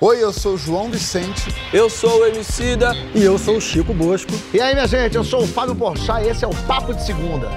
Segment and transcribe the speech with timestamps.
[0.00, 1.54] Oi, eu sou o João Vicente.
[1.72, 2.92] Eu sou o Emicida.
[3.14, 4.32] E eu sou o Chico Bosco.
[4.52, 7.04] E aí, minha gente, eu sou o Fábio Porchat e esse é o Papo de
[7.04, 7.48] Segunda.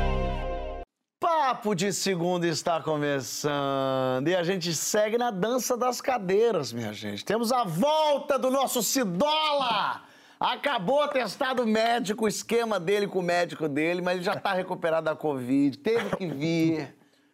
[1.22, 7.24] Papo de Segunda está começando e a gente segue na dança das cadeiras, minha gente.
[7.24, 10.02] Temos a volta do nosso Cidola!
[10.40, 15.06] Acabou testado médico, o esquema dele com o médico dele, mas ele já está recuperado
[15.06, 16.94] da Covid, teve que vir.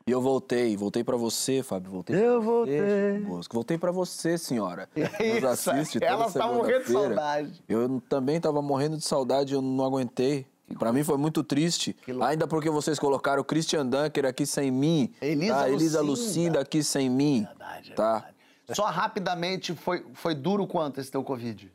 [0.09, 2.15] E eu voltei, voltei para você, Fábio, voltei.
[2.15, 3.19] Eu voltei.
[3.19, 3.53] Bosco.
[3.53, 4.89] Voltei para você, senhora.
[4.95, 7.63] Nos assiste toda ela tá morrendo de saudade.
[7.69, 10.47] Eu também estava morrendo de saudade, eu não aguentei.
[10.79, 15.13] Para mim foi muito triste, ainda porque vocês colocaram o Christian Dunker aqui sem mim,
[15.21, 15.69] Elisa tá?
[15.69, 16.01] Elisa Lucinda.
[16.01, 18.13] Lucinda aqui sem mim, Verdade, é tá?
[18.13, 18.35] verdade.
[18.73, 21.71] Só rapidamente, foi, foi duro quanto esse teu Covid?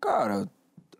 [0.00, 0.48] Cara,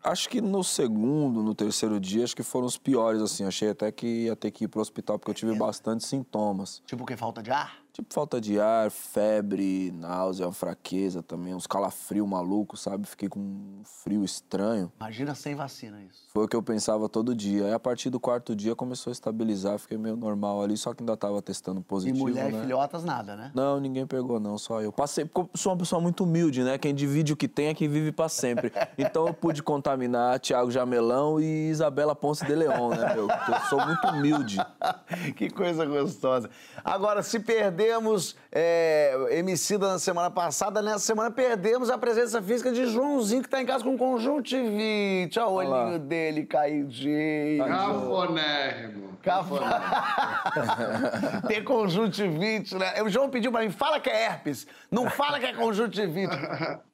[0.03, 3.45] acho que no segundo, no terceiro dia, acho que foram os piores, assim.
[3.45, 6.81] Achei até que ia ter que ir pro hospital, porque eu tive bastante sintomas.
[6.85, 7.15] Tipo que?
[7.15, 7.86] Falta de ar?
[7.97, 13.07] Tipo falta de ar, febre, náusea, fraqueza também, uns calafrio maluco, sabe?
[13.07, 14.91] Fiquei com um frio estranho.
[14.99, 16.27] Imagina sem vacina isso.
[16.31, 17.65] Foi o que eu pensava todo dia.
[17.65, 21.01] Aí a partir do quarto dia começou a estabilizar, fiquei meio normal ali, só que
[21.01, 22.59] ainda tava testando E positivo, mulher né?
[22.59, 23.51] e filhotas, nada, né?
[23.55, 24.91] Não, ninguém pegou, não, só eu.
[24.91, 26.77] Passei, porque eu sou uma pessoa muito humilde, né?
[26.77, 28.71] Quem divide o que tem é quem vive pra sempre.
[28.95, 33.27] Então eu pude contaminar Tiago Jamelão e Isabela Ponce de Leon, né, meu?
[33.27, 34.57] Eu sou muito humilde.
[35.35, 36.47] que coisa gostosa.
[36.85, 37.39] Agora, se
[37.87, 43.47] perdemos é, Emicida na semana passada, nessa semana perdemos a presença física de Joãozinho, que
[43.49, 45.39] tá em casa com conjuntivite.
[45.39, 47.65] Olha o olhinho dele caidinho.
[47.65, 49.07] Cafonérrimo.
[51.47, 53.01] Ter conjuntivite, né?
[53.01, 56.35] O João pediu pra mim, fala que é herpes, não fala que é conjuntivite.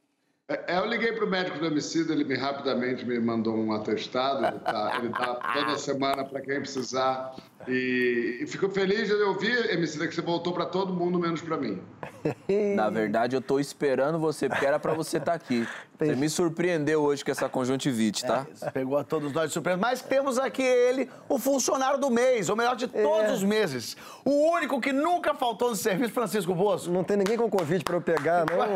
[0.46, 4.46] É, Eu liguei pro médico do homicídio, ele me rapidamente me mandou um atestado.
[4.46, 7.34] Ele, tá, ele dá toda semana para quem precisar.
[7.68, 11.58] E, e fico feliz de ouvir, Emicida, que você voltou para todo mundo, menos para
[11.58, 11.82] mim.
[12.76, 15.68] Na verdade, eu tô esperando você, porque era pra você estar aqui.
[16.00, 18.46] Você me surpreendeu hoje com essa conjuntivite, tá?
[18.54, 19.78] Isso Pegou a todos nós de surpresa.
[19.78, 23.96] Mas temos aqui ele, o funcionário do mês, ou melhor, de todos os meses.
[24.26, 26.92] O único que nunca faltou no serviço, Francisco Bosco.
[26.92, 28.64] Não tem ninguém com Covid pra eu pegar, não.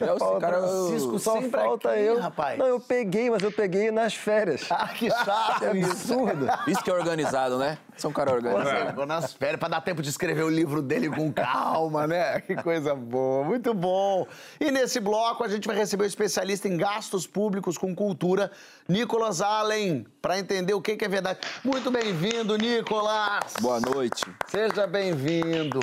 [0.00, 2.18] É, esse cara, Francisco Só falta aqui, eu.
[2.18, 2.58] rapaz.
[2.58, 4.66] Não, eu peguei, mas eu peguei nas férias.
[4.70, 6.46] Ah, que chato É absurdo.
[6.66, 7.78] Isso que é organizado, né?
[7.96, 8.90] Você é um cara organizado.
[8.90, 12.40] Ficou nas férias pra dar tempo de escrever o livro dele com calma, né?
[12.40, 14.26] Que coisa boa, muito bom.
[14.60, 18.50] E nesse bloco a gente vai receber o especialista em gastos públicos com cultura,
[18.88, 21.40] Nicolas Allen, para entender o que é verdade.
[21.64, 23.54] Muito bem-vindo, Nicolas.
[23.60, 24.24] Boa noite.
[24.48, 25.80] Seja bem-vindo.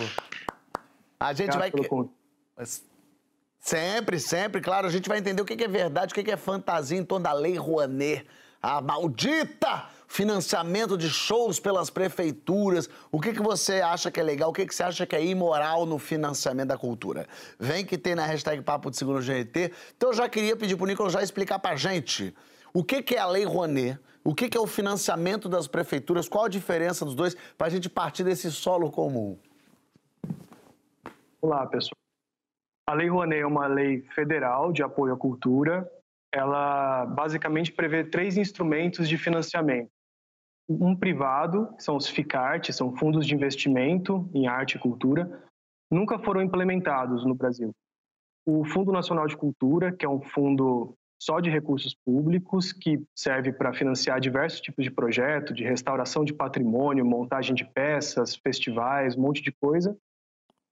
[1.20, 1.72] A gente vai.
[2.56, 2.84] Mas
[3.62, 4.88] Sempre, sempre, claro.
[4.88, 7.26] A gente vai entender o que é verdade, o que que é fantasia em torno
[7.26, 8.26] da Lei Rouanet.
[8.62, 12.90] A maldita financiamento de shows pelas prefeituras.
[13.12, 14.50] O que, que você acha que é legal?
[14.50, 17.28] O que, que você acha que é imoral no financiamento da cultura?
[17.60, 19.72] Vem que tem na hashtag Papo de Segundo GNT.
[19.96, 22.36] Então eu já queria pedir pro Nicolas já explicar pra gente
[22.74, 26.28] o que, que é a Lei Rouanet, o que, que é o financiamento das prefeituras,
[26.28, 29.38] qual a diferença dos dois, pra gente partir desse solo comum.
[31.40, 31.94] Olá, pessoal.
[32.88, 35.88] A Lei Rouanet é uma lei federal de apoio à cultura.
[36.34, 39.99] Ela basicamente prevê três instrumentos de financiamento.
[40.70, 45.44] Um privado, são os FICART, são fundos de investimento em arte e cultura,
[45.92, 47.72] nunca foram implementados no Brasil.
[48.46, 53.52] O Fundo Nacional de Cultura, que é um fundo só de recursos públicos, que serve
[53.52, 59.22] para financiar diversos tipos de projetos, de restauração de patrimônio, montagem de peças, festivais, um
[59.22, 59.98] monte de coisa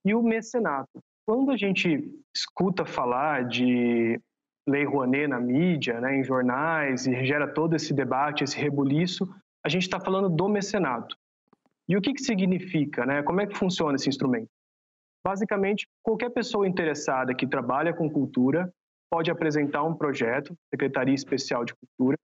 [0.05, 0.99] e o mecenato.
[1.27, 4.19] Quando a gente escuta falar de
[4.67, 9.27] Lei Rouanet na mídia, né, em jornais, e gera todo esse debate, esse rebuliço,
[9.67, 11.17] a gente está falando do mecenato.
[11.89, 13.05] E o que, que significa?
[13.05, 13.21] Né?
[13.21, 14.47] Como é que funciona esse instrumento?
[15.25, 18.73] Basicamente, qualquer pessoa interessada que trabalha com cultura
[19.11, 22.17] pode apresentar um projeto, Secretaria Especial de Cultura,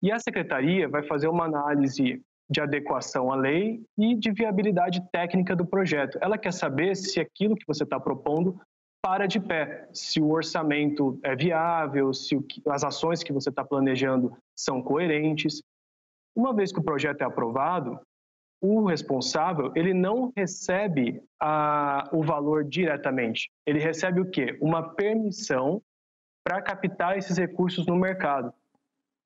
[0.00, 5.56] e a secretaria vai fazer uma análise de adequação à lei e de viabilidade técnica
[5.56, 6.16] do projeto.
[6.20, 8.60] Ela quer saber se aquilo que você está propondo
[9.02, 12.38] para de pé, se o orçamento é viável, se
[12.68, 15.60] as ações que você está planejando são coerentes.
[16.34, 17.98] Uma vez que o projeto é aprovado,
[18.60, 23.50] o responsável ele não recebe a- o valor diretamente.
[23.66, 24.56] Ele recebe o quê?
[24.60, 25.82] Uma permissão
[26.42, 28.52] para captar esses recursos no mercado.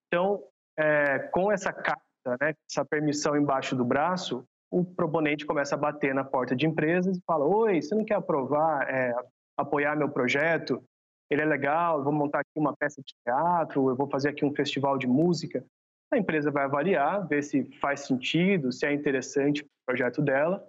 [0.07, 0.43] Então,
[0.77, 2.03] é, com essa carta,
[2.41, 7.17] né, essa permissão embaixo do braço, o proponente começa a bater na porta de empresas
[7.17, 9.15] e fala: Oi, você não quer aprovar, é,
[9.57, 10.83] apoiar meu projeto?
[11.31, 14.45] Ele é legal, eu vou montar aqui uma peça de teatro, eu vou fazer aqui
[14.45, 15.65] um festival de música.
[16.11, 20.67] A empresa vai avaliar, ver se faz sentido, se é interessante o projeto dela.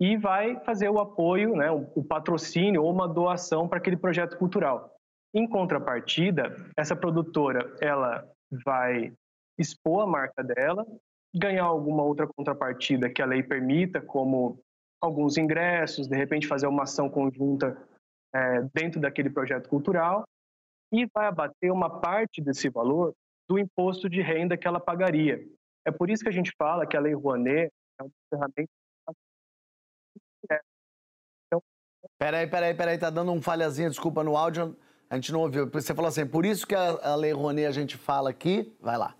[0.00, 4.96] e vai fazer o apoio, né, o patrocínio ou uma doação para aquele projeto cultural.
[5.32, 8.28] Em contrapartida, essa produtora ela
[8.64, 9.12] vai
[9.56, 10.84] expor a marca dela,
[11.32, 14.58] ganhar alguma outra contrapartida que a lei permita, como
[15.00, 17.76] alguns ingressos, de repente fazer uma ação conjunta
[18.34, 20.24] é, dentro daquele projeto cultural
[20.92, 23.14] e vai abater uma parte desse valor
[23.52, 25.46] do imposto de renda que ela pagaria.
[25.86, 27.70] É por isso que a gente fala que a Lei Rouanet
[28.00, 28.72] é uma ferramenta.
[31.46, 31.62] Então...
[32.18, 34.74] Peraí, peraí, peraí, tá dando um falhazinho, desculpa no áudio,
[35.10, 35.68] a gente não ouviu.
[35.70, 38.96] Você falou assim, por isso que a, a Lei Rouanet a gente fala aqui, vai
[38.96, 39.14] lá.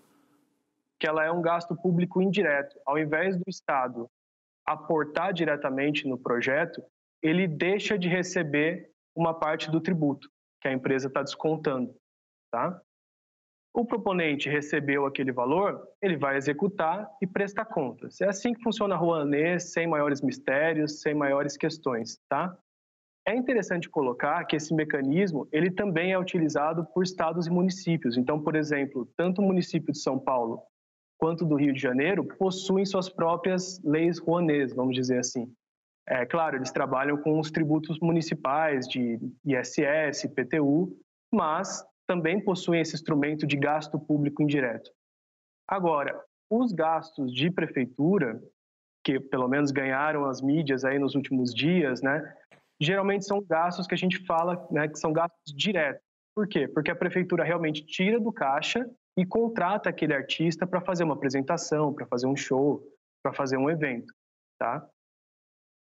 [0.99, 2.75] Que ela é um gasto público indireto.
[2.87, 4.09] Ao invés do Estado
[4.65, 6.83] aportar diretamente no projeto,
[7.21, 10.27] ele deixa de receber uma parte do tributo
[10.59, 11.93] que a empresa está descontando,
[12.49, 12.81] tá?
[13.73, 18.21] O proponente recebeu aquele valor, ele vai executar e prestar contas.
[18.21, 22.55] É assim que funciona a Rouanet, sem maiores mistérios, sem maiores questões, tá?
[23.25, 28.15] É interessante colocar que esse mecanismo, ele também é utilizado por estados e municípios.
[28.15, 30.61] Então, por exemplo, tanto o município de São Paulo
[31.17, 35.51] quanto do Rio de Janeiro possuem suas próprias leis Rouanet, vamos dizer assim.
[36.07, 40.95] É claro, eles trabalham com os tributos municipais de ISS, PTU,
[41.31, 44.91] mas também possuem esse instrumento de gasto público indireto.
[45.67, 48.41] Agora, os gastos de prefeitura,
[49.03, 52.35] que pelo menos ganharam as mídias aí nos últimos dias, né,
[52.81, 56.01] geralmente são gastos que a gente fala né, que são gastos diretos.
[56.35, 56.67] Por quê?
[56.67, 58.85] Porque a prefeitura realmente tira do caixa
[59.17, 62.83] e contrata aquele artista para fazer uma apresentação, para fazer um show,
[63.23, 64.11] para fazer um evento,
[64.59, 64.87] tá?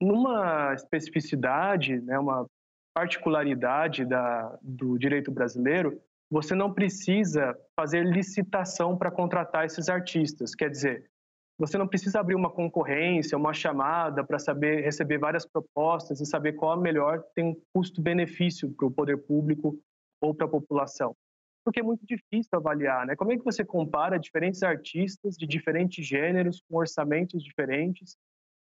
[0.01, 2.47] Numa especificidade, né, uma
[2.93, 10.55] particularidade da, do direito brasileiro, você não precisa fazer licitação para contratar esses artistas.
[10.55, 11.11] Quer dizer,
[11.59, 16.53] você não precisa abrir uma concorrência, uma chamada para saber receber várias propostas e saber
[16.53, 19.77] qual a melhor tem um custo-benefício para o poder público
[20.21, 21.15] ou para a população.
[21.63, 23.15] Porque é muito difícil avaliar, né?
[23.15, 28.17] Como é que você compara diferentes artistas de diferentes gêneros com orçamentos diferentes?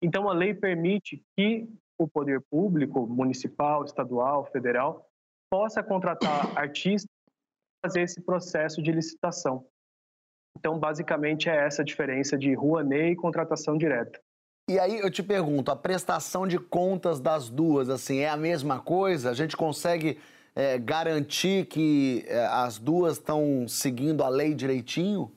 [0.05, 1.67] Então a lei permite que
[1.99, 5.09] o poder público, municipal, estadual, federal,
[5.51, 7.09] possa contratar artistas
[7.81, 9.67] para fazer esse processo de licitação.
[10.59, 14.21] Então, basicamente, é essa a diferença de Rouanet e contratação direta.
[14.69, 18.81] E aí eu te pergunto, a prestação de contas das duas, assim, é a mesma
[18.81, 19.31] coisa?
[19.31, 20.21] A gente consegue
[20.55, 25.33] é, garantir que é, as duas estão seguindo a lei direitinho?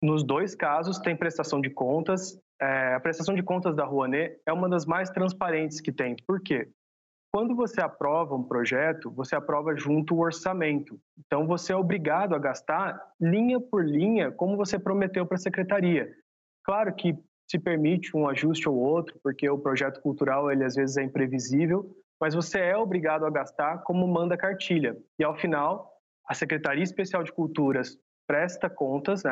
[0.00, 2.38] Nos dois casos tem prestação de contas.
[2.60, 6.14] É, a prestação de contas da Rouanet é uma das mais transparentes que tem.
[6.26, 6.68] Por quê?
[7.32, 11.00] Quando você aprova um projeto, você aprova junto o orçamento.
[11.18, 16.12] Então, você é obrigado a gastar linha por linha, como você prometeu para a secretaria.
[16.64, 17.16] Claro que
[17.48, 21.88] se permite um ajuste ou outro, porque o projeto cultural, ele às vezes é imprevisível,
[22.20, 24.96] mas você é obrigado a gastar como manda a cartilha.
[25.18, 25.90] E, ao final,
[26.28, 27.96] a Secretaria Especial de Culturas
[28.26, 29.30] presta contas, né,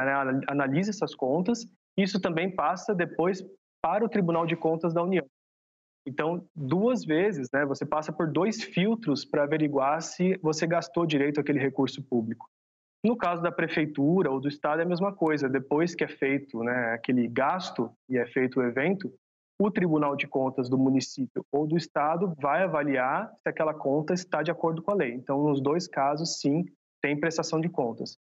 [0.48, 1.66] analisa essas contas,
[1.98, 3.44] isso também passa depois
[3.82, 5.26] para o Tribunal de Contas da União.
[6.06, 11.40] Então, duas vezes, né, você passa por dois filtros para averiguar se você gastou direito
[11.40, 12.48] aquele recurso público.
[13.04, 15.48] No caso da prefeitura ou do estado é a mesma coisa.
[15.48, 19.12] Depois que é feito né, aquele gasto e é feito o evento,
[19.60, 24.42] o Tribunal de Contas do município ou do estado vai avaliar se aquela conta está
[24.42, 25.12] de acordo com a lei.
[25.12, 26.64] Então, nos dois casos, sim,
[27.02, 28.17] tem prestação de contas.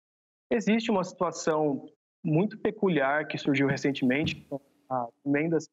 [0.50, 1.86] Existe uma situação
[2.26, 4.46] muito peculiar que surgiu recentemente,
[4.90, 5.68] a emendas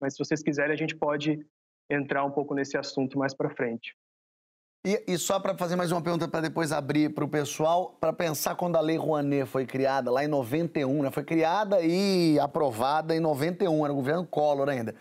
[0.00, 1.44] mas se vocês quiserem, a gente pode
[1.90, 3.96] entrar um pouco nesse assunto mais para frente.
[4.86, 8.12] E, e só para fazer mais uma pergunta para depois abrir para o pessoal, para
[8.12, 11.10] pensar quando a Lei Rouanet foi criada, lá em 91, né?
[11.10, 14.94] foi criada e aprovada em 91, era o governo Collor ainda.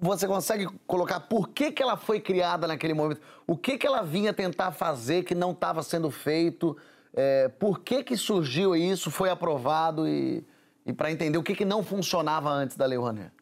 [0.00, 3.20] Você consegue colocar por que, que ela foi criada naquele momento?
[3.46, 6.76] O que, que ela vinha tentar fazer que não estava sendo feito?
[7.16, 10.44] É, por que, que surgiu isso, foi aprovado e
[10.86, 13.32] e para entender o que, que não funcionava antes da Lei Rouanet?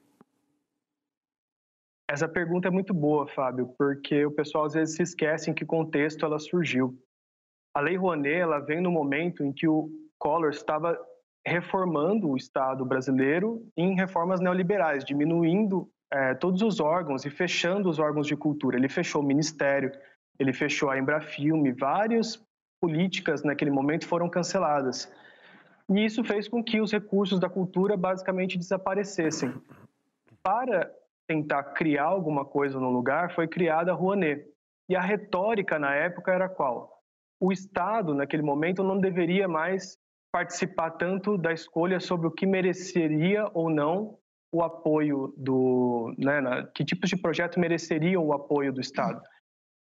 [2.10, 5.64] Essa pergunta é muito boa, Fábio, porque o pessoal às vezes se esquece em que
[5.64, 6.98] contexto ela surgiu.
[7.74, 10.98] A Lei Rouanet ela vem no momento em que o Collor estava
[11.46, 17.98] reformando o Estado brasileiro em reformas neoliberais, diminuindo é, todos os órgãos e fechando os
[17.98, 18.78] órgãos de cultura.
[18.78, 19.92] Ele fechou o Ministério,
[20.38, 22.42] ele fechou a Embrafilme, várias
[22.84, 25.10] políticas naquele momento foram canceladas.
[25.88, 29.54] E isso fez com que os recursos da cultura basicamente desaparecessem.
[30.42, 30.90] Para
[31.26, 34.44] tentar criar alguma coisa no lugar, foi criada a Rouanet.
[34.86, 37.00] E a retórica na época era qual?
[37.40, 39.96] O Estado, naquele momento, não deveria mais
[40.30, 44.18] participar tanto da escolha sobre o que mereceria ou não
[44.52, 49.22] o apoio do, né, que tipos de projeto mereceriam o apoio do Estado.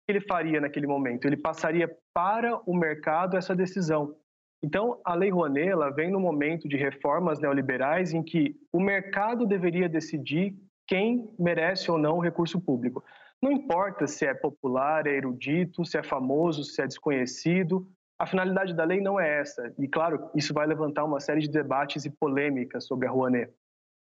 [0.09, 1.27] Ele faria naquele momento?
[1.27, 4.17] Ele passaria para o mercado essa decisão.
[4.62, 9.47] Então, a Lei Rouanet ela vem no momento de reformas neoliberais em que o mercado
[9.47, 13.05] deveria decidir quem merece ou não o recurso público.
[13.41, 17.87] Não importa se é popular, é erudito, se é famoso, se é desconhecido,
[18.19, 19.73] a finalidade da lei não é essa.
[19.79, 23.53] E, claro, isso vai levantar uma série de debates e polêmicas sobre a Rouanet.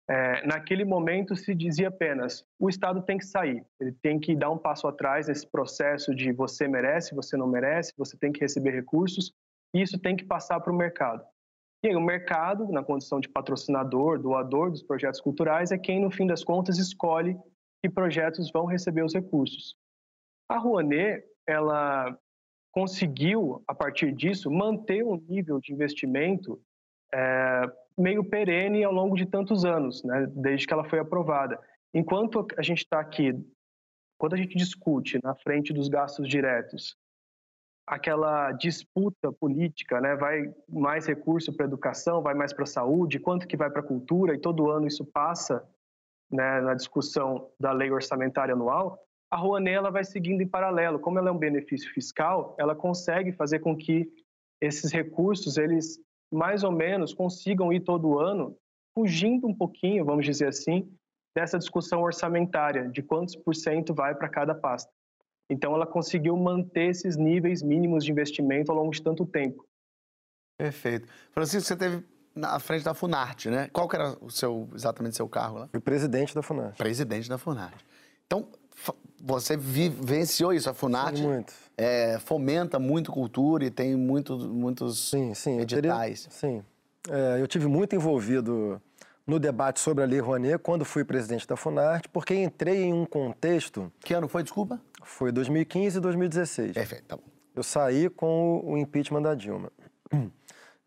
[0.09, 4.49] É, naquele momento se dizia apenas: o Estado tem que sair, ele tem que dar
[4.49, 8.71] um passo atrás nesse processo de você merece, você não merece, você tem que receber
[8.71, 9.31] recursos,
[9.71, 11.23] e isso tem que passar para o mercado.
[11.83, 16.09] E aí, o mercado, na condição de patrocinador, doador dos projetos culturais, é quem, no
[16.09, 17.37] fim das contas, escolhe
[17.81, 19.75] que projetos vão receber os recursos.
[20.49, 22.17] A Rouanet, ela
[22.71, 26.59] conseguiu, a partir disso, manter um nível de investimento
[27.13, 27.61] é,
[27.99, 31.59] meio perene ao longo de tantos anos, né, desde que ela foi aprovada.
[31.93, 33.33] Enquanto a gente está aqui,
[34.17, 36.95] quando a gente discute na frente dos gastos diretos,
[37.85, 43.57] aquela disputa política, né, vai mais recurso para educação, vai mais para saúde, quanto que
[43.57, 45.67] vai para cultura, e todo ano isso passa
[46.31, 50.99] né, na discussão da lei orçamentária anual, a Rouanet vai seguindo em paralelo.
[50.99, 54.11] Como ela é um benefício fiscal, ela consegue fazer com que
[54.61, 55.99] esses recursos eles
[56.31, 58.55] mais ou menos consigam ir todo ano
[58.93, 60.91] fugindo um pouquinho, vamos dizer assim,
[61.35, 64.91] dessa discussão orçamentária de quantos por cento vai para cada pasta.
[65.49, 69.65] Então ela conseguiu manter esses níveis mínimos de investimento ao longo de tanto tempo.
[70.57, 71.07] Perfeito.
[71.31, 72.05] Francisco, você teve
[72.35, 73.69] na frente da Funarte, né?
[73.71, 75.67] Qual que era o seu, exatamente o seu cargo lá?
[75.67, 76.77] Fui presidente da Funarte.
[76.77, 77.85] Presidente da Funarte.
[78.25, 78.47] Então,
[79.21, 81.53] você vivenciou isso, a Funarte sim, muito.
[81.77, 86.25] É, fomenta muito cultura e tem muito, muitos sim, sim, editais.
[86.25, 86.63] Teria, sim,
[87.09, 88.81] é, eu tive muito envolvido
[89.25, 93.05] no debate sobre a Lei Rouanet quando fui presidente da Funarte, porque entrei em um
[93.05, 93.91] contexto...
[93.99, 94.81] Que ano foi, desculpa?
[95.03, 96.73] Foi 2015 e 2016.
[96.73, 97.23] Perfeito, tá bom.
[97.55, 99.71] Eu saí com o impeachment da Dilma.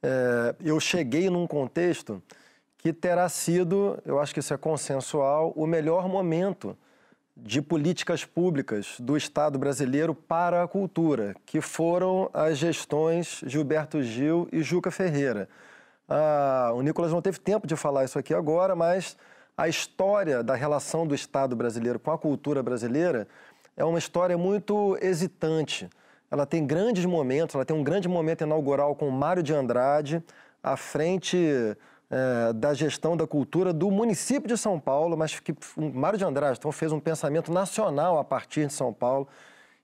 [0.05, 2.21] É, eu cheguei num contexto
[2.77, 6.77] que terá sido, eu acho que isso é consensual, o melhor momento
[7.37, 14.49] de políticas públicas do Estado brasileiro para a cultura, que foram as gestões Gilberto Gil
[14.53, 15.49] e Juca Ferreira.
[16.09, 19.17] Ah, o Nicolas não teve tempo de falar isso aqui agora, mas
[19.57, 23.27] a história da relação do Estado brasileiro com a cultura brasileira
[23.77, 25.89] é uma história muito hesitante.
[26.31, 30.23] Ela tem grandes momentos, ela tem um grande momento inaugural com Mário de Andrade,
[30.63, 31.37] à frente
[32.13, 36.59] é, da gestão da cultura do município de São Paulo, mas que Mário de Andrade
[36.59, 39.27] então, fez um pensamento nacional a partir de São Paulo.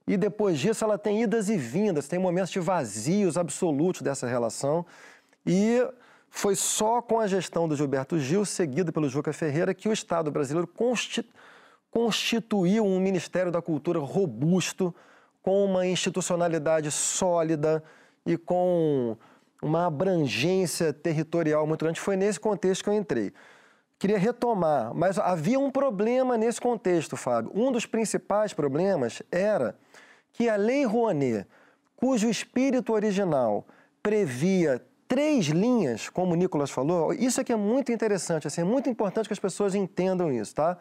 [0.07, 4.85] E depois disso ela tem idas e vindas, tem momentos de vazios absolutos dessa relação.
[5.47, 5.83] E
[6.29, 10.31] foi só com a gestão do Gilberto Gil, seguido pelo Juca Ferreira, que o Estado
[10.31, 10.69] brasileiro
[11.91, 14.95] constituiu um Ministério da Cultura robusto,
[15.43, 17.83] com uma institucionalidade sólida
[18.27, 19.17] e com
[19.63, 22.01] uma abrangência territorial muito grande.
[22.01, 23.33] Foi nesse contexto que eu entrei.
[23.99, 27.51] Queria retomar, mas havia um problema nesse contexto, Fábio.
[27.55, 29.77] Um dos principais problemas era
[30.33, 31.47] que a Lei Rouanet,
[31.97, 33.67] cujo espírito original
[34.01, 38.89] previa três linhas, como o Nicolas falou, isso aqui é muito interessante, assim, é muito
[38.89, 40.77] importante que as pessoas entendam isso, tá?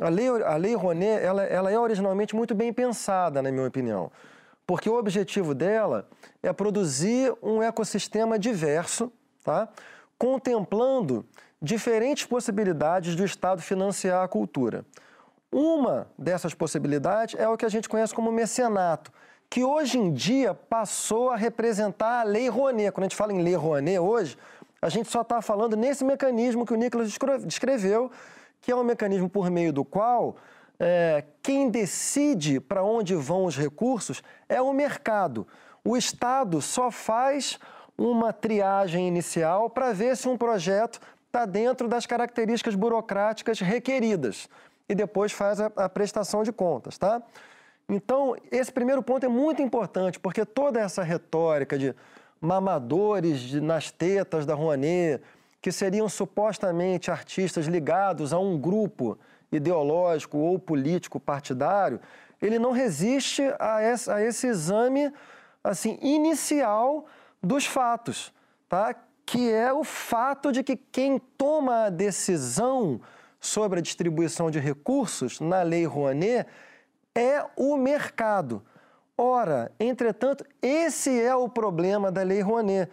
[0.00, 4.10] A Lei, a lei Rouanet, ela, ela é originalmente muito bem pensada, na minha opinião
[4.68, 6.06] porque o objetivo dela
[6.42, 9.10] é produzir um ecossistema diverso,
[9.42, 9.66] tá?
[10.18, 11.24] contemplando
[11.60, 14.84] diferentes possibilidades do Estado financiar a cultura.
[15.50, 19.10] Uma dessas possibilidades é o que a gente conhece como mecenato,
[19.48, 22.92] que hoje em dia passou a representar a Lei Rouanet.
[22.92, 24.36] Quando a gente fala em Lei Rouanet hoje,
[24.82, 28.10] a gente só está falando nesse mecanismo que o Nicolas descreveu,
[28.60, 30.36] que é um mecanismo por meio do qual
[30.78, 35.46] é, quem decide para onde vão os recursos é o mercado.
[35.84, 37.58] O Estado só faz
[37.96, 44.48] uma triagem inicial para ver se um projeto está dentro das características burocráticas requeridas
[44.88, 47.20] e depois faz a, a, prestação de contas, tá?
[47.88, 51.94] Então, esse primeiro ponto é muito importante, porque toda essa retórica de
[52.40, 55.22] mamadores de, nas tetas da Rouanet,
[55.60, 59.18] que seriam supostamente artistas ligados a um grupo
[59.50, 62.00] ideológico ou político partidário,
[62.40, 65.12] ele não resiste a esse, a esse exame
[65.62, 67.06] assim inicial
[67.42, 68.32] dos fatos,
[68.68, 68.94] tá?
[69.26, 73.00] que é o fato de que quem toma a decisão
[73.40, 76.48] sobre a distribuição de recursos na Lei Rouanet
[77.14, 78.62] é o mercado.
[79.16, 82.90] Ora, entretanto, esse é o problema da Lei Rouanet.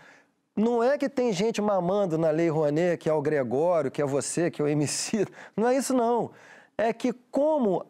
[0.56, 4.06] Não é que tem gente mamando na Lei Rouanet, que é o Gregório, que é
[4.06, 5.28] você, que é o MC.
[5.56, 6.32] Não é isso, não.
[6.78, 7.86] É que como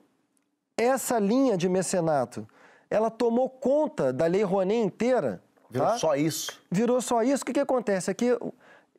[0.76, 2.48] essa linha de mecenato,
[2.90, 5.42] ela tomou conta da Lei Rouanet inteira...
[5.70, 5.98] Virou tá?
[5.98, 6.62] só isso.
[6.72, 7.44] Virou só isso.
[7.44, 8.10] O que, que acontece?
[8.10, 8.40] Aqui, é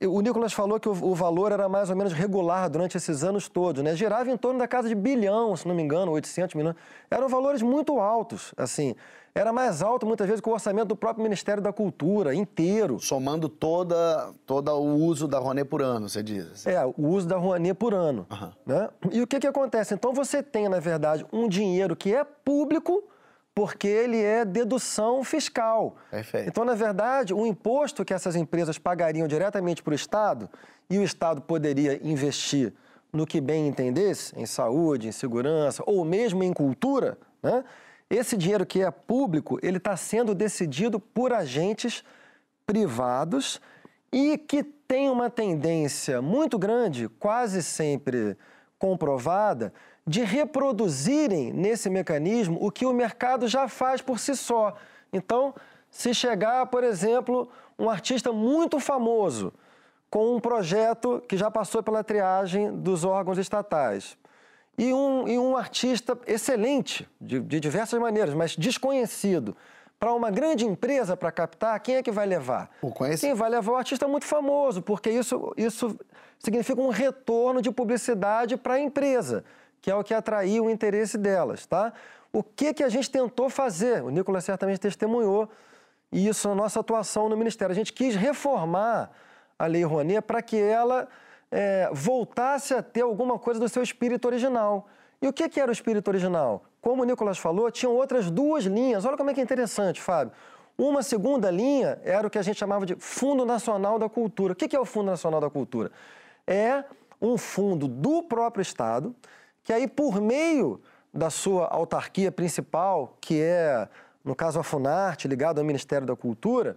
[0.05, 3.83] o Nicolas falou que o, valor era mais ou menos regular durante esses anos todos,
[3.83, 3.95] né?
[3.95, 6.77] Girava em torno da casa de bilhão, se não me engano, 800 milhões.
[7.11, 8.95] Eram valores muito altos, assim
[9.37, 12.99] era mais alto muitas vezes que o orçamento do próprio Ministério da Cultura inteiro.
[12.99, 16.51] Somando toda, todo o uso da Rouanet por ano, você diz?
[16.53, 16.71] Assim.
[16.71, 18.27] É, o uso da Rouanet por ano.
[18.31, 18.51] Uhum.
[18.65, 18.89] Né?
[19.13, 19.93] E o que, que acontece?
[19.93, 23.05] Então você tem, na verdade, um dinheiro que é público
[23.57, 25.97] porque ele é dedução fiscal.
[26.11, 26.47] Perfeito.
[26.47, 30.51] Então, na verdade, o imposto que essas empresas pagariam diretamente para o Estado
[30.91, 32.75] e o Estado poderia investir
[33.11, 37.65] no que bem entendesse, em saúde, em segurança ou mesmo em cultura, né?
[38.11, 42.05] Esse dinheiro que é público, ele está sendo decidido por agentes
[42.67, 43.59] privados
[44.13, 48.37] e que tem uma tendência muito grande, quase sempre
[48.79, 49.73] comprovada,
[50.07, 54.77] de reproduzirem nesse mecanismo o que o mercado já faz por si só.
[55.13, 55.55] Então,
[55.91, 57.49] se chegar, por exemplo,
[57.79, 59.53] um artista muito famoso
[60.09, 64.17] com um projeto que já passou pela triagem dos órgãos estatais,
[64.79, 69.57] e um, e um artista excelente, de, de diversas maneiras, mas desconhecido.
[69.99, 72.71] Para uma grande empresa para captar, quem é que vai levar?
[72.83, 72.93] O.
[73.19, 75.99] Quem vai levar o artista muito famoso, porque isso, isso
[76.39, 79.43] significa um retorno de publicidade para a empresa,
[79.87, 81.93] que é o que atraiu o interesse delas, tá?
[82.33, 84.03] O que, que a gente tentou fazer?
[84.03, 85.49] O Nicolas certamente testemunhou
[86.11, 87.71] isso na nossa atuação no Ministério.
[87.71, 89.13] A gente quis reformar
[89.57, 91.07] a Lei Rouanet para que ela
[91.53, 94.89] é, voltasse a ter alguma coisa do seu espírito original.
[95.23, 96.65] E o que, que era o espírito original?
[96.81, 99.05] Como o Nicolas falou, tinham outras duas linhas.
[99.05, 100.33] Olha como é que é interessante, Fábio.
[100.77, 104.53] Uma segunda linha era o que a gente chamava de Fundo Nacional da Cultura.
[104.53, 105.93] O que, que é o Fundo Nacional da Cultura?
[106.45, 106.83] É
[107.23, 109.15] um fundo do próprio Estado,
[109.67, 110.81] que aí, por meio
[111.13, 113.89] da sua autarquia principal, que é,
[114.25, 116.77] no caso, a Funarte, ligado ao Ministério da Cultura,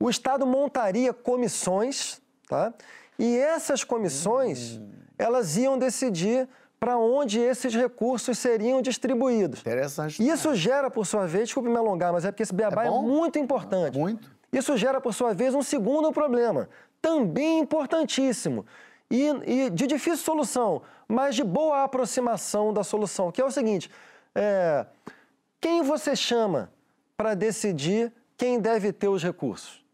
[0.00, 2.74] o Estado montaria comissões, tá?
[3.16, 4.90] E essas comissões, hum.
[5.16, 6.48] elas iam decidir
[6.80, 9.60] para onde esses recursos seriam distribuídos.
[9.60, 10.20] Interessante.
[10.20, 12.90] Isso gera, por sua vez, desculpe me alongar, mas é porque esse beabá é, é
[12.90, 13.96] muito importante.
[13.96, 14.28] Muito.
[14.52, 16.68] Isso gera, por sua vez, um segundo problema,
[17.00, 18.66] também importantíssimo
[19.08, 23.90] e, e de difícil solução, mas de boa aproximação da solução, que é o seguinte:
[24.34, 24.86] é,
[25.60, 26.70] quem você chama
[27.16, 29.84] para decidir quem deve ter os recursos?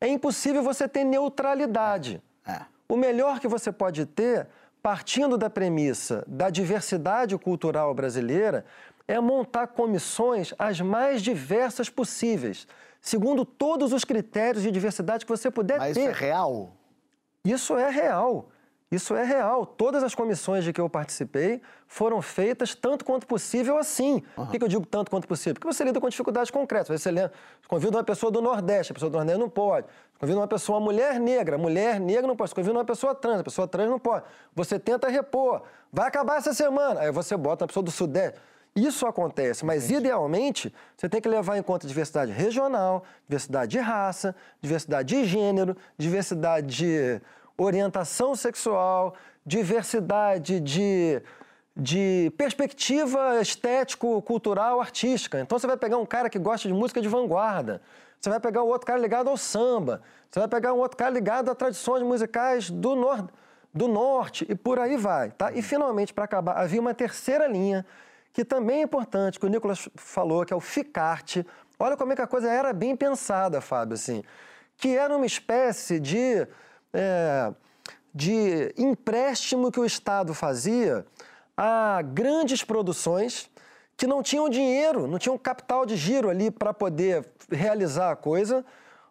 [0.00, 2.22] É impossível você ter neutralidade.
[2.46, 2.60] É.
[2.88, 4.46] O melhor que você pode ter,
[4.82, 8.64] partindo da premissa da diversidade cultural brasileira,
[9.06, 12.66] é montar comissões as mais diversas possíveis,
[13.00, 16.00] segundo todos os critérios de diversidade que você puder Mas ter.
[16.00, 16.72] Mas isso é real?
[17.44, 18.48] Isso é real.
[18.94, 19.66] Isso é real.
[19.66, 24.22] Todas as comissões de que eu participei foram feitas tanto quanto possível assim.
[24.36, 24.46] Uhum.
[24.46, 25.54] Por que, eu digo tanto quanto possível?
[25.54, 27.00] Porque você lida com dificuldades concretas.
[27.00, 27.28] Você lê,
[27.66, 29.86] convida uma pessoa do Nordeste, a pessoa do Nordeste não pode.
[30.18, 32.54] Convida uma pessoa, uma mulher negra, mulher negra não pode.
[32.54, 34.24] Convida uma pessoa trans, a pessoa trans não pode.
[34.54, 35.62] Você tenta repor.
[35.92, 37.00] Vai acabar essa semana.
[37.00, 38.38] Aí você bota uma pessoa do Sudeste.
[38.76, 40.00] Isso acontece, mas Entendi.
[40.00, 45.76] idealmente você tem que levar em conta diversidade regional, diversidade de raça, diversidade de gênero,
[45.96, 47.20] diversidade de
[47.56, 49.14] orientação sexual,
[49.44, 51.22] diversidade de,
[51.76, 55.40] de perspectiva estético-cultural artística.
[55.40, 57.80] Então você vai pegar um cara que gosta de música de vanguarda,
[58.20, 61.10] você vai pegar um outro cara ligado ao samba, você vai pegar um outro cara
[61.10, 63.28] ligado a tradições musicais do, nor
[63.72, 65.30] do norte e por aí vai.
[65.32, 65.52] Tá?
[65.52, 67.84] E finalmente, para acabar, havia uma terceira linha
[68.32, 71.46] que também é importante, que o Nicolas falou, que é o FICARTE.
[71.78, 74.24] Olha como é que a coisa era bem pensada, Fábio, assim.
[74.76, 76.46] Que era uma espécie de
[76.94, 77.52] é,
[78.14, 81.04] de empréstimo que o Estado fazia
[81.56, 83.50] a grandes produções
[83.96, 88.64] que não tinham dinheiro, não tinham capital de giro ali para poder realizar a coisa,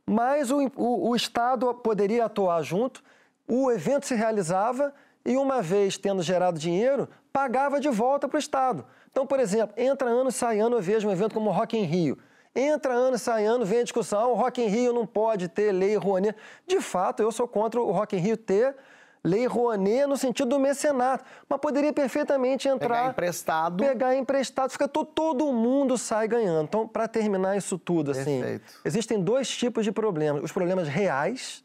[0.05, 3.03] mas o, o, o, Estado poderia atuar junto,
[3.47, 4.93] o evento se realizava
[5.25, 8.85] e, uma vez tendo gerado dinheiro, pagava de volta para o Estado.
[9.09, 12.17] Então, por exemplo, entra ano, sai ano, eu vejo um evento como Rock in Rio.
[12.55, 15.95] Entra ano, sai ano, vem a discussão, o Rock in Rio não pode ter lei
[15.95, 16.37] Rouanet.
[16.67, 18.75] De fato, eu sou contra o Rock in Rio ter
[19.23, 22.97] lei Rouanet no sentido do mecenato, mas poderia perfeitamente entrar...
[22.97, 23.83] Pegar emprestado.
[23.83, 26.65] Pegar emprestado, fica todo, todo mundo sai ganhando.
[26.65, 28.81] Então, para terminar isso tudo, assim, Perfeito.
[28.85, 31.63] existem dois tipos de problemas, os problemas reais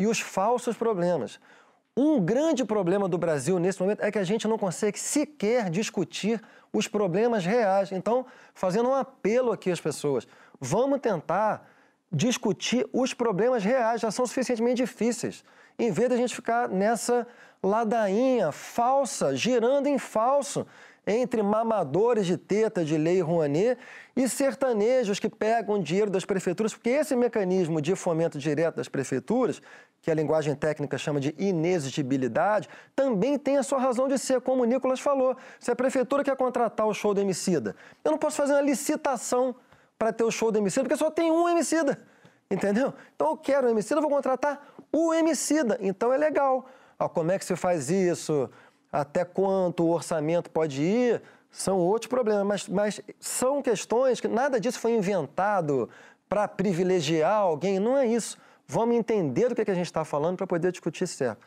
[0.00, 1.38] e os falsos problemas.
[1.96, 6.40] Um grande problema do Brasil nesse momento é que a gente não consegue sequer discutir
[6.72, 7.92] os problemas reais.
[7.92, 10.26] Então, fazendo um apelo aqui às pessoas,
[10.60, 11.68] vamos tentar
[12.10, 15.44] discutir os problemas reais, já são suficientemente difíceis,
[15.78, 17.26] em vez de a gente ficar nessa
[17.62, 20.66] ladainha falsa, girando em falso,
[21.06, 23.78] entre mamadores de teta de lei Rouanet
[24.16, 29.60] e sertanejos que pegam dinheiro das prefeituras, porque esse mecanismo de fomento direto das prefeituras,
[30.04, 34.62] que a linguagem técnica chama de inexigibilidade, também tem a sua razão de ser, como
[34.62, 35.34] o Nicolas falou.
[35.58, 39.56] Se a prefeitura quer contratar o show do Emicida, eu não posso fazer uma licitação
[39.98, 41.98] para ter o show do Emicida, porque só tem um Emicida,
[42.50, 42.92] entendeu?
[43.16, 44.62] Então eu quero o Emicida, eu vou contratar
[44.92, 46.66] o Emicida, então é legal.
[46.98, 48.50] Ah, como é que se faz isso?
[48.92, 51.22] Até quanto o orçamento pode ir?
[51.50, 55.88] São outros problemas, mas, mas são questões que nada disso foi inventado
[56.28, 58.36] para privilegiar alguém, não é isso.
[58.66, 61.46] Vamos entender do que, é que a gente está falando para poder discutir certo.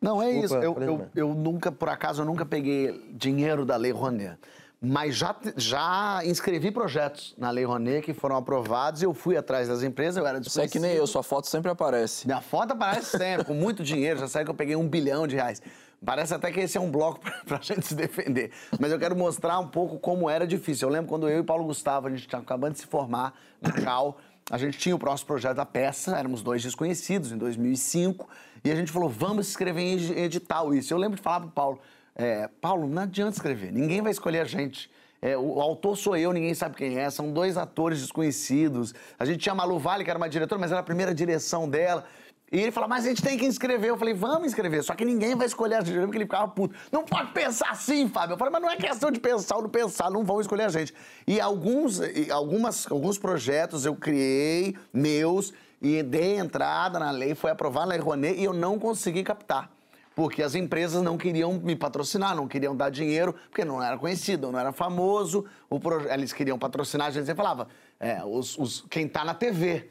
[0.00, 0.54] Não, é isso.
[0.56, 4.38] Eu, eu, eu, nunca, por acaso, eu nunca peguei dinheiro da Lei Rouanet.
[4.80, 9.66] Mas já, já inscrevi projetos na Lei Rouanet que foram aprovados e eu fui atrás
[9.66, 12.26] das empresas, eu era Você é que nem eu, sua foto sempre aparece.
[12.26, 14.20] Minha foto aparece sempre, com muito dinheiro.
[14.20, 15.60] Já sabe que eu peguei um bilhão de reais.
[16.04, 18.52] Parece até que esse é um bloco para a gente se defender.
[18.78, 20.88] Mas eu quero mostrar um pouco como era difícil.
[20.88, 23.72] Eu lembro quando eu e Paulo Gustavo, a gente estava acabando de se formar no
[23.72, 24.16] CAL,
[24.50, 28.28] a gente tinha o próximo projeto da peça, éramos dois desconhecidos em 2005,
[28.64, 30.92] e a gente falou, vamos escrever em edital isso.
[30.92, 31.80] Eu lembro de falar para o Paulo,
[32.14, 34.90] é, Paulo, não adianta escrever, ninguém vai escolher a gente.
[35.20, 38.94] É, o, autor sou eu, ninguém sabe quem é, são dois atores desconhecidos.
[39.18, 41.68] A gente tinha a Malu Vale, que era uma diretora, mas era a primeira direção
[41.68, 42.04] dela.
[42.50, 43.90] E ele falou, mas a gente tem que inscrever.
[43.90, 46.74] Eu falei, vamos inscrever, só que ninguém vai escolher a gente, porque ele ficava puto.
[46.90, 48.34] Não pode pensar assim, Fábio.
[48.34, 50.68] Eu falei, mas não é questão de pensar ou não pensar, não vão escolher a
[50.68, 50.94] gente.
[51.26, 57.86] E alguns, algumas, alguns projetos eu criei, meus, e dei entrada na lei, foi aprovada
[57.86, 59.70] na Lei Rouanet, e eu não consegui captar
[60.18, 64.50] porque as empresas não queriam me patrocinar, não queriam dar dinheiro, porque não era conhecido,
[64.50, 65.44] não era famoso.
[65.80, 66.12] Pro...
[66.12, 67.68] Eles queriam patrocinar, a gente falava,
[68.00, 69.88] é, os, os, quem está na TV,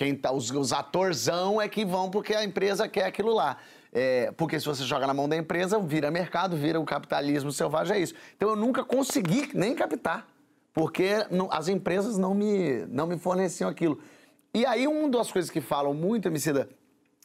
[0.00, 3.58] quem tá, os, os atorzão é que vão porque a empresa quer aquilo lá.
[3.92, 7.96] É, porque se você joga na mão da empresa, vira mercado, vira o capitalismo selvagem,
[7.98, 8.14] é isso.
[8.34, 10.26] Então eu nunca consegui nem captar,
[10.72, 14.00] porque não, as empresas não me, não me forneciam aquilo.
[14.54, 16.66] E aí, uma das coisas que falam muito, Emicida,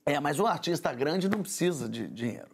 [0.05, 2.49] é, mas o artista grande não precisa de dinheiro.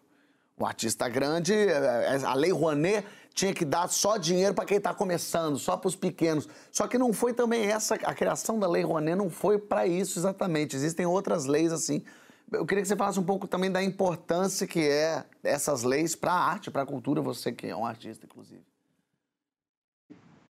[0.56, 4.78] O artista grande, é, é, a Lei Rouanet tinha que dar só dinheiro para quem
[4.78, 6.48] está começando, só para os pequenos.
[6.72, 10.20] Só que não foi também essa, a criação da Lei Rouanet não foi para isso
[10.20, 10.76] exatamente.
[10.76, 12.04] Existem outras leis assim.
[12.52, 16.34] Eu queria que você falasse um pouco também da importância que é essas leis para
[16.34, 18.62] a arte, para a cultura, você que é um artista, inclusive.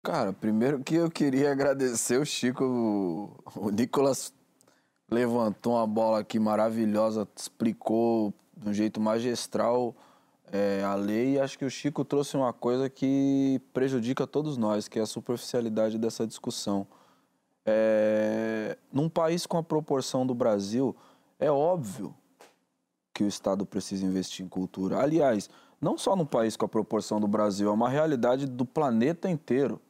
[0.04, 2.64] Cara, primeiro que eu queria agradecer o Chico,
[3.56, 4.34] o Nicolas
[5.10, 9.96] levantou uma bola aqui maravilhosa, explicou de um jeito magistral
[10.52, 15.00] é, a lei acho que o Chico trouxe uma coisa que prejudica todos nós, que
[15.00, 16.88] é a superficialidade dessa discussão.
[17.66, 20.96] É, num país com a proporção do Brasil,
[21.40, 22.16] é óbvio
[23.14, 25.00] que o Estado precisa investir em cultura.
[25.00, 25.50] Aliás,
[25.82, 29.82] não só num país com a proporção do Brasil, é uma realidade do planeta inteiro,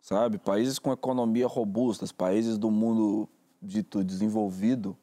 [0.00, 0.38] sabe?
[0.38, 3.28] Países com economia robustas, países do mundo
[3.60, 4.96] dito desenvolvido,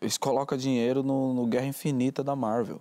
[0.00, 2.80] eles colocam dinheiro no, no Guerra Infinita da Marvel,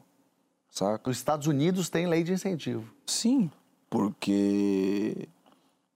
[0.76, 1.10] saca?
[1.10, 2.86] Os Estados Unidos têm lei de incentivo.
[3.06, 3.50] Sim,
[3.90, 5.30] porque...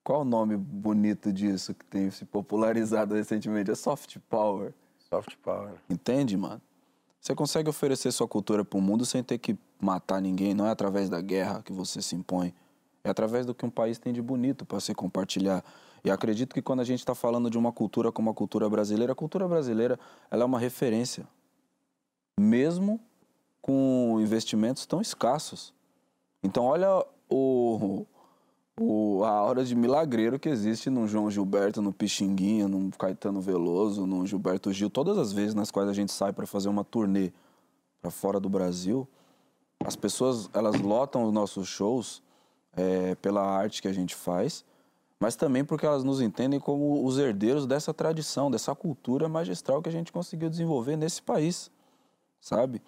[0.03, 3.69] Qual o nome bonito disso que tem se popularizado recentemente?
[3.69, 4.73] É soft power.
[5.09, 5.73] Soft power.
[5.87, 6.61] Entende, mano?
[7.21, 10.53] Você consegue oferecer sua cultura para o mundo sem ter que matar ninguém.
[10.55, 12.55] Não é através da guerra que você se impõe.
[13.03, 15.63] É através do que um país tem de bonito para se compartilhar.
[16.03, 19.11] E acredito que quando a gente está falando de uma cultura como a cultura brasileira,
[19.11, 19.99] a cultura brasileira
[20.31, 21.27] ela é uma referência,
[22.39, 22.99] mesmo
[23.61, 25.73] com investimentos tão escassos.
[26.43, 28.05] Então, olha o,
[28.79, 34.05] o, a hora de milagreiro que existe no João Gilberto, no Pixinguinha, no Caetano Veloso,
[34.05, 34.89] no Gilberto Gil.
[34.89, 37.31] Todas as vezes nas quais a gente sai para fazer uma turnê
[38.01, 39.07] para fora do Brasil,
[39.85, 42.23] as pessoas elas lotam os nossos shows
[42.75, 44.63] é, pela arte que a gente faz
[45.19, 49.89] mas também porque elas nos entendem como os herdeiros dessa tradição, dessa cultura magistral que
[49.89, 51.69] a gente conseguiu desenvolver nesse país,
[52.39, 52.81] sabe?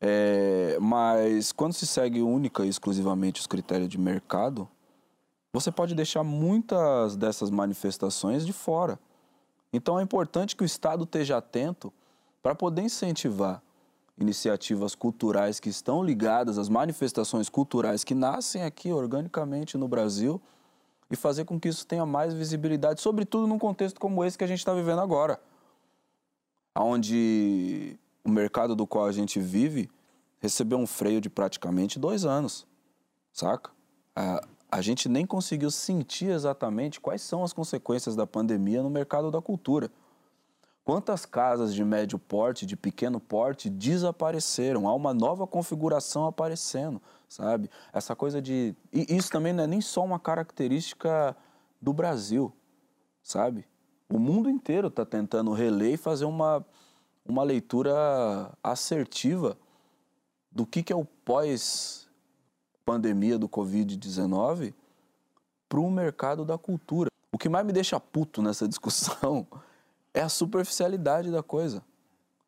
[0.00, 4.68] É, mas quando se segue única e exclusivamente os critérios de mercado,
[5.52, 8.98] você pode deixar muitas dessas manifestações de fora.
[9.72, 11.92] Então é importante que o Estado esteja atento
[12.42, 13.62] para poder incentivar
[14.18, 20.40] iniciativas culturais que estão ligadas às manifestações culturais que nascem aqui organicamente no Brasil
[21.10, 24.46] e fazer com que isso tenha mais visibilidade, sobretudo num contexto como esse que a
[24.46, 25.40] gente está vivendo agora,
[26.74, 29.88] onde o mercado do qual a gente vive
[30.40, 32.66] recebeu um freio de praticamente dois anos,
[33.32, 33.70] saca?
[34.14, 39.30] A, a gente nem conseguiu sentir exatamente quais são as consequências da pandemia no mercado
[39.30, 39.90] da cultura.
[40.84, 44.88] Quantas casas de médio porte, de pequeno porte desapareceram?
[44.88, 47.70] Há uma nova configuração aparecendo, sabe?
[47.92, 48.74] Essa coisa de.
[48.92, 51.36] E isso também não é nem só uma característica
[51.80, 52.52] do Brasil,
[53.22, 53.66] sabe?
[54.08, 56.64] O mundo inteiro está tentando reler e fazer uma,
[57.28, 59.58] uma leitura assertiva
[60.50, 64.74] do que, que é o pós-pandemia do Covid-19
[65.68, 67.10] para o mercado da cultura.
[67.32, 69.46] O que mais me deixa puto nessa discussão
[70.14, 71.82] é a superficialidade da coisa.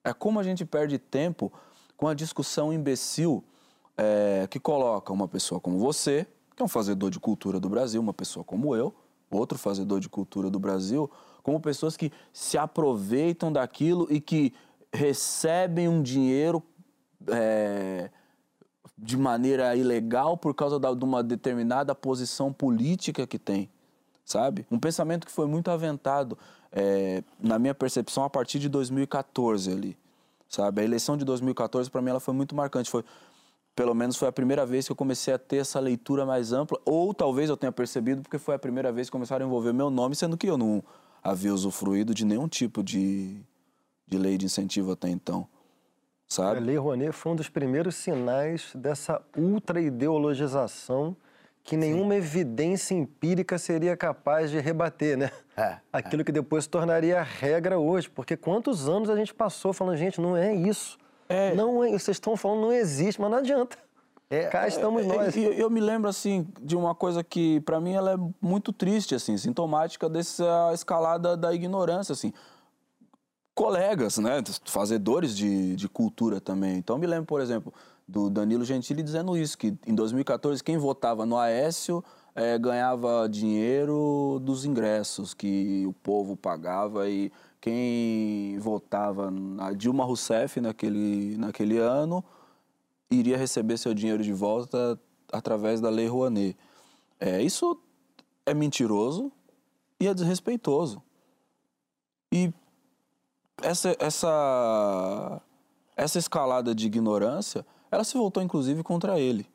[0.03, 1.53] É como a gente perde tempo
[1.97, 3.45] com a discussão imbecil
[3.97, 8.01] é, que coloca uma pessoa como você, que é um fazedor de cultura do Brasil,
[8.01, 8.95] uma pessoa como eu,
[9.31, 11.11] outro fazedor de cultura do Brasil,
[11.43, 14.55] como pessoas que se aproveitam daquilo e que
[14.93, 16.63] recebem um dinheiro
[17.29, 18.11] é,
[18.97, 23.71] de maneira ilegal por causa da, de uma determinada posição política que tem,
[24.25, 24.67] sabe?
[24.71, 26.37] Um pensamento que foi muito aventado
[26.73, 29.97] é, na minha percepção, a partir de 2014 ali,
[30.49, 30.81] sabe?
[30.81, 32.91] A eleição de 2014, para mim, ela foi muito marcante.
[32.91, 33.05] Foi,
[33.75, 36.79] pelo menos foi a primeira vez que eu comecei a ter essa leitura mais ampla,
[36.85, 39.91] ou talvez eu tenha percebido porque foi a primeira vez que começaram a envolver meu
[39.91, 40.83] nome, sendo que eu não
[41.23, 43.41] havia usufruído de nenhum tipo de,
[44.09, 45.47] de lei de incentivo até então.
[46.27, 46.59] Sabe?
[46.59, 51.17] A Lei Rouanet foi um dos primeiros sinais dessa ultra-ideologização
[51.65, 52.19] que nenhuma Sim.
[52.19, 55.31] evidência empírica seria capaz de rebater, né?
[55.57, 56.25] É, Aquilo é.
[56.25, 58.09] que depois se tornaria regra hoje.
[58.09, 60.99] Porque quantos anos a gente passou falando, gente, não é isso.
[61.29, 61.55] É.
[61.55, 63.77] Não é, vocês estão falando, não existe, mas não adianta.
[64.31, 65.37] É, Cá é, estamos é, nós.
[65.37, 69.15] Eu, eu, me lembro, assim, de uma coisa que, para mim, ela é muito triste,
[69.15, 72.33] assim, sintomática dessa escalada da ignorância, assim.
[73.59, 76.77] Colegas, né, fazedores de, de cultura também.
[76.77, 77.75] Então, me lembro, por exemplo,
[78.07, 82.05] do Danilo Gentili dizendo isso, que em 2014 quem votava no Aécio
[82.37, 90.61] é, ganhava dinheiro dos ingressos que o povo pagava e quem votava na Dilma Rousseff
[90.61, 92.23] naquele, naquele ano
[93.11, 94.97] iria receber seu dinheiro de volta
[95.33, 96.57] através da Lei Rouanet.
[97.19, 97.77] É, isso
[98.47, 99.33] é mentiroso
[99.99, 101.03] e é desrespeitoso.
[102.31, 102.53] E
[103.63, 105.43] essa, essa,
[105.97, 109.47] essa escalada de ignorância ela se voltou, inclusive, contra ele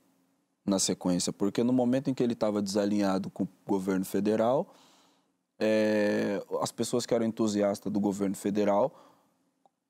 [0.65, 4.73] na sequência, porque no momento em que ele estava desalinhado com o governo federal,
[5.59, 8.93] é, as pessoas que eram entusiastas do governo federal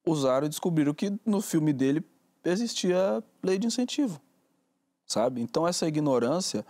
[0.06, 2.04] usaram e descobriram que no filme dele
[2.44, 4.20] existia lei de incentivo,
[5.06, 5.42] sabe?
[5.42, 6.66] Então essa ignorância,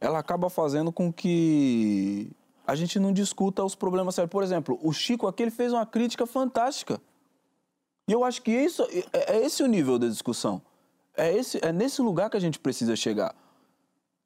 [0.00, 2.32] ela acaba fazendo com que
[2.66, 4.30] a gente não discuta os problemas sérios.
[4.30, 7.00] Por exemplo, o Chico aqui ele fez uma crítica fantástica.
[8.08, 10.62] E eu acho que isso é, é esse o nível da discussão.
[11.16, 13.34] É, esse, é nesse lugar que a gente precisa chegar.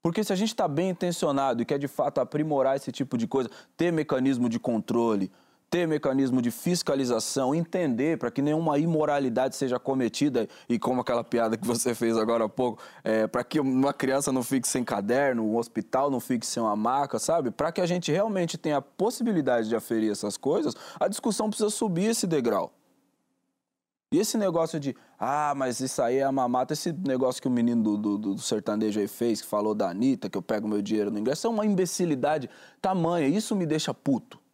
[0.03, 3.27] Porque se a gente está bem intencionado e quer de fato aprimorar esse tipo de
[3.27, 5.33] coisa, ter mecanismo de controle,
[5.71, 11.57] ter mecanismo de fiscalização, entender para que nenhuma imoralidade seja cometida e como aquela piada
[11.57, 15.45] que você fez agora há pouco, é, para que uma criança não fique sem caderno,
[15.45, 17.51] um hospital não fique sem uma maca, sabe?
[17.51, 21.71] Para que a gente realmente tenha a possibilidade de aferir essas coisas, a discussão precisa
[21.71, 22.73] subir esse degrau.
[24.13, 27.51] E esse negócio de, ah, mas isso aí é a mamata, esse negócio que o
[27.51, 30.81] menino do, do, do, sertanejo aí fez, que falou da Anitta, que eu pego meu
[30.81, 32.49] dinheiro no ingresso, é uma imbecilidade
[32.81, 33.27] tamanha.
[33.27, 34.46] Isso me deixa puto.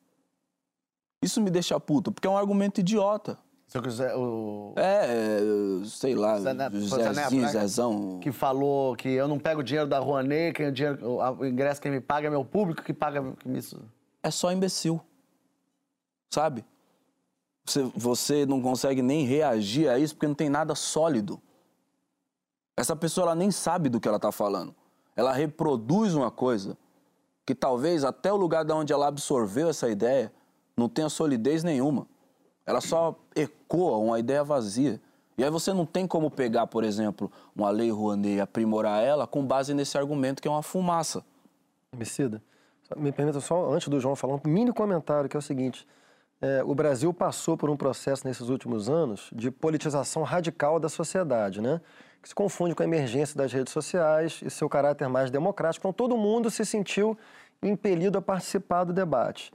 [1.22, 3.38] Isso me deixa puto, porque é um argumento idiota.
[3.68, 4.74] Se eu quiser, o...
[4.76, 5.38] É,
[5.86, 7.48] sei lá, Zé Neto, Zezinho, né?
[7.48, 8.18] Zezão.
[8.20, 11.80] Que falou que eu não pego o dinheiro da Rouanet, que o, dinheiro, o ingresso
[11.80, 13.80] quem me paga é meu público, que paga isso.
[14.22, 15.00] É só imbecil.
[16.28, 16.66] Sabe?
[17.64, 21.40] Você, você não consegue nem reagir a isso porque não tem nada sólido.
[22.76, 24.74] Essa pessoa ela nem sabe do que ela está falando.
[25.16, 26.76] Ela reproduz uma coisa
[27.46, 30.32] que talvez até o lugar de onde ela absorveu essa ideia
[30.76, 32.06] não tenha solidez nenhuma.
[32.64, 35.00] Ela só ecoa uma ideia vazia.
[35.36, 39.26] E aí você não tem como pegar, por exemplo, uma lei Rouanet e aprimorar ela
[39.26, 41.24] com base nesse argumento que é uma fumaça.
[41.92, 42.42] Emicida,
[42.96, 45.86] me permita só, antes do João falar, um mini comentário que é o seguinte.
[46.40, 51.60] É, o Brasil passou por um processo nesses últimos anos de politização radical da sociedade,
[51.60, 51.80] né?
[52.22, 55.86] que se confunde com a emergência das redes sociais e seu caráter mais democrático.
[55.86, 57.18] Então, todo mundo se sentiu
[57.60, 59.50] impelido a participar do debate.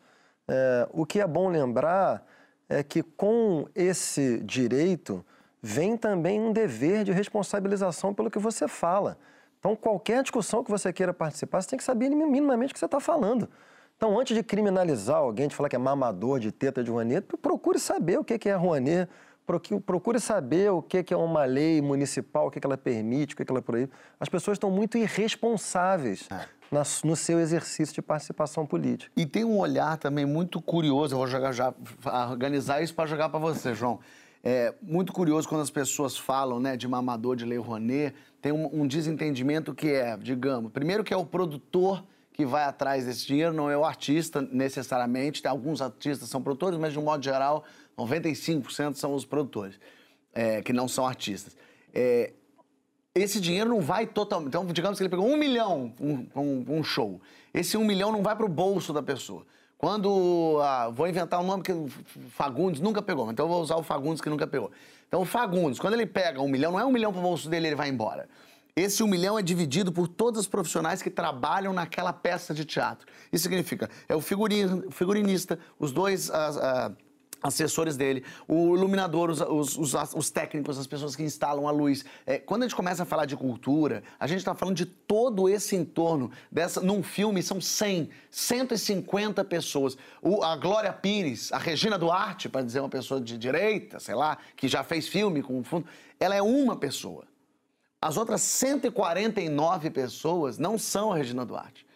[0.47, 2.25] É, o que é bom lembrar
[2.69, 5.25] é que, com esse direito,
[5.61, 9.17] vem também um dever de responsabilização pelo que você fala.
[9.59, 12.85] Então, qualquer discussão que você queira participar, você tem que saber minimamente o que você
[12.85, 13.49] está falando.
[13.97, 17.79] Então, antes de criminalizar alguém, de falar que é mamador de teta de Rouanet, procure
[17.79, 19.09] saber o que é Rouanet,
[19.85, 23.61] procure saber o que é uma lei municipal, o que ela permite, o que ela
[23.61, 23.91] proíbe.
[24.19, 26.45] As pessoas estão muito irresponsáveis é.
[27.03, 29.11] No seu exercício de participação política.
[29.15, 31.73] E tem um olhar também muito curioso, eu vou jogar já,
[32.29, 33.99] organizar isso para jogar para você, João.
[34.43, 38.81] É muito curioso quando as pessoas falam né, de mamador de Lei Rouanet, tem um,
[38.81, 43.51] um desentendimento que é, digamos, primeiro que é o produtor que vai atrás desse dinheiro,
[43.51, 47.63] não é o artista necessariamente, alguns artistas são produtores, mas de um modo geral,
[47.97, 49.79] 95% são os produtores,
[50.33, 51.57] é, que não são artistas.
[51.91, 52.33] É,
[53.21, 54.49] esse dinheiro não vai totalmente.
[54.49, 57.19] Então, digamos que ele pegou um milhão um, um, um show.
[57.53, 59.45] Esse um milhão não vai para o bolso da pessoa.
[59.77, 60.59] Quando.
[60.61, 61.73] Ah, vou inventar um nome que
[62.31, 64.71] Fagundes nunca pegou, então eu vou usar o Fagundes que nunca pegou.
[65.07, 67.47] Então, o Fagundes, quando ele pega um milhão, não é um milhão para o bolso
[67.47, 68.27] dele ele vai embora.
[68.75, 73.07] Esse um milhão é dividido por todos os profissionais que trabalham naquela peça de teatro.
[73.31, 76.29] Isso significa, é o figurinista, os dois.
[76.29, 76.91] Ah,
[77.41, 79.41] assessores dele, o iluminador, os,
[79.77, 82.05] os, os, técnicos, as pessoas que instalam a luz.
[82.25, 85.47] É, quando a gente começa a falar de cultura, a gente está falando de todo
[85.49, 86.31] esse entorno.
[86.51, 89.97] Dessa, num filme são 100, 150 pessoas.
[90.21, 94.37] O, a Glória Pires, a Regina Duarte, para dizer uma pessoa de direita, sei lá,
[94.55, 95.85] que já fez filme com fundo,
[96.19, 97.25] ela é uma pessoa.
[98.01, 101.86] As outras 149 pessoas não são a Regina Duarte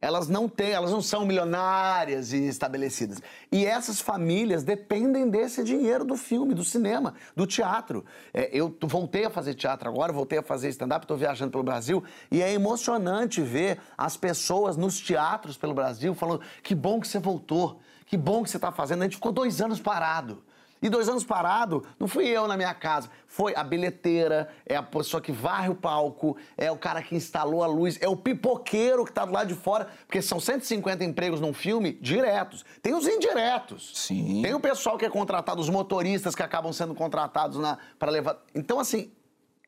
[0.00, 3.20] elas não têm, elas não são milionárias e estabelecidas.
[3.52, 8.04] E essas famílias dependem desse dinheiro do filme, do cinema, do teatro.
[8.32, 12.02] É, eu voltei a fazer teatro agora, voltei a fazer stand-up, estou viajando pelo Brasil
[12.30, 17.18] e é emocionante ver as pessoas nos teatros pelo Brasil falando: que bom que você
[17.18, 19.02] voltou, que bom que você está fazendo.
[19.02, 20.42] A gente ficou dois anos parado.
[20.82, 24.82] E dois anos parado, não fui eu na minha casa, foi a bilheteira, é a
[24.82, 29.04] pessoa que varre o palco, é o cara que instalou a luz, é o pipoqueiro
[29.04, 32.64] que tá do lado de fora, porque são 150 empregos num filme diretos.
[32.82, 33.92] Tem os indiretos.
[33.94, 34.40] Sim.
[34.42, 37.60] Tem o pessoal que é contratado, os motoristas que acabam sendo contratados
[37.98, 38.38] para levar.
[38.54, 39.12] Então, assim,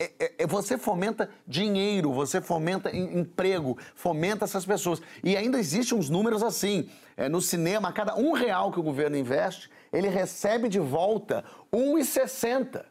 [0.03, 5.01] é, é, é, você fomenta dinheiro, você fomenta emprego, fomenta essas pessoas.
[5.23, 6.89] E ainda existem uns números assim.
[7.17, 11.45] É, no cinema, a cada um real que o governo investe, ele recebe de volta
[11.73, 12.85] 1,60.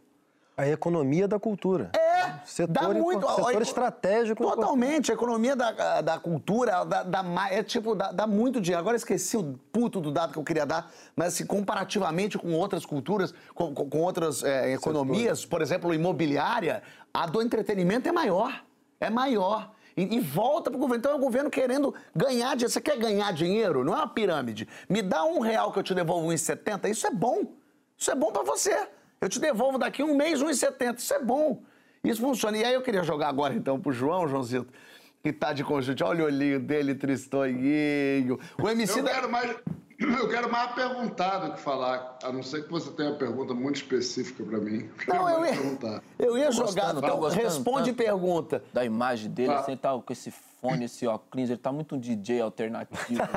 [0.55, 1.91] A economia da cultura.
[1.97, 3.27] É, setor, dá muito.
[3.27, 4.43] Setor a, estratégico.
[4.43, 5.09] Totalmente.
[5.09, 6.73] A economia da, da cultura
[7.49, 8.79] é tipo, dá, dá, muito dinheiro.
[8.79, 12.85] Agora esqueci o puto do dado que eu queria dar, mas assim, comparativamente com outras
[12.85, 16.83] culturas, com, com, outras é, economias, por exemplo, imobiliária,
[17.13, 18.63] a do entretenimento é maior.
[18.99, 19.71] É maior.
[19.95, 20.99] E, e volta para o governo.
[20.99, 22.71] Então é o governo querendo ganhar dinheiro.
[22.71, 23.84] Você quer ganhar dinheiro?
[23.84, 24.67] Não é uma pirâmide.
[24.89, 26.89] Me dá um real que eu te devolvo 1,70.
[26.89, 27.45] Isso é bom.
[27.97, 28.88] Isso é bom para você.
[29.19, 30.97] Eu te devolvo daqui um mês 1,70.
[30.97, 31.62] Isso é bom.
[32.04, 32.58] Isso funciona.
[32.58, 34.67] E aí eu queria jogar agora então pro João, Joãozito,
[35.21, 36.04] que tá de conjunto.
[36.04, 38.39] Olha o olhinho dele, tristonhinho.
[38.62, 39.12] O MC eu da...
[39.12, 39.56] quero mais.
[40.01, 43.53] Eu quero mais perguntar do que falar, a não ser que você tenha uma pergunta
[43.53, 44.89] muito específica para mim.
[45.07, 46.01] Não, eu ia, perguntar.
[46.17, 48.63] eu ia jogar, então gostando, responde pergunta.
[48.73, 52.41] Da imagem dele, assim, tá com esse fone, esse óculos, ele tá muito um DJ
[52.41, 53.21] alternativo.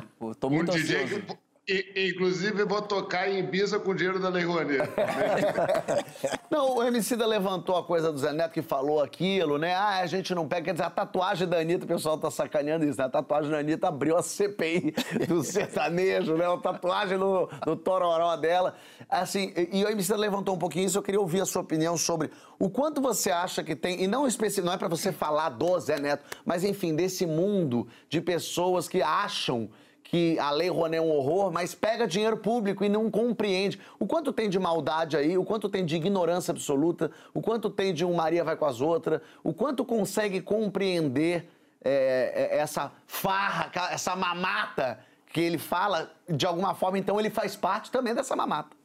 [0.00, 1.04] tipo, tô muito um ansioso.
[1.04, 1.36] DJ que
[1.68, 4.82] e, inclusive, vou tocar em Ibiza com o dinheiro da Lei Rouanet.
[6.50, 9.72] não, o MC da levantou a coisa do Zé Neto que falou aquilo, né?
[9.72, 10.64] Ah, a gente não pega.
[10.64, 13.04] Quer dizer, a tatuagem da Anitta, o pessoal tá sacaneando isso, né?
[13.04, 14.92] A tatuagem da Anitta abriu a CPI
[15.28, 16.52] do sertanejo, né?
[16.52, 18.74] A tatuagem no, no tororó dela.
[19.08, 21.96] Assim, e o MC da levantou um pouquinho isso, eu queria ouvir a sua opinião
[21.96, 25.50] sobre o quanto você acha que tem, e não especi, não é para você falar
[25.50, 29.70] do Zé Neto, mas enfim, desse mundo de pessoas que acham
[30.12, 33.80] que a Lei Rouanet é um horror, mas pega dinheiro público e não compreende.
[33.98, 37.94] O quanto tem de maldade aí, o quanto tem de ignorância absoluta, o quanto tem
[37.94, 41.48] de um Maria vai com as outras, o quanto consegue compreender
[41.82, 44.98] é, é essa farra, essa mamata
[45.32, 48.76] que ele fala, de alguma forma, então ele faz parte também dessa mamata.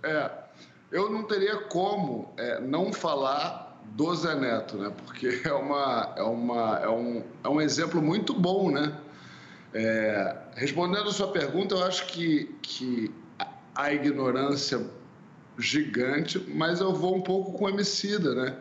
[0.00, 0.30] É,
[0.92, 4.92] eu não teria como é, não falar do Zé Neto, né?
[4.96, 8.96] Porque é, uma, é, uma, é, um, é um exemplo muito bom, né?
[9.74, 13.12] É, respondendo a sua pergunta, eu acho que, que
[13.74, 14.86] a ignorância
[15.58, 18.56] gigante, mas eu vou um pouco com o Emicida, né?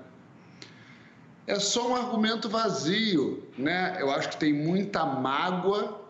[1.45, 3.97] É só um argumento vazio, né?
[3.99, 6.01] Eu acho que tem muita mágoa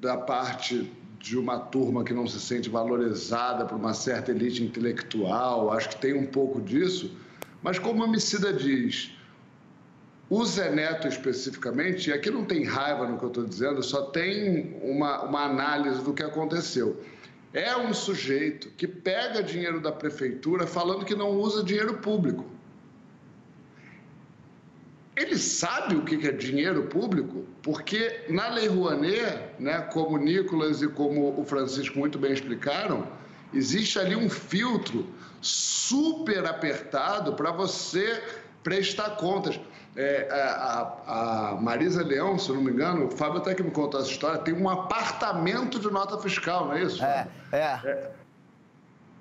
[0.00, 5.70] da parte de uma turma que não se sente valorizada por uma certa elite intelectual,
[5.70, 7.16] acho que tem um pouco disso,
[7.62, 9.12] mas como a Emicida diz,
[10.34, 14.06] o Zé Neto, especificamente, e aqui não tem raiva no que eu estou dizendo, só
[14.06, 17.04] tem uma, uma análise do que aconteceu.
[17.52, 22.46] É um sujeito que pega dinheiro da prefeitura falando que não usa dinheiro público.
[25.14, 30.80] Ele sabe o que é dinheiro público, porque na Lei Rouanet, né, como o Nicolas
[30.80, 33.06] e como o Francisco muito bem explicaram,
[33.52, 35.06] existe ali um filtro
[35.42, 38.22] super apertado para você
[38.62, 39.60] prestar contas.
[39.96, 44.00] É, a, a, Marisa Leão, se não me engano, o Fábio até que me contou
[44.00, 47.04] essa história, tem um apartamento de nota fiscal, não é isso?
[47.04, 47.58] É, é.
[47.58, 48.10] é.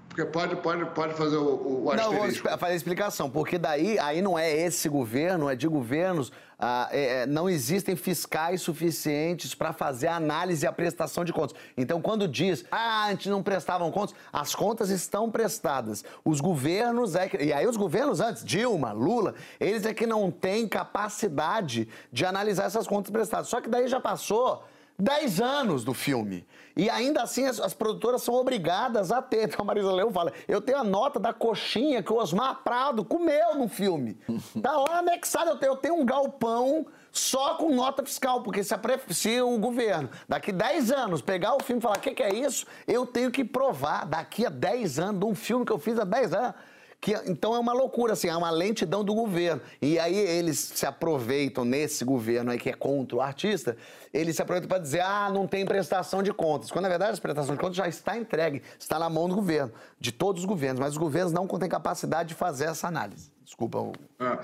[0.07, 4.21] Porque pode, pode, pode fazer o, o Não, vou fazer a explicação, porque daí aí
[4.21, 9.73] não é esse governo, é de governos, ah, é, é não existem fiscais suficientes para
[9.73, 11.55] fazer a análise e a prestação de contas.
[11.75, 16.05] Então, quando diz, ah, antes não prestavam contas, as contas estão prestadas.
[16.23, 20.29] Os governos, é que, e aí os governos antes, Dilma, Lula, eles é que não
[20.29, 23.47] têm capacidade de analisar essas contas prestadas.
[23.47, 24.63] Só que daí já passou
[24.99, 26.45] 10 anos do filme.
[26.75, 29.41] E ainda assim as, as, produtoras são obrigadas a ter.
[29.51, 33.03] Então a Marisa Leão fala: eu tenho a nota da coxinha que o Osmar Prado
[33.03, 34.17] comeu no filme.
[34.61, 38.73] Tá lá anexado, eu tenho, eu tenho um galpão só com nota fiscal, porque se,
[38.73, 42.23] a, se o governo, daqui 10 anos, pegar o filme e falar: o que, que
[42.23, 42.65] é isso?
[42.87, 46.03] Eu tenho que provar daqui a 10 anos, de um filme que eu fiz há
[46.03, 46.55] 10 anos.
[47.01, 49.59] Que, então é uma loucura, assim, é uma lentidão do governo.
[49.81, 53.75] E aí eles se aproveitam nesse governo aí que é contra o artista,
[54.13, 56.69] eles se aproveitam para dizer, ah, não tem prestação de contas.
[56.69, 59.73] Quando na verdade a prestação de contas já está entregue, está na mão do governo,
[59.99, 63.31] de todos os governos, mas os governos não têm capacidade de fazer essa análise.
[63.43, 63.79] Desculpa.
[63.79, 63.93] O...
[64.19, 64.39] Ah,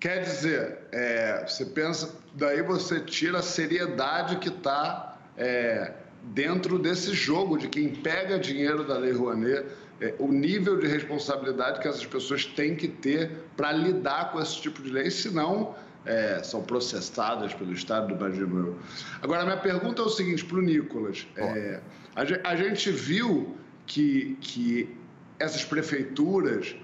[0.00, 5.92] quer dizer, é, você pensa, daí você tira a seriedade que está é,
[6.24, 9.64] dentro desse jogo de quem pega dinheiro da Lei Rouanet
[10.00, 14.60] é, o nível de responsabilidade que essas pessoas têm que ter para lidar com esse
[14.60, 15.74] tipo de lei, senão
[16.06, 18.78] é, são processadas pelo Estado, imagino eu.
[19.20, 21.26] Agora, minha pergunta é o seguinte para o Nicolas.
[21.36, 21.80] É,
[22.16, 24.96] a, a, gente viu que, que
[25.38, 26.74] essas prefeituras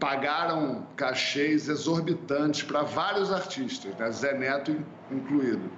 [0.00, 4.10] pagaram cachês exorbitantes para vários artistas, né?
[4.10, 4.76] Zé Neto
[5.12, 5.70] incluído.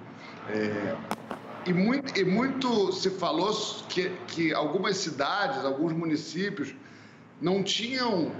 [0.49, 0.95] É,
[1.65, 3.53] e muito, e muito se falou
[3.89, 6.73] que, que algumas cidades, alguns municípios
[7.41, 8.31] não tinham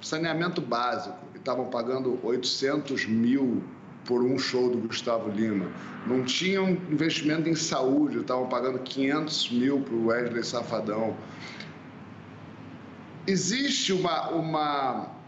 [0.00, 3.62] saneamento básico e estavam pagando 800 mil
[4.04, 5.70] por um show do Gustavo Lima.
[6.06, 11.16] Não tinham investimento em saúde, estavam pagando 500 mil para o Wesley Safadão.
[13.26, 14.30] Existe uma.
[14.30, 15.18] uma...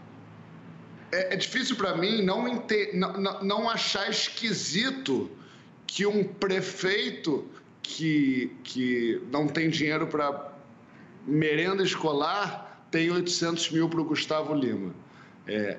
[1.11, 2.45] É, é difícil para mim não,
[2.93, 5.29] não, não achar esquisito
[5.93, 7.45] que um prefeito
[7.83, 10.53] que, que não tem dinheiro para
[11.27, 14.95] merenda escolar tem 800 mil para o Gustavo Lima.
[15.45, 15.77] É,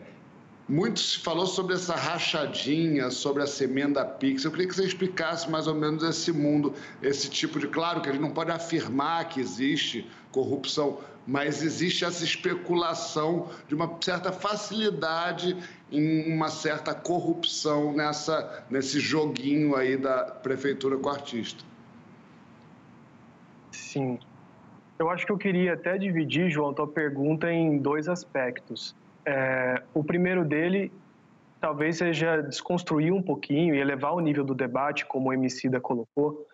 [0.72, 4.42] muito se falou sobre essa rachadinha, sobre essa emenda Pix.
[4.42, 7.68] Eu queria que você explicasse mais ou menos esse mundo, esse tipo de.
[7.68, 13.74] Claro que a gente não pode afirmar que existe corrupção, mas existe essa especulação de
[13.74, 15.58] uma certa facilidade
[15.90, 21.62] em uma certa corrupção nessa, nesse joguinho aí da prefeitura com o artista.
[23.72, 24.18] Sim.
[24.98, 28.96] Eu acho que eu queria até dividir, João, tua pergunta em dois aspectos.
[29.24, 30.92] É, o primeiro dele
[31.60, 36.44] talvez seja desconstruir um pouquinho e elevar o nível do debate, como o Emicida colocou,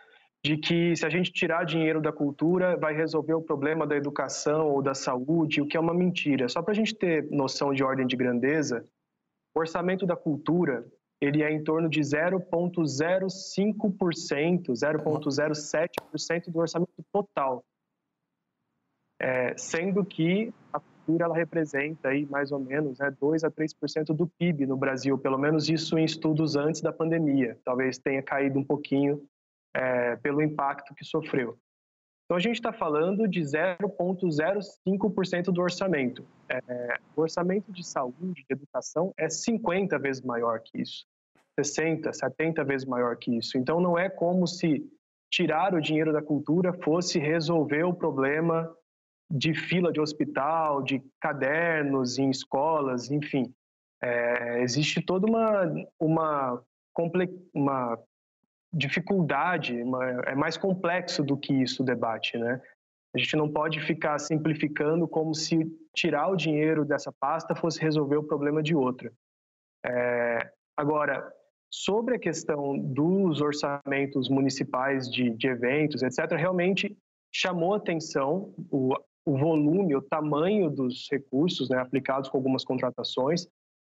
[0.44, 4.68] de que se a gente tirar dinheiro da cultura, vai resolver o problema da educação
[4.68, 6.48] ou da saúde, o que é uma mentira.
[6.48, 8.84] Só para a gente ter noção de ordem de grandeza,
[9.54, 10.84] o orçamento da cultura
[11.20, 17.64] ele é em torno de 0,05%, 0,07% do orçamento total.
[19.20, 24.14] É, sendo que a cultura ela representa aí mais ou menos né, 2 a 3%
[24.14, 27.58] do PIB no Brasil, pelo menos isso em estudos antes da pandemia.
[27.64, 29.26] Talvez tenha caído um pouquinho
[29.74, 31.56] é, pelo impacto que sofreu.
[32.26, 36.26] Então, a gente está falando de 0,05% do orçamento.
[36.46, 41.06] É, o orçamento de saúde, de educação, é 50 vezes maior que isso,
[41.58, 43.56] 60, 70 vezes maior que isso.
[43.56, 44.86] Então, não é como se
[45.32, 48.70] tirar o dinheiro da cultura fosse resolver o problema
[49.30, 53.52] de fila de hospital, de cadernos em escolas, enfim.
[54.02, 55.64] É, existe toda uma,
[56.00, 56.62] uma,
[57.52, 57.98] uma
[58.72, 59.76] dificuldade,
[60.26, 62.60] é mais complexo do que isso o debate, né?
[63.14, 68.16] A gente não pode ficar simplificando como se tirar o dinheiro dessa pasta fosse resolver
[68.16, 69.10] o problema de outra.
[69.84, 71.32] É, agora,
[71.70, 76.96] sobre a questão dos orçamentos municipais de, de eventos, etc., realmente
[77.32, 78.94] chamou atenção o,
[79.28, 83.46] o volume, o tamanho dos recursos né, aplicados com algumas contratações.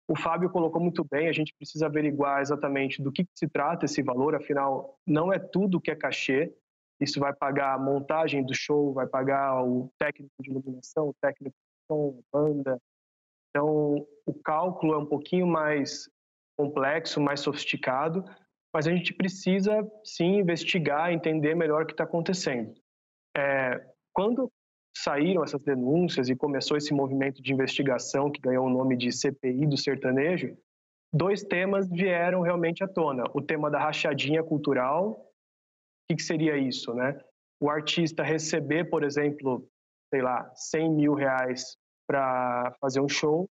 [0.07, 4.03] O Fábio colocou muito bem, a gente precisa averiguar exatamente do que, se trata esse
[4.03, 6.53] valor, afinal, não é tudo que é cachê,
[7.01, 11.55] isso vai pagar a montagem do show, vai pagar o técnico de iluminação, o técnico
[11.55, 12.79] de som, banda.
[13.49, 16.07] Então, o cálculo é um pouquinho mais
[16.55, 18.23] complexo, mais sofisticado,
[18.71, 22.73] mas a gente precisa sim investigar, entender melhor o que está acontecendo.
[23.35, 24.51] É, quando
[24.95, 29.65] saíram essas denúncias e começou esse movimento de investigação que ganhou o nome de CPI
[29.67, 30.55] do sertanejo,
[31.13, 33.23] dois temas vieram realmente à tona.
[33.33, 35.11] O tema da rachadinha cultural,
[36.09, 37.19] o que, seria isso, né?
[37.59, 39.67] O artista receber, por exemplo,
[40.13, 41.77] sei lá, 100 mil reais
[42.07, 43.49] para fazer um show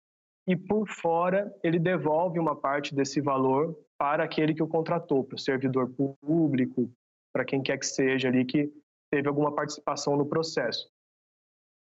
[0.48, 5.36] e por fora ele devolve uma parte desse valor para aquele que o contratou, para
[5.36, 6.92] o servidor público,
[7.34, 8.72] para quem quer que seja ali que
[9.12, 10.88] teve alguma participação no processo.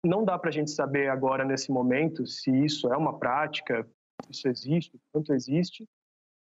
[0.04, 3.88] Não dá para a gente saber agora, nesse momento, se isso é uma prática,
[4.28, 5.86] isso existe, quanto existe.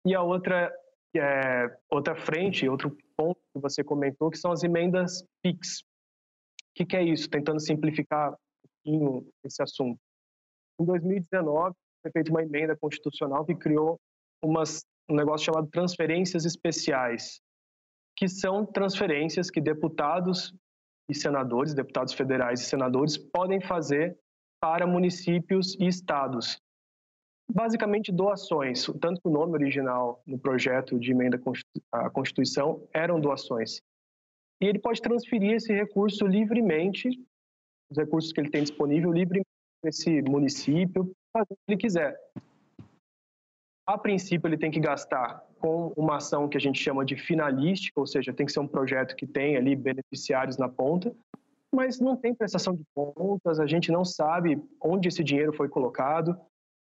[0.06, 0.74] E a outra,
[1.16, 5.80] é, outra frente, outro ponto que você comentou, que são as emendas PIX.
[5.80, 5.84] O
[6.76, 7.30] que, que é isso?
[7.30, 10.00] Tentando simplificar um pouquinho esse assunto.
[10.80, 14.00] Em 2019, foi feita uma emenda constitucional que criou
[14.44, 17.40] umas, um negócio chamado transferências especiais,
[18.16, 20.54] que são transferências que deputados
[21.10, 24.18] e senadores, deputados federais e senadores podem fazer
[24.60, 26.60] para municípios e estados.
[27.52, 31.40] Basicamente doações, tanto que o nome original no projeto de emenda
[31.92, 33.82] à Constituição eram doações.
[34.62, 37.10] E ele pode transferir esse recurso livremente,
[37.92, 39.48] os recursos que ele tem disponível livremente
[39.82, 42.20] para esse município, fazer o que ele quiser.
[43.88, 48.00] A princípio, ele tem que gastar com uma ação que a gente chama de finalística,
[48.00, 51.12] ou seja, tem que ser um projeto que tem ali beneficiários na ponta,
[51.74, 56.40] mas não tem prestação de contas, a gente não sabe onde esse dinheiro foi colocado.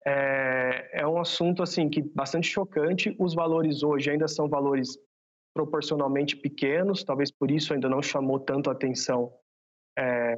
[0.07, 3.17] É, é um assunto assim que bastante chocante.
[3.19, 4.99] Os valores hoje ainda são valores
[5.57, 9.33] proporcionalmente pequenos, talvez por isso ainda não chamou tanto a atenção
[9.99, 10.37] é,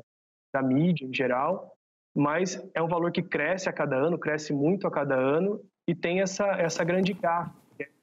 [0.55, 1.74] da mídia em geral,
[2.14, 5.97] mas é um valor que cresce a cada ano, cresce muito a cada ano e
[5.97, 7.59] tem essa, essa grande garra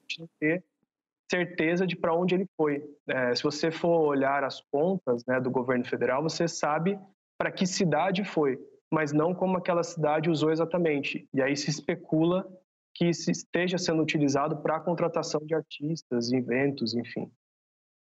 [0.08, 0.64] gente não ter
[1.30, 2.82] certeza de para onde ele foi.
[3.06, 6.98] É, se você for olhar as contas né, do governo federal, você sabe
[7.36, 8.58] para que cidade foi,
[8.90, 11.28] mas não como aquela cidade usou exatamente.
[11.32, 12.48] E aí se especula
[12.94, 17.30] que se esteja sendo utilizado para a contratação de artistas, eventos, enfim.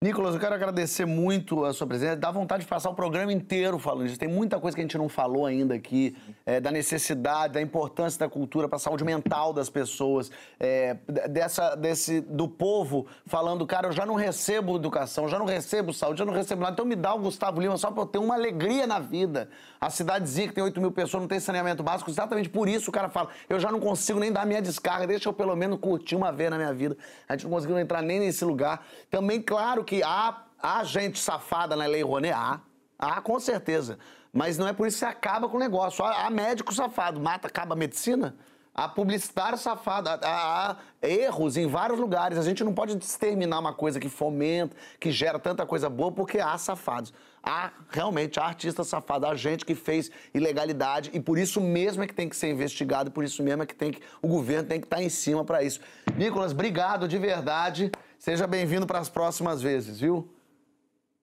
[0.00, 2.14] Nicolas, eu quero agradecer muito a sua presença.
[2.14, 4.16] Dá vontade de passar o programa inteiro falando disso.
[4.16, 8.16] Tem muita coisa que a gente não falou ainda aqui, é, da necessidade, da importância
[8.16, 10.30] da cultura para a saúde mental das pessoas,
[10.60, 15.92] é, dessa, desse, do povo falando, cara, eu já não recebo educação, já não recebo
[15.92, 16.74] saúde, já não recebo nada.
[16.74, 19.50] Então me dá o Gustavo Lima só para eu ter uma alegria na vida.
[19.80, 22.92] A cidadezinha que tem 8 mil pessoas não tem saneamento básico, exatamente por isso o
[22.92, 26.16] cara fala, eu já não consigo nem dar minha descarga, deixa eu pelo menos curtir
[26.16, 26.96] uma vez na minha vida.
[27.28, 28.84] A gente não conseguiu entrar nem nesse lugar.
[29.10, 32.60] Também, claro que há, há gente safada na Lei Rouanet, há,
[32.98, 33.98] há com certeza.
[34.32, 36.04] Mas não é por isso que você acaba com o negócio.
[36.04, 38.36] Há, médico safado, mata, acaba a medicina.
[38.74, 42.38] Há publicitário safado, há, erros em vários lugares.
[42.38, 46.38] A gente não pode exterminar uma coisa que fomenta, que gera tanta coisa boa, porque
[46.38, 47.12] há safados.
[47.42, 52.06] Há realmente há artista safado, há gente que fez ilegalidade e por isso mesmo é
[52.06, 54.80] que tem que ser investigado, por isso mesmo é que, tem que o governo tem
[54.80, 55.80] que estar em cima para isso.
[56.16, 57.90] Nicolas, obrigado de verdade.
[58.18, 60.28] Seja bem-vindo para as próximas vezes, viu?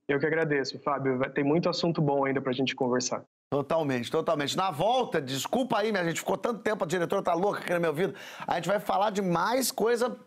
[0.07, 1.19] Eu que agradeço, Fábio.
[1.31, 3.23] Tem muito assunto bom ainda para a gente conversar.
[3.49, 4.55] Totalmente, totalmente.
[4.55, 7.79] Na volta, desculpa aí, minha gente, ficou tanto tempo, a diretora tá louca aqui no
[7.79, 8.13] meu ouvido.
[8.45, 10.17] A gente vai falar de mais coisa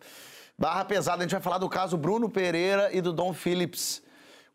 [0.58, 1.18] barra pesada.
[1.18, 4.02] A gente vai falar do caso Bruno Pereira e do Dom Phillips.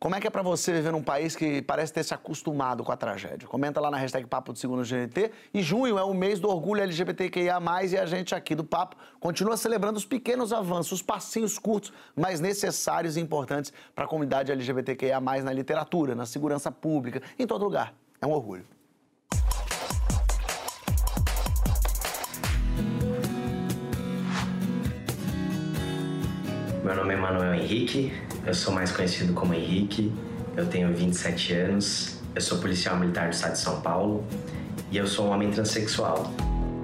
[0.04, 2.92] Como é que é para você viver num país que parece ter se acostumado com
[2.92, 3.48] a tragédia?
[3.48, 5.32] Comenta lá na hashtag Papo do Segundo GNT.
[5.54, 7.58] E junho é o mês do orgulho LGBTQIA+,
[7.90, 12.42] e a gente aqui do Papo continua celebrando os pequenos avanços, os passinhos curtos, mas
[12.42, 17.94] necessários e importantes para a comunidade LGBTQIA+, na literatura, na segurança pública, em todo lugar.
[18.22, 18.66] É um orgulho.
[26.84, 28.12] Meu nome é Manuel Henrique,
[28.46, 30.12] eu sou mais conhecido como Henrique,
[30.56, 34.24] eu tenho 27 anos, eu sou policial militar do estado de São Paulo
[34.92, 36.32] e eu sou um homem transexual.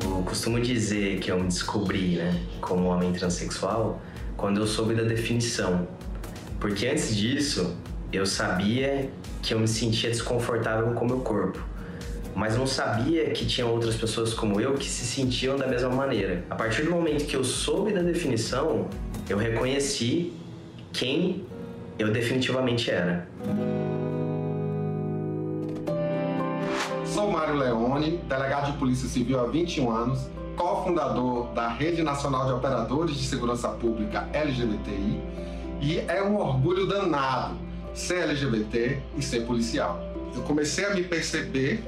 [0.04, 4.02] Eu costumo dizer que eu me descobri né, como homem transexual
[4.38, 5.88] quando eu soube da definição,
[6.60, 7.76] porque antes disso
[8.12, 9.10] eu sabia
[9.42, 11.70] que eu me sentia desconfortável com o meu corpo
[12.36, 16.46] mas não sabia que tinha outras pessoas como eu que se sentiam da mesma maneira.
[16.50, 18.88] A partir do momento que eu soube da definição,
[19.28, 20.32] eu reconheci
[20.94, 21.46] quem
[22.00, 23.28] eu definitivamente era.
[27.06, 32.54] Sou Mário Leone, delegado de Polícia Civil há 21 anos, cofundador da Rede Nacional de
[32.54, 35.22] Operadores de Segurança Pública LGBTI,
[35.82, 37.56] e é um orgulho danado
[37.94, 40.00] ser LGBT e ser policial.
[40.34, 41.84] Eu comecei a me perceber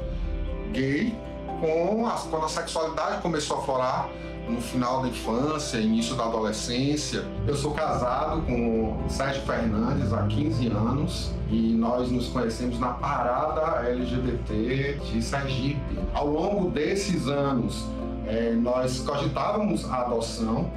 [0.74, 1.16] gay
[1.62, 4.10] com a, quando a sexualidade começou a florar
[4.52, 7.24] no final da infância, início da adolescência.
[7.48, 13.88] Eu sou casado com Sérgio Fernandes há 15 anos e nós nos conhecemos na parada
[13.88, 16.00] LGBT de Sergipe.
[16.14, 17.88] Ao longo desses anos,
[18.28, 20.70] é, nós cogitávamos a adoção,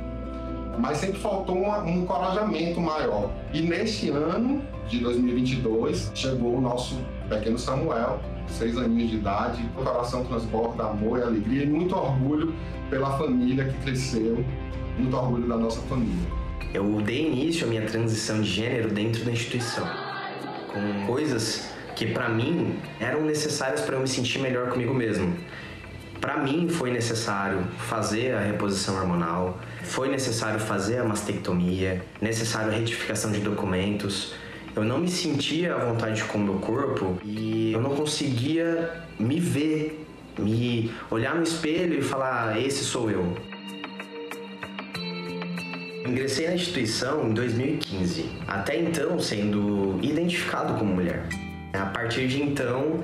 [0.79, 3.31] mas sempre faltou um, um encorajamento maior.
[3.53, 6.97] E neste ano de 2022 chegou o nosso
[7.29, 12.55] pequeno Samuel, seis aninhos de idade, o coração transporta amor e alegria e muito orgulho
[12.91, 14.45] pela família que cresceu,
[14.99, 16.29] muito orgulho da nossa família.
[16.73, 19.87] Eu dei início à minha transição de gênero dentro da instituição,
[20.73, 25.37] com coisas que para mim eram necessárias para eu me sentir melhor comigo mesmo.
[26.21, 32.75] Para mim foi necessário fazer a reposição hormonal, foi necessário fazer a mastectomia, necessário a
[32.75, 34.35] retificação de documentos.
[34.77, 39.39] Eu não me sentia à vontade com o meu corpo e eu não conseguia me
[39.39, 40.05] ver,
[40.37, 43.37] me olhar no espelho e falar: esse sou eu.
[46.05, 51.25] Ingressei na instituição em 2015, até então sendo identificado como mulher.
[51.73, 53.01] A partir de então,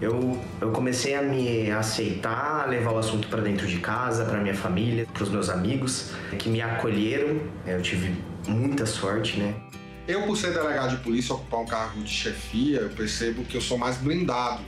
[0.00, 4.38] eu, eu comecei a me aceitar, a levar o assunto para dentro de casa, para
[4.38, 7.40] minha família, para os meus amigos que me acolheram.
[7.66, 8.14] Eu tive
[8.46, 9.54] muita sorte, né?
[10.08, 13.60] Eu, por ser delegado de polícia, ocupar um cargo de chefia, eu percebo que eu
[13.60, 14.62] sou mais blindado.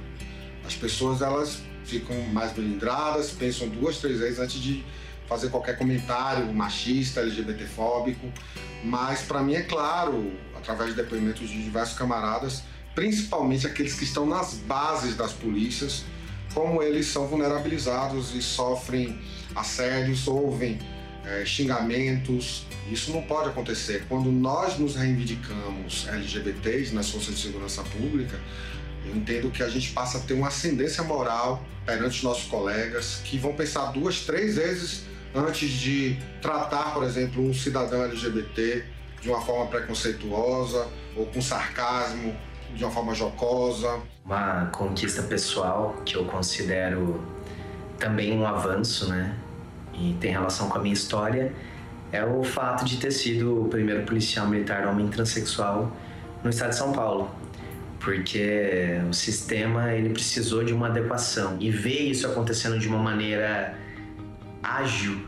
[0.66, 4.84] As pessoas elas ficam mais blindadas, pensam duas, três vezes antes de
[5.26, 8.30] fazer qualquer comentário machista, LGBTfóbico.
[8.84, 12.62] Mas para mim é claro, através de depoimentos de diversos camaradas,
[12.94, 16.04] principalmente aqueles que estão nas bases das polícias,
[16.52, 19.18] como eles são vulnerabilizados e sofrem
[19.56, 20.78] assédios, ouvem
[21.24, 22.66] é, xingamentos.
[22.90, 24.04] Isso não pode acontecer.
[24.08, 28.38] Quando nós nos reivindicamos LGBTs nas forças de segurança pública,
[29.04, 33.20] eu entendo que a gente passa a ter uma ascendência moral perante os nossos colegas
[33.24, 35.04] que vão pensar duas, três vezes
[35.34, 38.84] antes de tratar, por exemplo, um cidadão LGBT
[39.20, 42.36] de uma forma preconceituosa ou com sarcasmo
[42.74, 44.00] de uma forma jocosa.
[44.24, 47.22] Uma conquista pessoal que eu considero
[47.98, 49.36] também um avanço, né?
[50.00, 51.52] E tem relação com a minha história,
[52.10, 55.94] é o fato de ter sido o primeiro policial militar homem transexual
[56.42, 57.30] no estado de São Paulo.
[57.98, 63.76] Porque o sistema ele precisou de uma adequação e ver isso acontecendo de uma maneira
[64.62, 65.20] ágil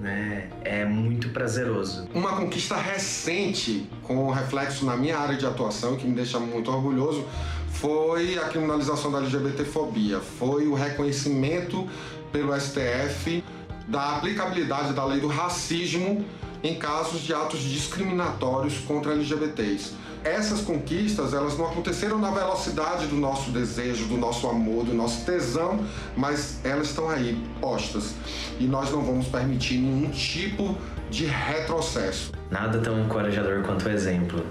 [0.00, 2.08] né, é muito prazeroso.
[2.14, 7.24] Uma conquista recente, com reflexo na minha área de atuação, que me deixa muito orgulhoso,
[7.72, 10.20] foi a criminalização da LGBTfobia.
[10.20, 11.88] Foi o reconhecimento
[12.30, 13.42] pelo STF
[13.88, 16.24] da aplicabilidade da lei do racismo
[16.62, 23.16] em casos de atos discriminatórios contra LGBTs essas conquistas elas não aconteceram na velocidade do
[23.16, 25.84] nosso desejo, do nosso amor, do nosso tesão,
[26.16, 28.14] mas elas estão aí postas
[28.58, 30.76] e nós não vamos permitir nenhum tipo
[31.10, 32.32] de retrocesso.
[32.50, 34.44] Nada tão encorajador quanto o exemplo.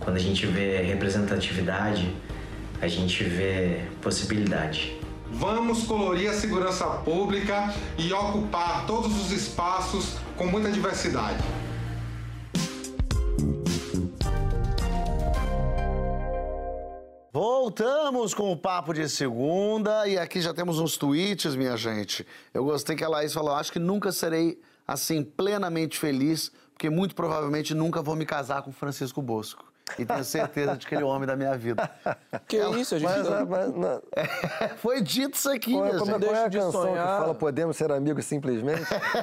[0.00, 2.14] Quando a gente vê representatividade,
[2.80, 4.98] a gente vê possibilidade.
[5.36, 11.42] Vamos colorir a segurança pública e ocupar todos os espaços com muita diversidade.
[17.32, 22.24] Voltamos com o papo de segunda e aqui já temos uns tweets, minha gente.
[22.54, 27.12] Eu gostei que a Laís falou: acho que nunca serei assim plenamente feliz, porque muito
[27.16, 29.73] provavelmente nunca vou me casar com Francisco Bosco.
[29.98, 31.90] E tenho certeza de que ele é o homem da minha vida.
[32.48, 33.08] Que Ela, isso, a gente...
[33.08, 33.46] Mas, não...
[33.46, 34.02] mas, não...
[34.16, 37.06] É, foi dito isso aqui, é, como, qual é a canção sonhar.
[37.06, 38.82] que fala podemos ser amigos simplesmente?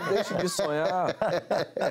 [0.10, 1.16] Deixe de sonhar.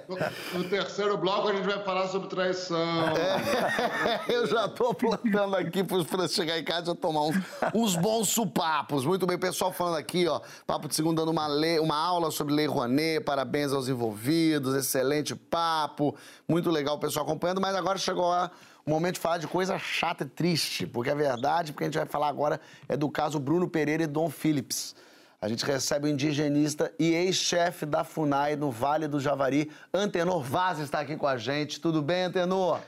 [0.09, 0.16] No,
[0.59, 2.79] no, terceiro bloco a gente vai falar sobre traição.
[3.16, 7.37] É, eu já tô plantando aqui para chegar em casa e tomar uns,
[7.75, 9.05] uns, bons supapos.
[9.05, 12.55] Muito bem, pessoal falando aqui, ó, Papo de Segundo dando uma, lei, uma aula sobre
[12.55, 16.16] Lei Rouanet, parabéns aos envolvidos, excelente papo,
[16.49, 18.51] muito legal o pessoal acompanhando, mas agora chegou a
[18.85, 21.99] o momento de falar de coisa chata e triste, porque a verdade, porque a gente
[21.99, 24.95] vai falar agora, é do caso Bruno Pereira e Dom Phillips.
[25.41, 30.78] A gente recebe o indigenista e ex-chefe da FUNAI no Vale do Javari, Antenor Vaz
[30.78, 31.81] está aqui com a gente.
[31.81, 32.81] Tudo bem, Antenor?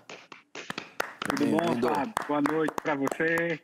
[1.20, 2.12] Tudo bom, Fábio?
[2.28, 3.60] Boa noite para você,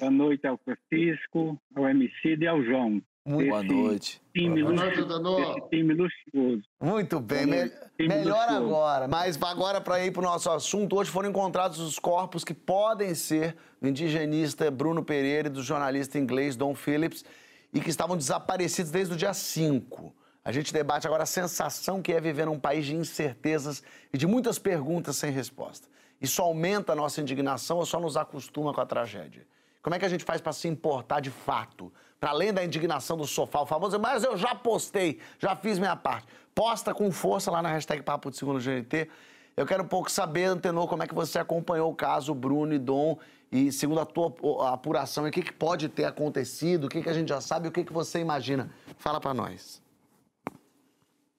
[0.00, 3.00] boa noite ao Francisco, ao MC e ao João.
[3.26, 4.20] Muito boa noite.
[4.34, 6.62] Time boa noite, luxuoso, time luxuoso.
[6.78, 8.66] Muito bem, me melhor luxuoso.
[8.66, 9.08] agora.
[9.08, 13.14] Mas agora, para ir para o nosso assunto, hoje foram encontrados os corpos que podem
[13.14, 17.24] ser do indigenista Bruno Pereira e do jornalista inglês Don Phillips
[17.72, 20.14] e que estavam desaparecidos desde o dia 5.
[20.44, 24.26] A gente debate agora a sensação que é viver num país de incertezas e de
[24.26, 25.88] muitas perguntas sem resposta.
[26.20, 29.46] Isso aumenta a nossa indignação ou só nos acostuma com a tragédia?
[29.82, 31.90] Como é que a gente faz para se importar de fato?
[32.24, 36.26] Além da indignação do sofá, o famoso, mas eu já postei, já fiz minha parte.
[36.54, 39.08] Posta com força lá na hashtag Papo de Segundo GNT.
[39.56, 42.78] Eu quero um pouco saber, Antenor, como é que você acompanhou o caso Bruno e
[42.78, 43.18] Dom
[43.52, 47.12] e segundo a tua apuração, o que, que pode ter acontecido, o que, que a
[47.12, 48.68] gente já sabe, o que, que você imagina.
[48.98, 49.80] Fala para nós.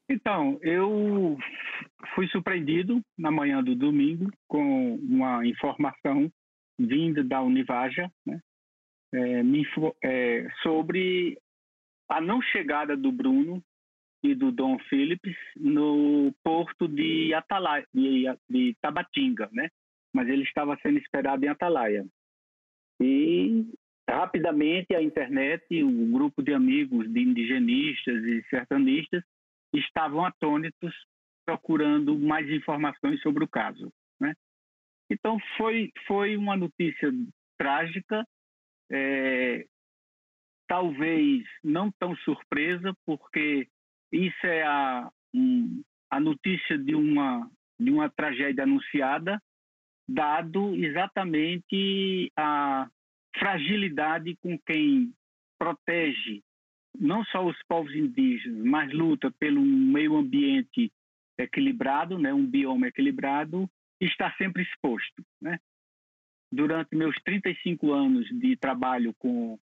[0.09, 1.37] Então, eu
[2.13, 6.31] fui surpreendido na manhã do domingo com uma informação
[6.79, 8.39] vinda da Univaja né,
[9.15, 9.41] é,
[10.03, 11.37] é, sobre
[12.09, 13.63] a não chegada do Bruno
[14.23, 19.69] e do Dom Phillips no porto de Atalaia, de, de Tabatinga, né?
[20.13, 22.05] Mas ele estava sendo esperado em Atalaia.
[23.01, 23.65] E
[24.09, 29.23] rapidamente a internet, um grupo de amigos de indigenistas e sertanistas
[29.73, 30.93] estavam atônitos
[31.45, 34.33] procurando mais informações sobre o caso, né?
[35.11, 37.11] Então foi foi uma notícia
[37.57, 38.25] trágica,
[38.91, 39.65] é,
[40.67, 43.67] talvez não tão surpresa, porque
[44.11, 49.37] isso é a, um, a notícia de uma de uma tragédia anunciada,
[50.07, 52.87] dado exatamente a
[53.37, 55.13] fragilidade com quem
[55.59, 56.41] protege
[56.99, 60.91] não só os povos indígenas, mas luta pelo meio ambiente
[61.37, 63.69] equilibrado, né, um bioma equilibrado,
[63.99, 65.23] está sempre exposto.
[65.41, 65.59] Né?
[66.55, 69.59] Durante meus 35 anos de trabalho com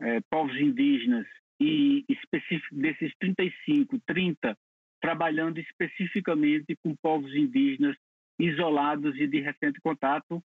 [0.00, 1.26] é, povos indígenas
[1.60, 4.58] e específico desses 35, 30
[5.00, 7.96] trabalhando especificamente com povos indígenas
[8.38, 10.42] isolados e de recente contato,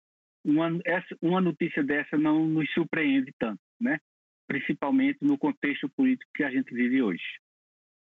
[0.45, 3.99] uma, essa, uma notícia dessa não nos surpreende tanto, né?
[4.47, 7.23] principalmente no contexto político que a gente vive hoje.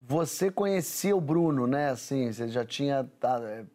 [0.01, 1.89] Você conhecia o Bruno, né?
[1.89, 3.65] Assim, você já tinha tá, é,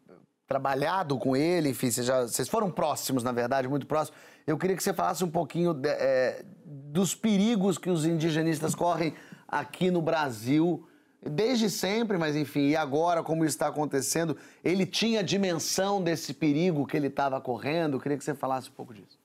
[0.47, 4.19] trabalhado com ele, enfim, vocês, já, vocês foram próximos, na verdade, muito próximos.
[4.47, 9.15] Eu queria que você falasse um pouquinho de, é, dos perigos que os indigenistas correm
[9.49, 10.87] aqui no Brasil,
[11.23, 14.37] desde sempre, mas enfim, e agora, como isso está acontecendo?
[14.63, 17.97] Ele tinha dimensão desse perigo que ele estava correndo?
[17.97, 19.19] Eu queria que você falasse um pouco disso.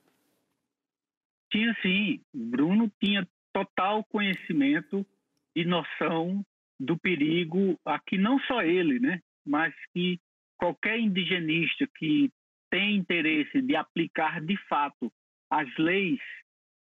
[1.52, 2.22] Tinha sim.
[2.34, 5.06] Bruno tinha total conhecimento
[5.56, 6.46] e noção
[6.80, 10.20] do perigo aqui não só ele, né, mas que
[10.60, 12.30] qualquer indigenista que
[12.70, 15.12] tem interesse de aplicar de fato
[15.50, 16.20] as leis,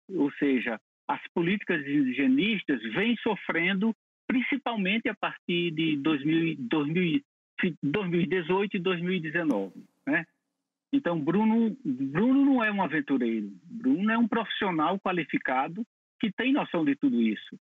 [0.08, 3.94] ou seja, as políticas indigenistas, vem sofrendo
[4.26, 7.20] principalmente a partir de 2000, 2000,
[7.82, 10.24] 2018 e 2019, né?
[10.92, 13.50] Então, Bruno, Bruno não é um aventureiro.
[13.64, 15.84] Bruno é um profissional qualificado
[16.20, 17.58] que tem noção de tudo isso.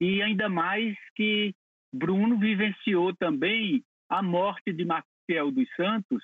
[0.00, 1.52] E ainda mais que
[1.92, 4.84] Bruno vivenciou também a morte de
[5.26, 6.22] Maciel dos Santos,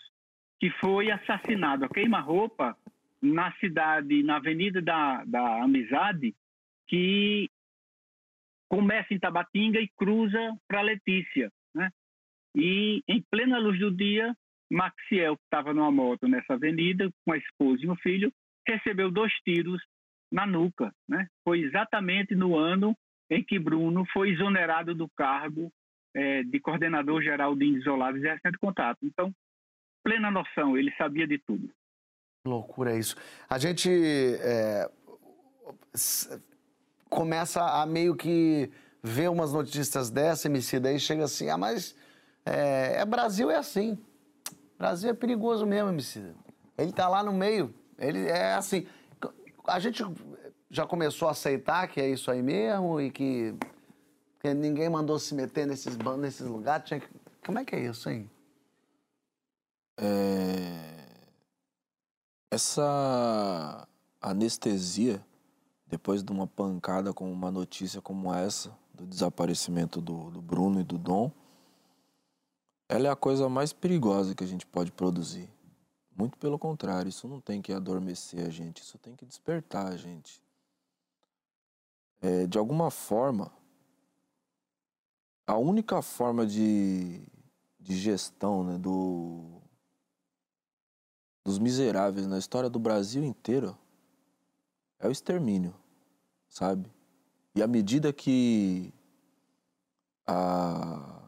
[0.61, 2.77] que foi assassinado a queima-roupa
[3.21, 6.35] na cidade, na Avenida da, da Amizade,
[6.89, 7.51] que
[8.69, 11.51] começa em Tabatinga e cruza para Letícia.
[11.75, 11.91] Né?
[12.55, 14.35] E em plena luz do dia,
[14.71, 18.33] Maxiel, que estava numa moto nessa avenida, com a esposa e um filho,
[18.67, 19.83] recebeu dois tiros
[20.31, 20.93] na nuca.
[21.09, 21.27] Né?
[21.45, 22.97] Foi exatamente no ano
[23.31, 25.73] em que Bruno foi exonerado do cargo
[26.15, 28.99] é, de coordenador geral de isolados e recente contato.
[29.03, 29.33] Então,
[30.05, 31.71] plena noção, ele sabia de tudo.
[32.47, 33.17] Loucura isso.
[33.49, 33.89] A gente
[34.41, 34.91] é,
[37.09, 38.71] começa a meio que
[39.03, 41.95] ver umas notícias dessa, MC, daí chega assim, ah, mas
[42.45, 43.99] é, é Brasil é assim.
[44.79, 46.23] Brasil é perigoso mesmo, MC.
[46.77, 47.73] Ele tá lá no meio.
[47.99, 48.87] Ele é assim.
[49.67, 50.05] A gente
[50.69, 53.55] já começou a aceitar que é isso aí mesmo e que,
[54.43, 56.85] que ninguém mandou se meter nesses, nesses lugares.
[56.85, 57.01] Tinha...
[57.47, 58.29] Como é que é isso, hein?
[59.97, 61.07] É...
[62.51, 63.87] Essa
[64.21, 65.25] anestesia,
[65.87, 70.85] depois de uma pancada com uma notícia como essa, do desaparecimento do, do Bruno e
[70.85, 71.31] do Dom,
[72.89, 75.49] ela é a coisa mais perigosa que a gente pode produzir.
[76.17, 79.97] Muito pelo contrário, isso não tem que adormecer a gente, isso tem que despertar a
[79.97, 80.43] gente.
[82.21, 83.51] É, de alguma forma,
[85.47, 87.21] a única forma de,
[87.79, 89.61] de gestão né, do,
[91.45, 93.77] dos miseráveis na história do Brasil inteiro
[94.99, 95.75] é o extermínio,
[96.49, 96.91] sabe?
[97.55, 98.93] E à medida que
[100.27, 101.19] a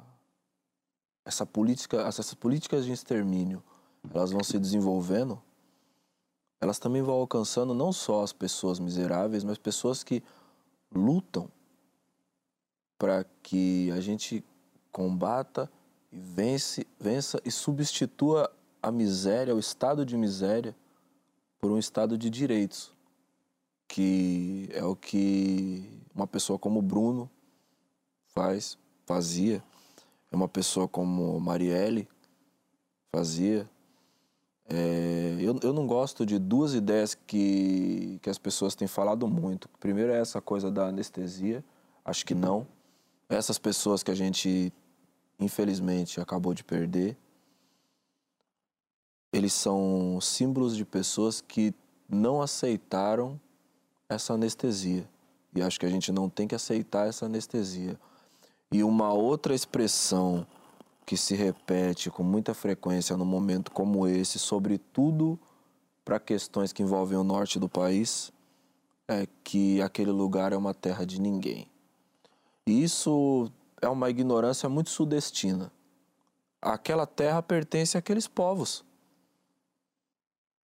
[1.25, 3.63] essa política, essas políticas de extermínio,
[4.13, 5.43] elas vão se desenvolvendo,
[6.61, 10.23] elas também vão alcançando não só as pessoas miseráveis, mas pessoas que
[10.95, 11.51] lutam
[12.99, 14.45] para que a gente
[14.91, 15.71] combata
[16.13, 18.51] e vence, vença e substitua
[18.83, 20.75] a miséria, o estado de miséria,
[21.61, 22.93] por um estado de direitos,
[23.89, 27.31] que é o que uma pessoa como Bruno
[28.35, 28.77] faz,
[29.07, 29.63] fazia
[30.35, 32.09] é uma pessoa como Marielle
[33.15, 33.71] fazia.
[34.69, 39.69] É, eu, eu não gosto de duas ideias que, que as pessoas têm falado muito.
[39.79, 41.65] Primeiro é essa coisa da anestesia,
[42.05, 42.67] acho que não.
[43.29, 44.73] Essas pessoas que a gente
[45.39, 47.17] infelizmente, acabou de perder,
[49.33, 51.75] eles são símbolos de pessoas que
[52.09, 53.41] não aceitaram
[54.09, 55.09] essa anestesia.
[55.55, 57.99] E acho que a gente não tem que aceitar essa anestesia.
[58.71, 60.47] E uma outra expressão
[61.07, 65.39] que se repete com muita frequência num momento como esse, sobretudo
[66.05, 68.33] para questões que envolvem o norte do país,
[69.09, 71.69] é que aquele lugar é uma terra de ninguém.
[72.67, 73.51] E isso
[73.81, 75.71] é uma ignorância muito sudestina.
[76.61, 78.85] Aquela terra pertence àqueles povos.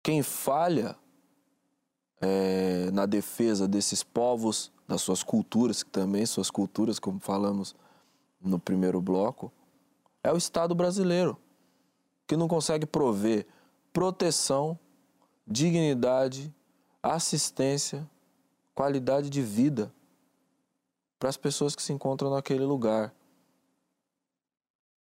[0.03, 0.97] Quem falha
[2.19, 7.75] é, na defesa desses povos, das suas culturas, que também suas culturas, como falamos
[8.41, 9.51] no primeiro bloco,
[10.23, 11.37] é o Estado brasileiro,
[12.25, 13.45] que não consegue prover
[13.93, 14.77] proteção,
[15.45, 16.51] dignidade,
[17.03, 18.09] assistência,
[18.73, 19.93] qualidade de vida
[21.21, 23.13] para as pessoas que se encontram naquele lugar.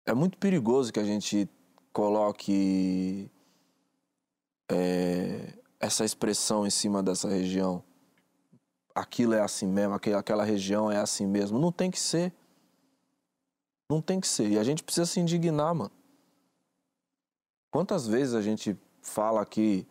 [0.06, 1.48] É muito perigoso que a gente
[1.92, 3.28] coloque
[4.70, 7.82] é, essa expressão em cima dessa região.
[8.94, 11.58] Aquilo é assim mesmo, aquela região é assim mesmo.
[11.58, 12.32] Não tem que ser.
[13.90, 14.48] Não tem que ser.
[14.48, 15.90] E a gente precisa se indignar, mano.
[17.72, 19.84] Quantas vezes a gente fala aqui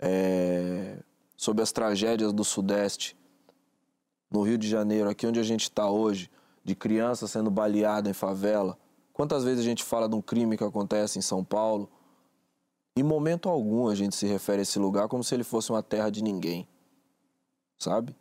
[0.00, 0.98] é,
[1.36, 3.19] sobre as tragédias do Sudeste
[4.30, 6.30] no Rio de Janeiro, aqui onde a gente está hoje,
[6.64, 8.78] de criança sendo baleada em favela.
[9.12, 11.90] Quantas vezes a gente fala de um crime que acontece em São Paulo?
[12.96, 15.82] Em momento algum a gente se refere a esse lugar como se ele fosse uma
[15.82, 16.66] terra de ninguém.
[17.78, 18.14] Sabe?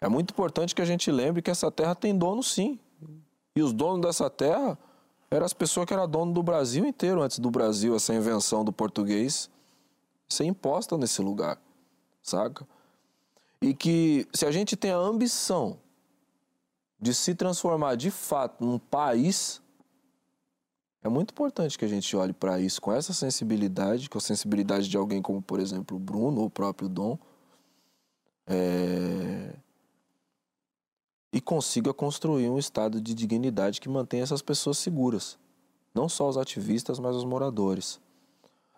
[0.00, 2.78] É muito importante que a gente lembre que essa terra tem dono sim.
[3.54, 4.78] E os donos dessa terra
[5.30, 8.72] eram as pessoas que eram dono do Brasil inteiro antes do Brasil, essa invenção do
[8.72, 9.50] português
[10.28, 11.58] ser imposta nesse lugar,
[12.22, 12.66] saca?
[13.60, 15.78] E que se a gente tem a ambição
[17.00, 19.60] de se transformar de fato num país,
[21.02, 24.88] é muito importante que a gente olhe para isso com essa sensibilidade, com a sensibilidade
[24.88, 27.18] de alguém como, por exemplo, o Bruno ou o próprio Dom,
[28.46, 29.54] é...
[31.32, 35.38] e consiga construir um estado de dignidade que mantenha essas pessoas seguras.
[35.94, 38.00] Não só os ativistas, mas os moradores.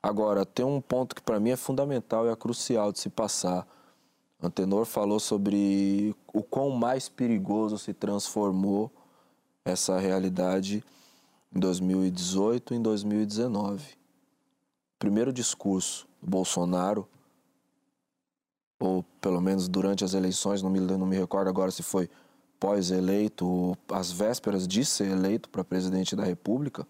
[0.03, 3.67] Agora, tem um ponto que para mim é fundamental e é crucial de se passar
[4.41, 8.91] Antenor falou sobre o quão mais perigoso se transformou
[9.65, 10.85] essa realidade
[11.55, 13.97] em 2018 e em 2019.
[14.99, 17.09] Primeiro discurso do Bolsonaro,
[18.79, 22.09] ou pelo menos durante as eleições, não me, não me recordo agora se foi
[22.61, 26.87] pós-eleito ou às vésperas de ser eleito para presidente da República,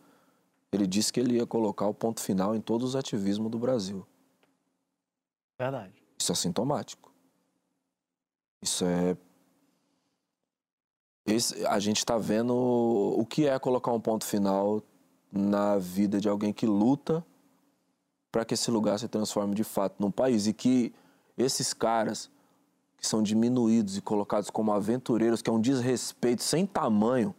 [0.70, 4.06] ele disse que ele ia colocar o ponto final em todos os ativismos do Brasil.
[5.58, 5.94] Verdade.
[6.18, 7.07] Isso é sintomático.
[8.62, 9.16] Isso é.
[11.26, 14.82] Esse, a gente está vendo o que é colocar um ponto final
[15.30, 17.24] na vida de alguém que luta
[18.32, 20.92] para que esse lugar se transforme de fato num país e que
[21.36, 22.30] esses caras
[22.96, 27.34] que são diminuídos e colocados como aventureiros, que é um desrespeito sem tamanho.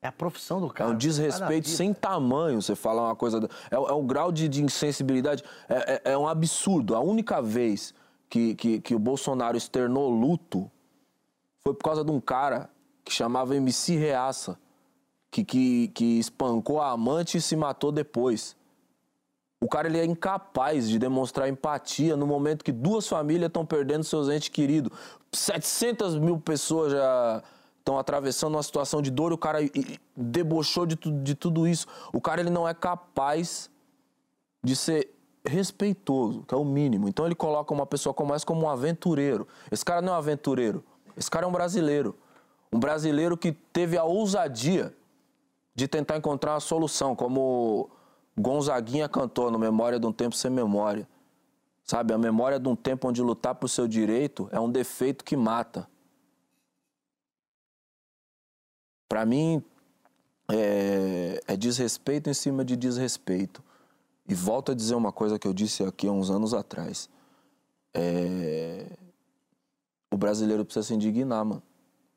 [0.00, 0.90] É a profissão do cara.
[0.90, 2.62] É um desrespeito sem tamanho.
[2.62, 3.48] Você falar uma coisa.
[3.70, 5.42] É, é um grau de, de insensibilidade.
[5.68, 6.94] É, é, é um absurdo.
[6.94, 7.92] A única vez
[8.28, 10.70] que, que, que o Bolsonaro externou luto
[11.60, 12.70] foi por causa de um cara
[13.04, 14.58] que chamava MC Reaça,
[15.30, 18.56] que, que, que espancou a amante e se matou depois.
[19.60, 24.04] O cara ele é incapaz de demonstrar empatia no momento que duas famílias estão perdendo
[24.04, 24.96] seus entes queridos.
[25.32, 27.42] 700 mil pessoas já
[27.78, 29.58] estão atravessando uma situação de dor e o cara
[30.16, 31.86] debochou de, de tudo isso.
[32.12, 33.70] O cara ele não é capaz
[34.62, 35.15] de ser
[35.46, 37.08] respeitoso, que é o mínimo.
[37.08, 39.46] Então ele coloca uma pessoa como essa como um aventureiro.
[39.70, 40.84] Esse cara não é um aventureiro,
[41.16, 42.16] esse cara é um brasileiro.
[42.72, 44.94] Um brasileiro que teve a ousadia
[45.74, 47.88] de tentar encontrar uma solução, como
[48.36, 51.08] Gonzaguinha cantou no Memória de um Tempo Sem Memória.
[51.84, 55.36] Sabe, a memória de um tempo onde lutar por seu direito é um defeito que
[55.36, 55.88] mata.
[59.08, 59.62] Para mim,
[60.48, 63.62] é, é desrespeito em cima de desrespeito.
[64.28, 67.08] E volto a dizer uma coisa que eu disse aqui há uns anos atrás.
[67.94, 68.86] É...
[70.10, 71.62] O brasileiro precisa se indignar, mano.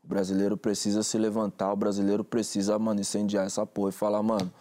[0.03, 4.51] O brasileiro precisa se levantar, o brasileiro precisa, mano, incendiar essa porra e falar, mano,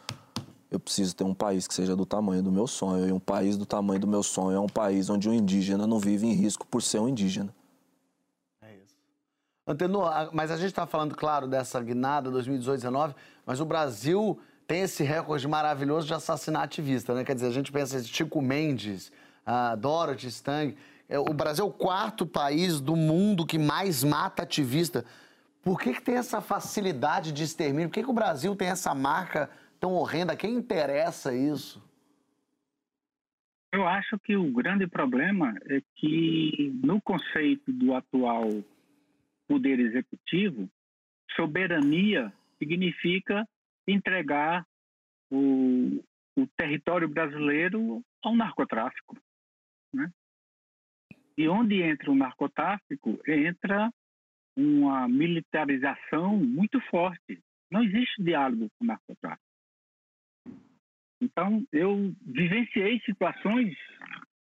[0.70, 3.09] eu preciso ter um país que seja do tamanho do meu sonho.
[3.09, 5.99] E um país do tamanho do meu sonho é um país onde o indígena não
[5.99, 7.55] vive em risco por ser um indígena.
[8.61, 8.94] É isso.
[9.66, 13.14] Antenor, mas a gente está falando, claro, dessa guinada 2018-19,
[13.46, 14.38] mas o Brasil
[14.69, 17.25] tem esse recorde maravilhoso de assassinar ativista, né?
[17.25, 19.11] Quer dizer, a gente pensa em Chico Mendes,
[19.47, 20.77] uh, Dorothy Stang.
[21.09, 25.07] É, o Brasil é o quarto país do mundo que mais mata ativista
[25.62, 27.89] Por que, que tem essa facilidade de extermínio?
[27.89, 29.49] Por que, que o Brasil tem essa marca
[29.81, 30.37] tão horrenda?
[30.37, 31.83] Quem interessa isso?
[33.73, 38.49] Eu acho que o grande problema é que, no conceito do atual
[39.47, 40.69] poder executivo,
[41.35, 43.49] soberania significa
[43.89, 44.64] entregar
[45.30, 46.03] o,
[46.36, 49.16] o território brasileiro ao narcotráfico.
[49.93, 50.11] Né?
[51.36, 53.91] E onde entra o narcotráfico, entra
[54.57, 57.41] uma militarização muito forte.
[57.70, 59.49] Não existe diálogo com o narcotráfico.
[61.20, 63.76] Então, eu vivenciei situações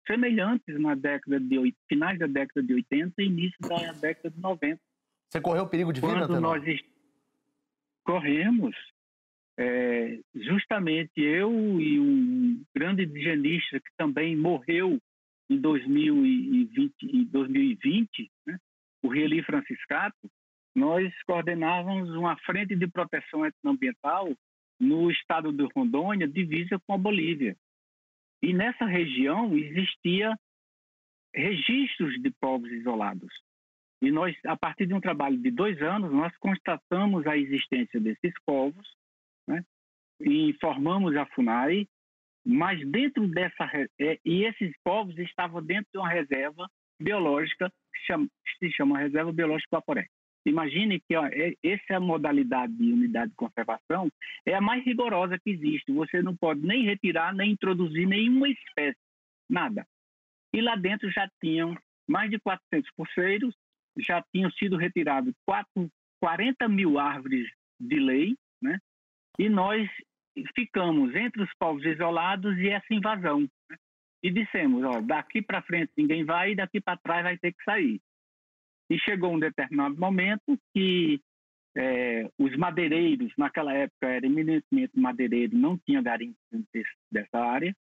[0.05, 4.79] semelhantes na década de finais da década de 80 e início da década de 90.
[5.29, 6.63] Você correu perigo de vida, Quando nós
[8.05, 8.75] corremos,
[9.57, 11.51] é, justamente eu
[11.81, 14.99] e um grande indigenista que também morreu
[15.49, 18.57] em 2020, 2020 né,
[19.01, 20.29] o Rieli Franciscato,
[20.75, 24.31] nós coordenávamos uma frente de proteção etnoambiental
[24.79, 27.55] no estado de Rondônia, divisa com a Bolívia.
[28.43, 30.37] E nessa região existia
[31.33, 33.33] registros de povos isolados.
[34.03, 38.33] E nós, a partir de um trabalho de dois anos, nós constatamos a existência desses
[38.45, 38.87] povos,
[39.47, 39.63] né?
[40.19, 41.87] e informamos a FUNAI,
[42.45, 43.69] mas dentro dessa
[43.99, 46.69] é, e esses povos estavam dentro de uma reserva
[46.99, 48.27] biológica que, chama,
[48.57, 50.07] se chama Reserva Biológica Guaporé.
[50.45, 54.09] Imagine que ó, é, essa é modalidade de unidade de conservação
[54.45, 55.91] é a mais rigorosa que existe.
[55.91, 58.97] Você não pode nem retirar, nem introduzir nenhuma espécie,
[59.49, 59.85] nada.
[60.53, 61.75] E lá dentro já tinham
[62.07, 63.53] mais de 400 pulseiros,
[63.97, 65.89] já tinham sido retirados 4,
[66.21, 67.45] 40 mil árvores
[67.77, 68.35] de lei?
[69.37, 69.87] E nós
[70.55, 73.41] ficamos entre os povos isolados e essa invasão.
[73.41, 73.77] Né?
[74.23, 77.63] E dissemos, ó, daqui para frente ninguém vai e daqui para trás vai ter que
[77.63, 78.01] sair.
[78.89, 81.21] E chegou um determinado momento que
[81.75, 86.37] é, os madeireiros, naquela época era eminentemente madeireiro, não tinha garimpo
[87.11, 87.75] dessa área,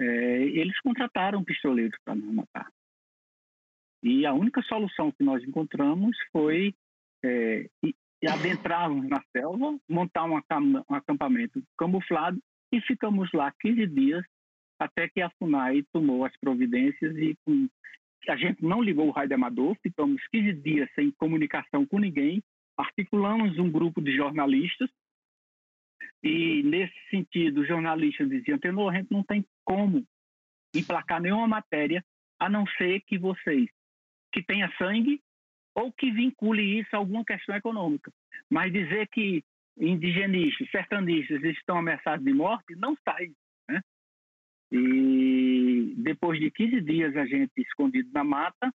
[0.00, 2.70] é, eles contrataram pistoleiros para nos matar.
[4.02, 6.72] E a única solução que nós encontramos foi
[7.24, 7.68] é,
[8.26, 10.36] adentrarmos na selva, montar um
[10.88, 12.38] acampamento camuflado
[12.72, 14.24] e ficamos lá 15 dias
[14.78, 17.68] até que a FUNAI tomou as providências e com
[18.28, 22.42] a gente não ligou o rádio amador, ficamos 15 dias sem comunicação com ninguém,
[22.76, 24.90] articulamos um grupo de jornalistas
[26.22, 30.04] e, nesse sentido, os jornalistas diziam, Tenor, a gente não tem como
[30.74, 32.04] emplacar nenhuma matéria
[32.38, 33.68] a não ser que vocês,
[34.32, 35.20] que tenha sangue
[35.74, 38.10] ou que vincule isso a alguma questão econômica.
[38.50, 39.42] Mas dizer que
[39.78, 43.30] indigenistas, sertanistas estão ameaçados de morte, não sai.
[43.68, 43.80] Né?
[44.72, 48.72] E depois de 15 dias a gente escondido na mata,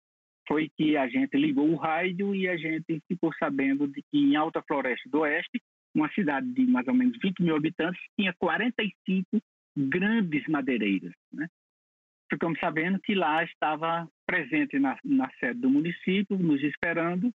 [0.47, 4.37] foi que a gente ligou o rádio e a gente ficou sabendo de que em
[4.37, 5.61] Alta Floresta do Oeste,
[5.95, 9.41] uma cidade de mais ou menos 20 mil habitantes, tinha 45
[9.77, 11.13] grandes madeireiras.
[11.33, 11.47] Né?
[12.33, 17.31] Ficamos sabendo que lá estava presente na, na sede do município, nos esperando,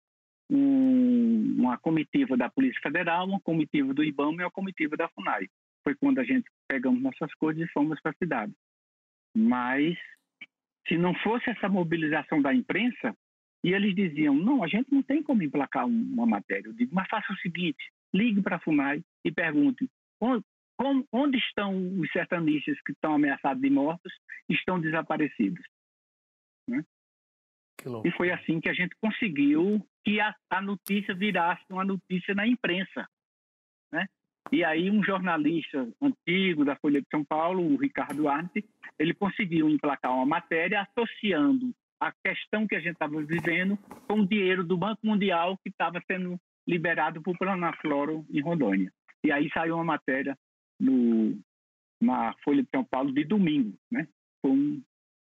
[0.50, 5.48] um, uma comitiva da Polícia Federal, uma comitiva do IBAMA e uma comitiva da FUNAI
[5.88, 8.52] foi quando a gente pegamos nossas coisas e fomos para a cidade.
[9.34, 9.98] Mas,
[10.86, 13.16] se não fosse essa mobilização da imprensa,
[13.64, 16.68] e eles diziam, não, a gente não tem como emplacar uma matéria.
[16.68, 17.78] Eu digo, mas faça o seguinte,
[18.14, 19.90] ligue para a FUNAI e pergunte,
[20.80, 24.14] onde, onde estão os sertanistas que estão ameaçados de mortos
[24.50, 25.64] estão desaparecidos?
[26.68, 26.84] Né?
[28.04, 32.48] E foi assim que a gente conseguiu que a, a notícia virasse uma notícia na
[32.48, 33.08] imprensa.
[33.92, 34.08] Né?
[34.52, 38.66] E aí um jornalista antigo da Folha de São Paulo, o Ricardo Arndt,
[38.98, 44.28] ele conseguiu emplacar uma matéria associando a questão que a gente estava vivendo com o
[44.28, 48.92] dinheiro do Banco Mundial que estava sendo liberado por Planafloro em Rondônia.
[49.24, 50.38] E aí saiu uma matéria
[50.80, 51.38] no,
[52.02, 54.08] na Folha de São Paulo de domingo, né?
[54.42, 54.82] Foi, um,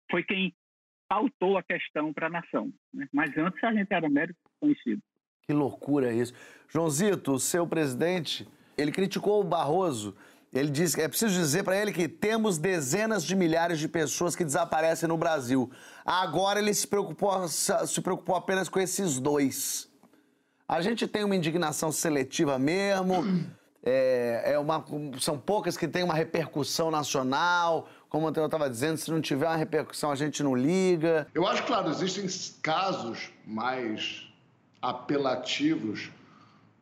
[0.09, 0.53] foi quem
[1.09, 2.71] pautou a questão para a nação.
[2.93, 3.07] Né?
[3.11, 5.01] Mas antes a gente era médico conhecido.
[5.43, 6.33] Que loucura isso.
[6.69, 10.15] Joãozito, o seu presidente ele criticou o Barroso.
[10.53, 14.35] Ele disse que é preciso dizer para ele que temos dezenas de milhares de pessoas
[14.35, 15.71] que desaparecem no Brasil.
[16.05, 19.89] Agora ele se preocupou, se preocupou apenas com esses dois.
[20.67, 23.23] A gente tem uma indignação seletiva mesmo.
[23.83, 24.83] É, é uma,
[25.19, 27.87] são poucas que têm uma repercussão nacional.
[28.09, 31.27] Como eu estava dizendo, se não tiver uma repercussão, a gente não liga.
[31.33, 32.27] Eu acho, claro, existem
[32.61, 34.27] casos mais
[34.81, 36.11] apelativos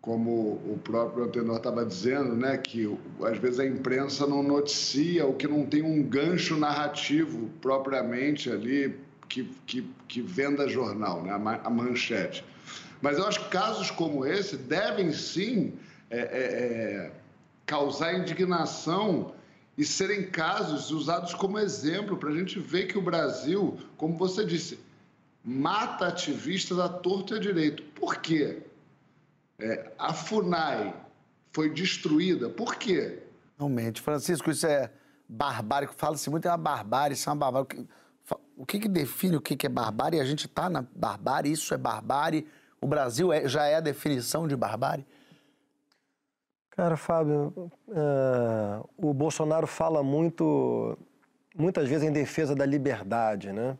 [0.02, 5.34] como o próprio Antenor estava dizendo, né, que às vezes a imprensa não noticia o
[5.34, 8.98] que não tem um gancho narrativo propriamente ali
[9.28, 11.34] que, que, que venda jornal, né,
[11.64, 12.46] a manchete.
[13.02, 15.74] Mas eu acho que casos como esse devem sim
[16.10, 17.12] é, é, é,
[17.66, 19.34] causar indignação
[19.78, 24.46] e serem casos usados como exemplo para a gente ver que o Brasil, como você
[24.46, 24.80] disse,
[25.44, 27.84] mata ativistas à torta e à direito.
[27.94, 28.64] Por quê?
[29.60, 30.94] É, a FUNAI
[31.52, 32.50] foi destruída.
[32.50, 33.24] Por quê?
[33.58, 34.92] Realmente, Francisco, isso é
[35.28, 35.88] barbárie.
[35.96, 37.88] Fala-se muito, é uma barbárie, isso é uma barbárie.
[38.56, 40.20] O que, que define o que, que é barbárie?
[40.20, 42.48] A gente está na barbárie, isso é barbárie.
[42.82, 45.06] O Brasil é, já é a definição de barbárie?
[46.80, 47.54] Cara, Fábio,
[47.90, 50.98] uh, o Bolsonaro fala muito,
[51.54, 53.78] muitas vezes em defesa da liberdade, né?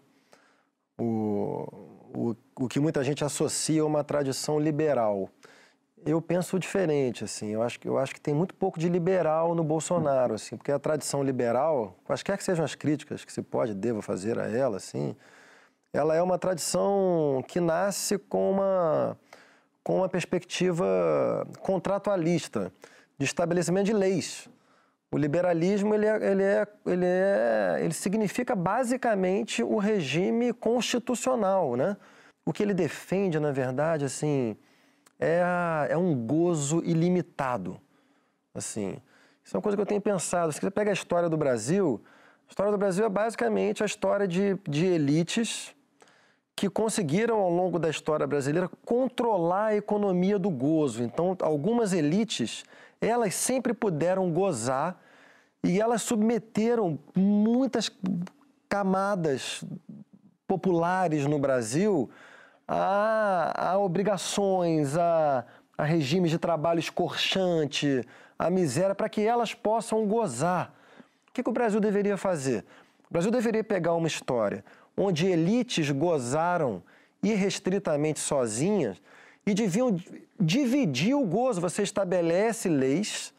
[1.00, 1.66] O,
[2.14, 5.30] o, o que muita gente associa a uma tradição liberal.
[6.06, 7.52] Eu penso diferente, assim.
[7.52, 10.74] Eu acho, que, eu acho que tem muito pouco de liberal no Bolsonaro, assim, porque
[10.74, 14.76] a tradição liberal, quaisquer que sejam as críticas que se pode, deva fazer a ela,
[14.76, 15.16] assim,
[15.94, 19.18] ela é uma tradição que nasce com uma,
[19.84, 22.72] com uma perspectiva contratualista,
[23.18, 24.48] de estabelecimento de leis.
[25.12, 31.98] O liberalismo ele é, ele é, ele é, ele significa basicamente o regime constitucional, né?
[32.46, 34.56] O que ele defende, na verdade, assim,
[35.20, 35.42] é,
[35.90, 37.80] é um gozo ilimitado.
[38.54, 38.98] Assim,
[39.44, 40.52] isso é uma coisa que eu tenho pensado.
[40.52, 42.02] Se você pega a história do Brasil,
[42.48, 45.76] a história do Brasil é basicamente a história de, de elites
[46.60, 51.02] que conseguiram, ao longo da história brasileira, controlar a economia do gozo.
[51.02, 52.66] Então, algumas elites,
[53.00, 55.02] elas sempre puderam gozar
[55.64, 57.90] e elas submeteram muitas
[58.68, 59.64] camadas
[60.46, 62.10] populares no Brasil
[62.68, 65.46] a, a obrigações, a,
[65.78, 68.06] a regimes de trabalho escorchante,
[68.38, 70.74] a miséria, para que elas possam gozar.
[71.30, 72.66] O que, que o Brasil deveria fazer?
[73.10, 74.62] O Brasil deveria pegar uma história
[75.02, 76.84] onde elites gozaram
[77.24, 79.02] irrestritamente sozinhas
[79.46, 79.98] e deviam
[80.38, 81.62] dividir o gozo.
[81.62, 83.34] Você estabelece leis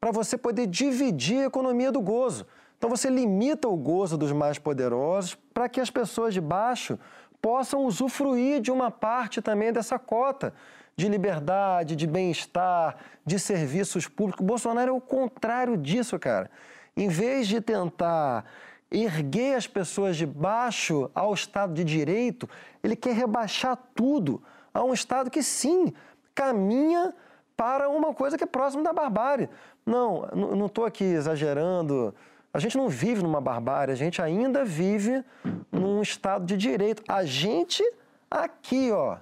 [0.00, 2.46] para você poder dividir a economia do gozo.
[2.78, 6.96] Então você limita o gozo dos mais poderosos para que as pessoas de baixo
[7.42, 10.54] possam usufruir de uma parte também dessa cota
[10.96, 12.96] de liberdade, de bem-estar,
[13.26, 14.46] de serviços públicos.
[14.46, 16.50] Bolsonaro é o contrário disso, cara.
[16.96, 18.44] Em vez de tentar
[18.90, 22.48] erguer as pessoas de baixo ao Estado de Direito,
[22.82, 25.92] ele quer rebaixar tudo a um Estado que, sim,
[26.34, 27.14] caminha
[27.56, 29.48] para uma coisa que é próximo da barbárie.
[29.84, 32.14] Não, não estou aqui exagerando
[32.52, 35.24] a gente não vive numa barbárie, a gente ainda vive
[35.70, 37.02] num estado de direito.
[37.06, 37.82] A gente
[38.28, 39.18] aqui, ó,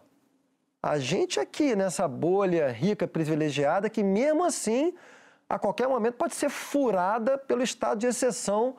[0.82, 4.94] a gente aqui nessa bolha rica, privilegiada, que mesmo assim,
[5.46, 8.76] a qualquer momento pode ser furada pelo estado de exceção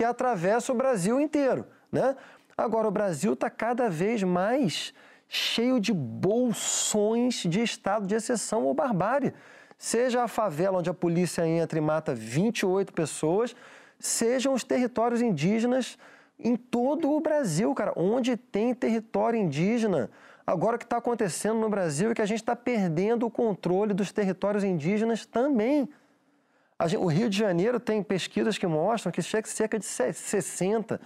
[0.00, 2.16] que atravessa o Brasil inteiro, né?
[2.56, 4.94] Agora, o Brasil está cada vez mais
[5.28, 9.34] cheio de bolsões de estado de exceção ou barbárie.
[9.76, 13.54] Seja a favela onde a polícia entra e mata 28 pessoas,
[13.98, 15.98] sejam os territórios indígenas
[16.38, 17.92] em todo o Brasil, cara.
[17.94, 20.10] Onde tem território indígena,
[20.46, 23.92] agora o que está acontecendo no Brasil é que a gente está perdendo o controle
[23.92, 25.90] dos territórios indígenas também.
[26.98, 30.98] O Rio de Janeiro tem pesquisas que mostram que chega cerca de 60%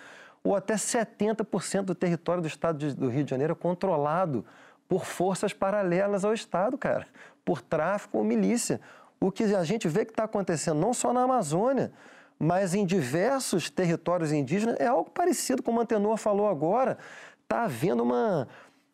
[0.45, 4.45] ou até 70% do território do estado do Rio de Janeiro é controlado
[4.89, 7.07] por forças paralelas ao Estado, cara,
[7.45, 8.81] por tráfico ou milícia.
[9.18, 11.91] O que a gente vê que está acontecendo não só na Amazônia,
[12.39, 16.99] mas em diversos territórios indígenas é algo parecido com o Antenor falou agora.
[17.43, 18.47] Está havendo uma,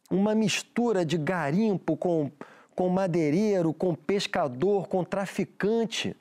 [0.09, 2.31] uma mistura de garimpo com,
[2.75, 6.17] com madeireiro, com pescador, com traficante.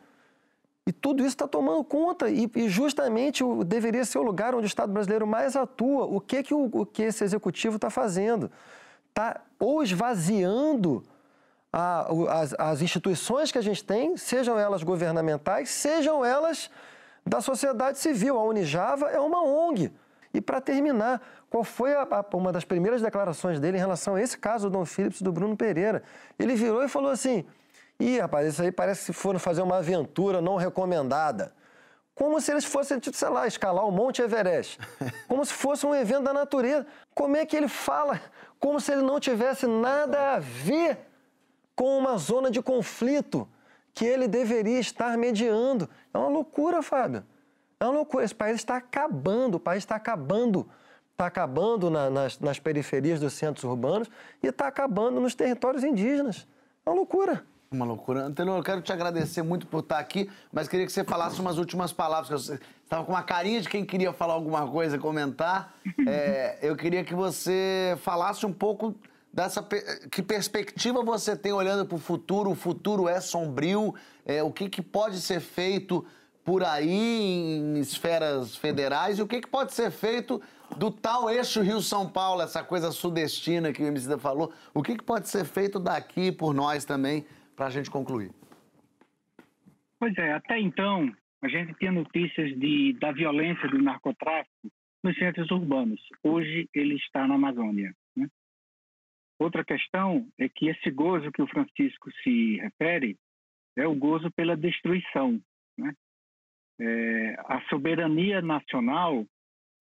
[0.90, 4.66] E tudo isso está tomando conta, e, e, justamente o, deveria ser o lugar onde
[4.66, 6.06] o Estado brasileiro mais atua.
[6.06, 8.50] O que, que, o, o que esse executivo está fazendo?
[9.08, 11.04] Está ou esvaziando
[11.72, 16.72] a, as, as instituições que a gente tem, sejam elas governamentais, sejam elas
[17.24, 18.36] da sociedade civil.
[18.40, 19.92] A Unijava é uma ONG.
[20.34, 21.22] E para terminar,
[21.52, 24.80] qual foi a, a, uma das primeiras declarações dele em relação a esse caso do
[24.80, 26.02] Dom Phillips e do Bruno Pereira?
[26.40, 27.46] Ele virou e falou assim:
[28.00, 31.54] Ih, rapaz, isso aí parece que foram fazer uma aventura não recomendada.
[32.16, 34.78] Como se eles fossem, tipo, sei lá, escalar o Monte Everest.
[35.28, 36.86] Como se fosse um evento da natureza.
[37.14, 38.22] Como é que ele fala?
[38.60, 40.98] Como se ele não tivesse nada a ver
[41.76, 43.48] com uma zona de conflito
[43.94, 45.90] que ele deveria estar mediando.
[46.14, 47.26] É uma loucura, Fábio.
[47.80, 48.26] É uma loucura.
[48.26, 50.70] Esse país está acabando, o país está acabando.
[51.12, 54.10] Está acabando na, nas, nas periferias dos centros urbanos
[54.42, 56.48] e está acabando nos territórios indígenas.
[56.86, 57.46] É uma loucura.
[57.72, 58.26] Uma loucura.
[58.26, 61.60] Antenor, eu quero te agradecer muito por estar aqui, mas queria que você falasse umas
[61.60, 62.46] últimas palavras.
[62.46, 65.76] Você estava com uma carinha de quem queria falar alguma coisa, comentar.
[66.08, 68.96] É, eu queria que você falasse um pouco
[69.32, 69.64] dessa
[70.10, 72.50] que perspectiva você tem olhando para o futuro?
[72.50, 73.94] O futuro é sombrio?
[74.26, 76.04] É, o que, que pode ser feito
[76.44, 80.42] por aí em esferas federais e o que, que pode ser feito
[80.76, 85.04] do tal eixo Rio-São Paulo, essa coisa sudestina que o Emicida falou, o que, que
[85.04, 87.26] pode ser feito daqui por nós também
[87.60, 88.32] para a gente concluir?
[90.00, 94.72] Pois é, até então a gente tinha notícias de, da violência do narcotráfico
[95.04, 96.00] nos centros urbanos.
[96.24, 97.94] Hoje ele está na Amazônia.
[98.16, 98.30] Né?
[99.38, 103.18] Outra questão é que esse gozo que o Francisco se refere
[103.76, 105.38] é o gozo pela destruição.
[105.78, 105.94] Né?
[106.80, 109.26] É, a soberania nacional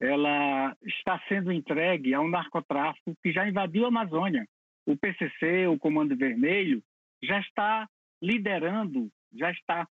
[0.01, 4.45] ela está sendo entregue ao narcotráfico que já invadiu a Amazônia.
[4.85, 6.83] O PCC, o Comando Vermelho,
[7.23, 7.89] já está
[8.21, 9.87] liderando, já está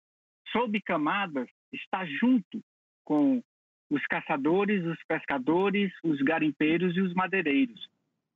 [0.52, 2.64] sob camadas, está junto
[3.04, 3.44] com
[3.90, 7.88] os caçadores, os pescadores, os garimpeiros e os madeireiros.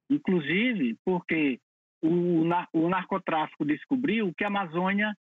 [0.10, 1.60] Inclusive porque
[2.02, 2.44] o,
[2.74, 5.16] o narcotráfico descobriu que a Amazônia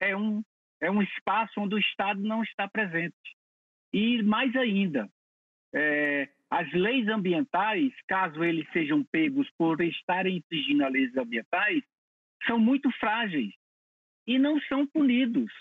[0.00, 0.42] é um,
[0.80, 3.14] é um espaço onde o Estado não está presente.
[3.92, 5.08] E mais ainda,
[5.74, 11.82] é, as leis ambientais, caso eles sejam pegos por estarem infringindo as leis ambientais,
[12.46, 13.52] são muito frágeis
[14.26, 15.52] e não são punidos.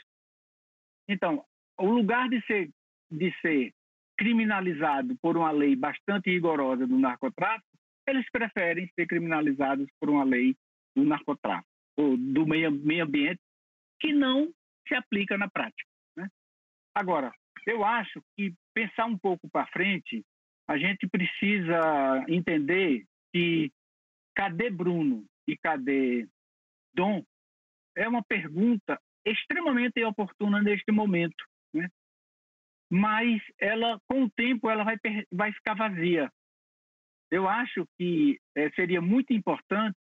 [1.07, 1.43] Então,
[1.77, 2.69] o lugar de ser,
[3.09, 3.73] de ser
[4.17, 7.67] criminalizado por uma lei bastante rigorosa do narcotráfico,
[8.07, 10.55] eles preferem ser criminalizados por uma lei
[10.95, 13.39] do narcotráfico, ou do meio, meio ambiente,
[13.99, 14.51] que não
[14.87, 15.89] se aplica na prática.
[16.17, 16.27] Né?
[16.93, 17.31] Agora,
[17.65, 20.23] eu acho que pensar um pouco para frente,
[20.67, 23.71] a gente precisa entender que
[24.35, 26.27] cadê Bruno e cadê
[26.93, 27.23] Dom
[27.95, 31.89] é uma pergunta extremamente oportuna neste momento, né?
[32.91, 34.97] Mas ela, com o tempo, ela vai,
[35.31, 36.31] vai ficar vazia.
[37.29, 39.95] Eu acho que é, seria muito importante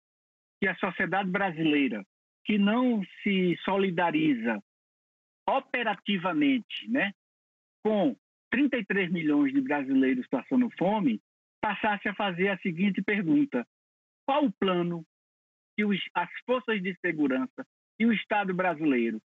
[0.61, 2.05] que a sociedade brasileira,
[2.45, 4.61] que não se solidariza
[5.47, 7.11] operativamente, né,
[7.83, 8.15] com
[8.51, 11.21] 33 milhões de brasileiros passando fome,
[11.61, 13.67] passasse a fazer a seguinte pergunta:
[14.25, 15.05] qual o plano
[15.77, 17.65] que os, as forças de segurança
[17.99, 19.21] e o Estado brasileiro,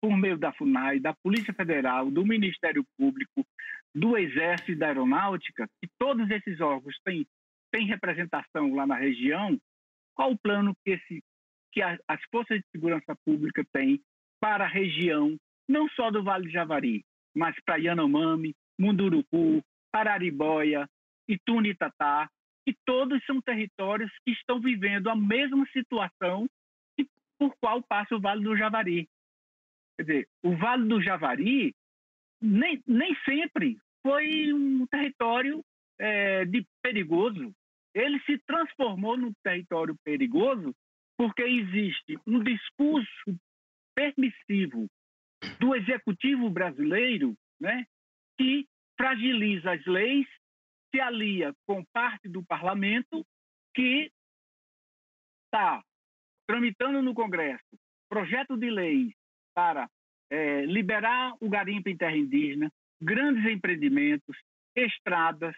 [0.00, 3.44] por meio da FUNAI, da Polícia Federal, do Ministério Público,
[3.94, 7.26] do Exército e da Aeronáutica, que todos esses órgãos têm,
[7.72, 9.58] têm representação lá na região,
[10.14, 11.22] qual o plano que, esse,
[11.72, 14.00] que a, as forças de segurança pública têm
[14.40, 15.36] para a região,
[15.68, 17.04] não só do Vale do Javari,
[17.34, 19.62] mas para Yanomami, Munduruku,
[19.92, 20.88] Pararibóia,
[21.28, 22.28] Itunitatá,
[22.66, 26.48] e todos são territórios que estão vivendo a mesma situação
[27.38, 29.08] por qual passa o Vale do Javari.
[29.96, 31.74] Quer dizer, o Vale do Javari
[32.40, 35.64] nem, nem sempre foi um território
[35.98, 37.52] é, de perigoso.
[37.94, 40.74] Ele se transformou num território perigoso
[41.16, 43.38] porque existe um discurso
[43.94, 44.86] permissivo
[45.58, 47.84] do executivo brasileiro, né,
[48.38, 48.66] que
[48.96, 50.26] fragiliza as leis,
[50.90, 53.24] se alia com parte do parlamento
[53.74, 54.10] que
[55.46, 55.82] está
[56.46, 57.78] tramitando no Congresso
[58.10, 59.14] projeto de lei
[59.54, 59.88] para
[60.28, 64.36] é, liberar o garimpo em terra indígena, grandes empreendimentos,
[64.76, 65.54] estradas,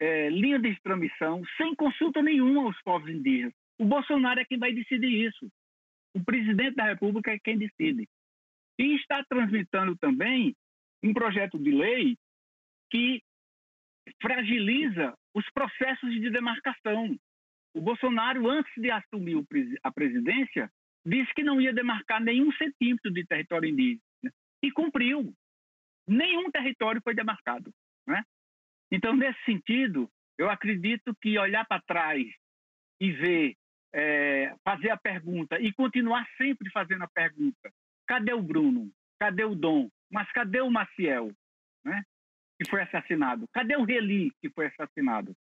[0.00, 3.52] é, linha de transmissão, sem consulta nenhuma aos povos indígenas.
[3.78, 5.48] O Bolsonaro é quem vai decidir isso.
[6.14, 8.08] O presidente da República é quem decide.
[8.78, 10.54] E está transmitando também
[11.02, 12.16] um projeto de lei
[12.90, 13.22] que
[14.20, 17.16] fragiliza os processos de demarcação.
[17.74, 19.42] O Bolsonaro, antes de assumir
[19.82, 20.70] a presidência,
[21.04, 24.00] disse que não ia demarcar nenhum centímetro de território indígena.
[24.62, 25.34] E cumpriu.
[26.06, 27.72] Nenhum território foi demarcado.
[28.06, 28.22] Né?
[28.90, 30.08] Então, nesse sentido,
[30.38, 32.26] eu acredito que olhar para trás
[33.00, 33.56] e ver,
[33.92, 37.72] é, fazer a pergunta e continuar sempre fazendo a pergunta:
[38.06, 38.90] cadê o Bruno?
[39.18, 39.88] Cadê o Dom?
[40.10, 41.32] Mas cadê o Maciel,
[41.84, 42.02] né?
[42.62, 43.46] Que foi assassinado?
[43.52, 45.34] Cadê o Reli, que foi assassinado?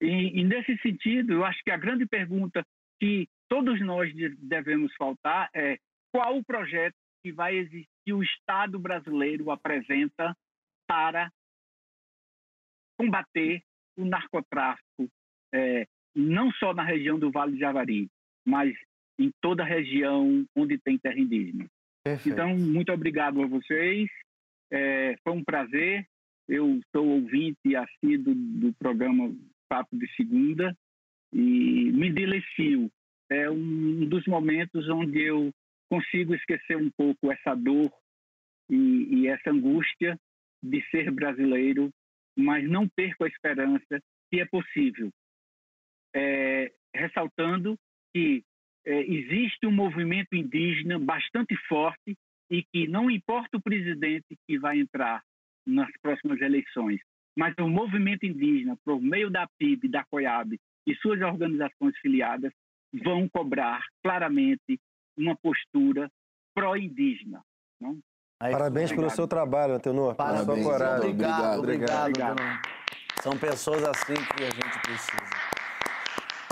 [0.00, 2.64] E, e, nesse sentido, eu acho que a grande pergunta
[3.00, 5.78] que todos nós devemos faltar é
[6.12, 10.34] qual o projeto que vai existir, que o Estado brasileiro apresenta
[10.86, 11.30] para
[12.98, 13.62] combater
[13.96, 15.08] o narcotráfico,
[15.52, 18.08] é, não só na região do Vale do Javari,
[18.46, 18.74] mas
[19.18, 21.66] em toda a região onde tem terra indígena.
[22.04, 22.32] Perfeito.
[22.32, 24.08] Então, muito obrigado a vocês.
[24.70, 26.06] É, foi um prazer.
[26.48, 29.34] Eu sou ouvinte assíduo do programa
[29.68, 30.74] Papo de Segunda
[31.32, 32.90] e me delicio.
[33.30, 35.52] É um dos momentos onde eu
[35.90, 37.92] consigo esquecer um pouco essa dor
[38.70, 40.18] e, e essa angústia
[40.62, 41.90] de ser brasileiro,
[42.36, 44.00] mas não perco a esperança
[44.30, 45.10] que é possível.
[46.14, 47.78] é, ressaltando
[48.14, 48.42] que
[48.86, 52.16] é, existe um movimento indígena bastante forte
[52.50, 55.22] e que não importa o presidente que vai entrar
[55.68, 57.00] nas próximas eleições,
[57.36, 62.52] mas o movimento indígena, por meio da PIB, da COIAB e suas organizações filiadas,
[63.04, 64.80] vão cobrar claramente
[65.16, 66.10] uma postura
[66.54, 67.42] pró-indígena.
[68.38, 70.14] Parabéns pelo seu trabalho, Antenor.
[70.14, 70.66] Parabéns.
[70.66, 72.08] Obrigado, obrigado, obrigado.
[72.08, 72.78] obrigado.
[73.20, 75.47] São pessoas assim que a gente precisa.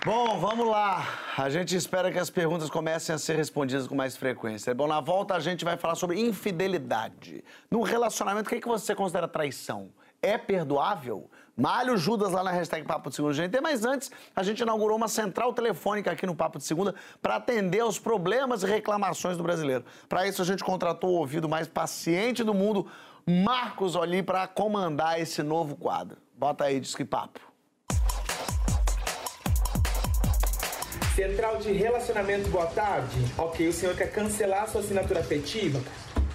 [0.07, 1.05] Bom, vamos lá.
[1.37, 4.73] A gente espera que as perguntas comecem a ser respondidas com mais frequência.
[4.73, 7.43] Bom, na volta a gente vai falar sobre infidelidade.
[7.69, 9.91] No relacionamento, o que, é que você considera traição?
[10.23, 11.29] É perdoável?
[11.57, 14.97] Malhe o Judas lá na hashtag Papo de Segunda GNT, mas antes a gente inaugurou
[14.97, 19.43] uma central telefônica aqui no Papo de Segunda para atender aos problemas e reclamações do
[19.43, 19.85] brasileiro.
[20.09, 22.87] Para isso a gente contratou o ouvido mais paciente do mundo,
[23.27, 26.19] Marcos Olim, para comandar esse novo quadro.
[26.39, 27.41] Bota aí, diz que papo.
[31.17, 33.17] Central de relacionamento, boa tarde.
[33.39, 35.81] Ok, o senhor quer cancelar sua assinatura afetiva?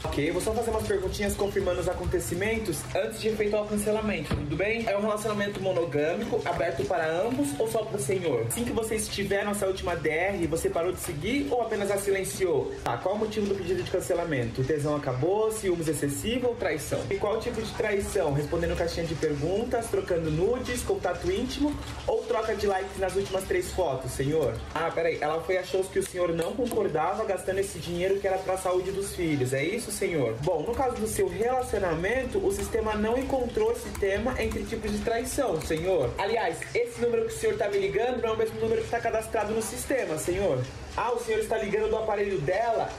[0.03, 4.55] Ok, vou só fazer umas perguntinhas confirmando os acontecimentos antes de efetuar o cancelamento, tudo
[4.55, 4.83] bem?
[4.87, 8.47] É um relacionamento monogâmico, aberto para ambos ou só para o senhor?
[8.47, 12.73] Assim que você estiver nessa última DR, você parou de seguir ou apenas a silenciou?
[12.83, 14.61] Tá, qual o motivo do pedido de cancelamento?
[14.61, 16.99] O tesão acabou, ciúmes excessivo ou traição?
[17.09, 18.33] E qual tipo de traição?
[18.33, 21.75] Respondendo caixinha de perguntas, trocando nudes, contato íntimo
[22.07, 24.55] ou troca de likes nas últimas três fotos, senhor?
[24.73, 28.27] Ah, peraí, ela foi a shows que o senhor não concordava gastando esse dinheiro que
[28.27, 29.90] era para a saúde dos filhos, é isso?
[29.91, 30.35] Senhor.
[30.43, 34.99] Bom, no caso do seu relacionamento, o sistema não encontrou esse tema entre tipos de
[34.99, 36.09] traição, Senhor.
[36.17, 38.85] Aliás, esse número que o senhor está me ligando não é o mesmo número que
[38.85, 40.63] está cadastrado no sistema, Senhor.
[40.95, 42.89] Ah, o senhor está ligando do aparelho dela?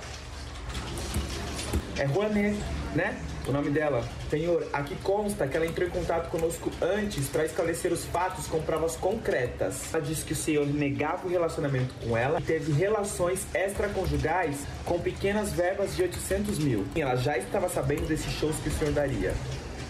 [1.98, 2.56] É Rouanet,
[2.94, 3.16] né?
[3.46, 4.04] O nome dela.
[4.30, 8.60] Senhor, aqui consta que ela entrou em contato conosco antes para esclarecer os fatos com
[8.62, 9.92] provas concretas.
[9.92, 14.98] Ela disse que o senhor negava o relacionamento com ela e teve relações extraconjugais com
[14.98, 16.84] pequenas verbas de 800 mil.
[16.96, 19.34] Ela já estava sabendo desses shows que o senhor daria.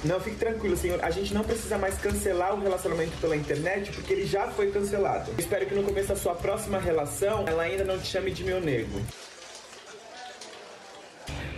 [0.05, 0.99] Não, fique tranquilo, senhor.
[1.05, 5.31] A gente não precisa mais cancelar o relacionamento pela internet porque ele já foi cancelado.
[5.39, 8.61] espero que no começo da sua próxima relação ela ainda não te chame de meu
[8.61, 9.01] nego.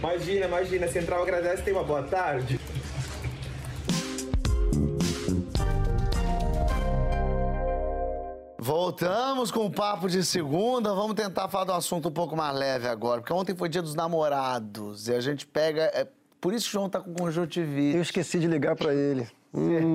[0.05, 2.61] Imagina, imagina, Central agradece, tem uma boa tarde.
[8.59, 10.93] Voltamos com o papo de segunda.
[10.95, 13.81] Vamos tentar falar de um assunto um pouco mais leve agora, porque ontem foi dia
[13.81, 15.85] dos namorados e a gente pega.
[15.95, 16.07] É...
[16.39, 17.97] Por isso que o João tá com conjuntivite.
[17.97, 19.27] Eu esqueci de ligar para ele.
[19.55, 19.95] Hum.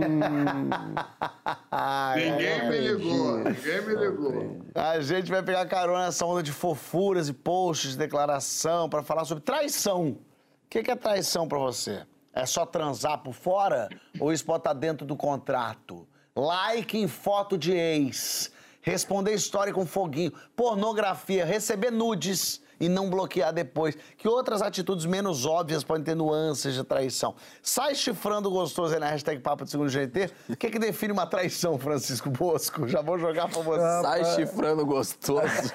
[2.15, 4.61] ninguém me ligou, ninguém me ligou.
[4.73, 9.25] A gente vai pegar carona nessa onda de fofuras e posts de declaração para falar
[9.25, 10.11] sobre traição.
[10.11, 12.05] O que é traição para você?
[12.31, 16.07] É só transar por fora ou isso pode estar tá dentro do contrato?
[16.33, 23.53] Like em foto de ex, responder história com foguinho, pornografia, receber nudes e não bloquear
[23.53, 23.97] depois.
[24.17, 27.35] Que outras atitudes menos óbvias podem ter nuances de traição?
[27.61, 30.31] Sai chifrando gostoso aí na hashtag Papo de Segundo GT.
[30.49, 32.87] O que, que define uma traição, Francisco Bosco?
[32.87, 34.01] Já vou jogar pra você.
[34.01, 35.73] Sai chifrando gostoso,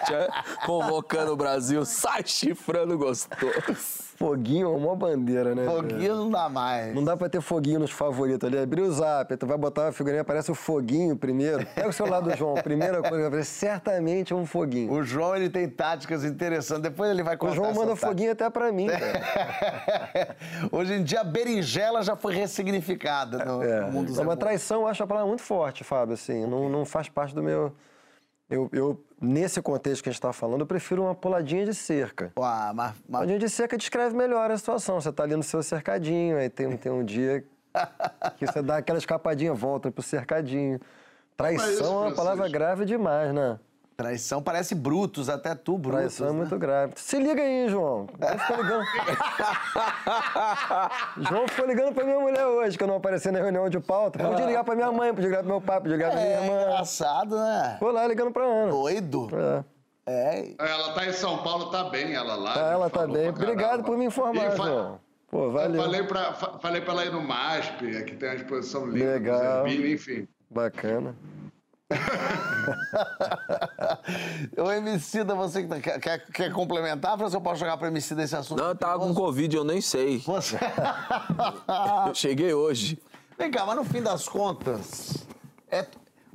[0.66, 1.84] convocando o Brasil.
[1.84, 4.03] Sai chifrando gostoso.
[4.16, 5.64] Foguinho é uma bandeira, né?
[5.64, 6.94] Foguinho não dá mais.
[6.94, 8.56] Não dá pra ter foguinho nos favoritos ali.
[8.56, 11.66] Abrir o zap, tu vai botar a figurinha, aparece o foguinho primeiro.
[11.74, 14.92] Pega o celular do João, primeira coisa que aparece, certamente é um foguinho.
[14.92, 16.82] O João, ele tem táticas interessantes.
[16.82, 20.36] Depois ele vai contar O João manda foguinho até pra mim, cara.
[20.70, 23.80] Hoje em dia, a berinjela já foi ressignificada no, é.
[23.80, 26.46] no mundo dos É uma traição, eu acho a palavra muito forte, Fábio, assim.
[26.46, 27.72] Não, não faz parte do meu...
[28.48, 32.32] Eu, eu, nesse contexto que a gente está falando, eu prefiro uma puladinha de cerca.
[32.38, 33.20] Ué, mas, mas...
[33.20, 35.00] Puladinha de cerca descreve melhor a situação.
[35.00, 37.44] Você está ali no seu cercadinho, aí tem, tem um dia
[38.36, 40.78] que você dá aquela escapadinha, volta pro cercadinho.
[41.36, 43.58] Traição é uma palavra grave demais, né?
[43.96, 46.00] Traição parece Brutus, até tu, Brutus.
[46.00, 46.38] Traição é né?
[46.38, 46.94] muito grave.
[46.96, 48.08] Se liga aí, João.
[48.18, 48.84] João ficou ligando.
[51.28, 54.18] João ficou ligando pra minha mulher hoje, que eu não apareci na reunião de pauta.
[54.18, 56.42] Podia ligar pra minha mãe, podia ligar pro meu pai, podia ligar pra minha é,
[56.42, 56.58] irmã.
[56.58, 57.76] É engraçado, né?
[57.78, 58.72] Foi lá ligando pra Ana.
[58.72, 59.28] Doido.
[59.32, 59.64] É.
[60.06, 60.54] É.
[60.58, 62.54] Ela tá em São Paulo, tá bem, ela lá.
[62.54, 63.28] Tá, ela tá bem.
[63.28, 64.64] Obrigado por me informar, fa...
[64.64, 65.00] João.
[65.30, 65.76] Pô, valeu.
[65.76, 69.12] Eu falei pra, falei pra ela ir no MASP, aqui tem uma exposição linda.
[69.12, 69.66] Legal.
[69.66, 70.28] enfim.
[70.50, 71.14] Bacana.
[74.56, 77.20] Ô, Emicida, você que tá, quer, quer, complementar?
[77.20, 78.60] Ou eu posso jogar pra Emicida esse assunto?
[78.60, 80.18] Não, eu tava com Covid, eu nem sei.
[80.18, 80.58] Você...
[82.08, 82.98] eu cheguei hoje.
[83.38, 85.26] Vem cá, mas no fim das contas,
[85.70, 85.86] é,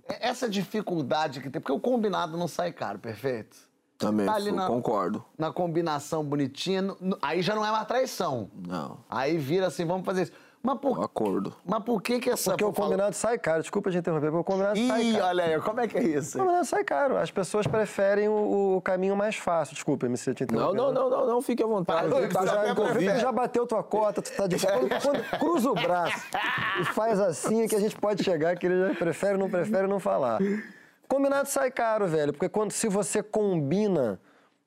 [0.08, 3.58] é essa dificuldade que tem, porque o combinado não sai caro, perfeito?
[3.98, 5.26] Também, tá na, concordo.
[5.38, 8.50] Na combinação bonitinha, aí já não é uma traição.
[8.56, 9.00] Não.
[9.10, 10.32] Aí vira assim, vamos fazer isso.
[10.62, 11.56] Mas por, Um acordo.
[11.66, 12.52] mas por que que essa...
[12.52, 13.62] Porque o combinado sai caro.
[13.62, 15.26] Desculpa te interromper, porque o combinado sai Ih, caro.
[15.26, 16.38] olha aí, como é que é isso?
[16.38, 17.18] O combinado sai caro.
[17.18, 19.74] As pessoas preferem o, o caminho mais fácil.
[19.74, 20.78] Desculpa, MC, te Não, interromper.
[20.78, 22.10] não, não, não, não, fique à vontade.
[22.10, 25.76] Tu Tá já, tu já bateu tua cota, tu tá de quando, quando cruza o
[25.76, 26.26] braço
[26.82, 29.88] e faz assim é que a gente pode chegar, que ele já prefere, não prefere
[29.88, 30.40] não falar.
[31.08, 34.20] Combinado sai caro, velho, porque quando se você combina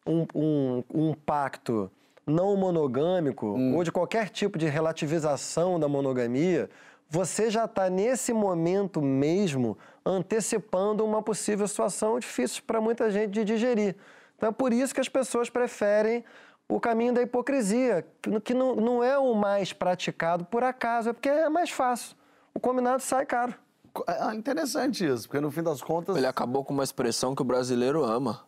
[0.07, 1.91] um, um, um pacto
[2.27, 6.71] não monogâmico ou de qualquer tipo de relativização da monogamia,
[7.09, 13.45] você já está nesse momento mesmo antecipando uma possível situação difícil para muita gente de
[13.45, 13.97] digerir.
[14.37, 16.25] Então é por isso que as pessoas preferem
[16.69, 21.13] o caminho da hipocrisia, que- que não, não é o mais praticado por acaso, é
[21.13, 22.17] porque é mais fácil.
[22.55, 23.55] O combinado sai caro.
[24.09, 26.17] É interessante isso, porque no fim das contas...
[26.17, 28.41] Ele acabou com uma expressão que o brasileiro ama.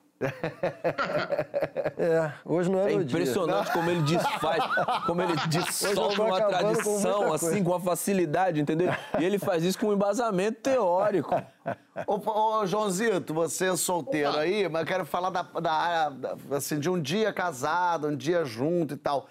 [1.99, 3.19] É, hoje não é, É meu dia.
[3.19, 4.65] impressionante como ele desfaz,
[5.07, 7.65] como ele dissolve uma com tradição, assim, coisa.
[7.65, 8.93] com uma facilidade, entendeu?
[9.19, 11.35] E ele faz isso com um embasamento teórico.
[12.07, 12.21] Ô,
[12.61, 16.91] ô, Joãozito, você é solteiro aí, mas eu quero falar da, da- da- assim, de
[16.91, 19.29] um dia casado, um dia junto e tal.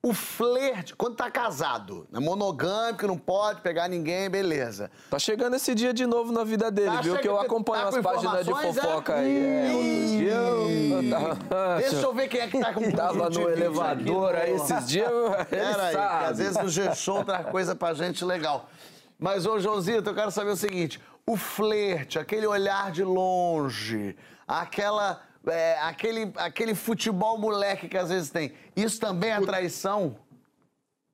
[0.00, 4.88] O flerte, quando tá casado, né, monogâmico, não pode pegar ninguém, beleza.
[5.10, 7.14] Tá chegando esse dia de novo na vida dele, Tá viu?
[7.14, 8.54] Que eu chegando- acompanho tá as páginas de é?
[8.72, 9.44] fofoca aí.
[9.44, 13.50] É, outro dia eu tava- Deixa eu ver quem é que tá com Tava no
[13.50, 15.10] elevador aqui aí esses dias.
[15.50, 16.24] Pera aí, que sabe.
[16.26, 18.68] às vezes no G-Show traz coisa pra gente legal.
[19.18, 24.14] Mas, ô Joãozito, eu quero saber o seguinte: o flerte, aquele olhar de longe,
[24.46, 25.20] aquela,
[25.50, 30.16] é, aquele, aquele futebol moleque que às vezes tem, isso também é traição?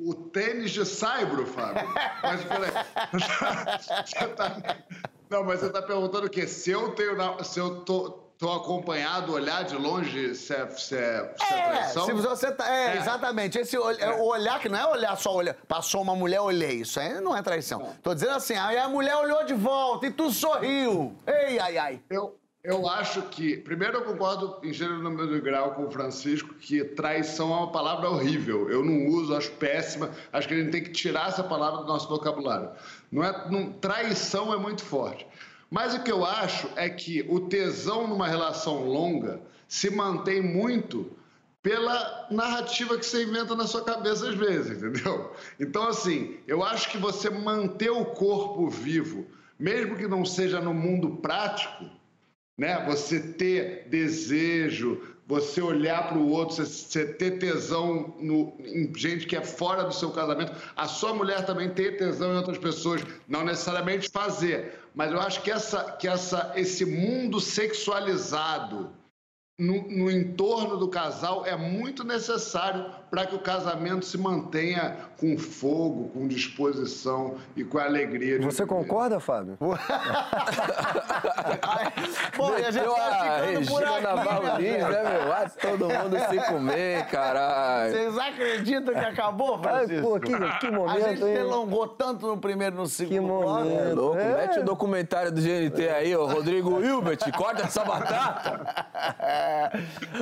[0.00, 1.88] O tênis de saibro, Fábio.
[2.22, 2.70] Mas peraí.
[4.06, 4.76] Você tá-
[5.30, 6.46] Não, mas você está perguntando o quê?
[6.46, 7.16] Se eu tenho.
[7.16, 11.58] na- Se eu tô, tô acompanhado, olhar de longe, se é, se é, se é
[11.58, 12.06] É, traição?
[12.06, 12.96] se você tá, é, É.
[12.98, 13.58] exatamente.
[13.58, 15.54] Esse ol- é, o olhar que não é olhar só olhar.
[15.68, 16.80] Passou uma mulher, olhei.
[16.80, 17.94] Isso aí não é traição.
[18.02, 21.16] Tô dizendo assim, aí a mulher olhou de volta e tu sorriu.
[21.26, 22.00] Ei, ai, ai.
[22.10, 23.58] Eu, eu acho que.
[23.58, 28.08] Primeiro, eu concordo em gênero número grau com o Francisco que traição é uma palavra
[28.08, 28.70] horrível.
[28.70, 30.10] Eu não uso, acho péssima.
[30.32, 32.70] Acho que a gente tem que tirar essa palavra do nosso vocabulário.
[33.12, 35.26] Não é, não, traição é muito forte.
[35.70, 41.10] Mas o que eu acho é que o tesão numa relação longa se mantém muito
[41.62, 45.32] pela narrativa que você inventa na sua cabeça às vezes, entendeu?
[45.60, 49.26] Então, assim, eu acho que você manter o corpo vivo,
[49.58, 51.86] mesmo que não seja no mundo prático,
[52.56, 52.84] né?
[52.86, 59.36] Você ter desejo, você olhar para o outro, você, ter tesão no, em gente que
[59.36, 63.44] é fora do seu casamento, a sua mulher também ter tesão em outras pessoas, não
[63.44, 68.90] necessariamente fazer, mas eu acho que essa, que essa, esse mundo sexualizado
[69.56, 75.38] no, no entorno do casal é muito necessário para que o casamento se mantenha com
[75.38, 78.40] fogo, com disposição e com alegria.
[78.40, 79.56] de Você concorda, Fábio?
[82.36, 85.28] Bom, e a gente ficando por Regina aqui, Navarro né, Lins, né, meu?
[85.28, 87.92] Vai todo mundo se comer, caralho.
[87.92, 90.02] Vocês acreditam que acabou, Ai, Francisco?
[90.08, 91.34] pô, que, que momento, A gente hein?
[91.34, 93.46] delongou tanto no primeiro e no segundo Que bloco.
[93.48, 93.78] momento.
[93.88, 94.34] É louco, É.
[94.34, 98.86] mete o documentário do GNT aí, ô Rodrigo Hilbert, corta essa batata.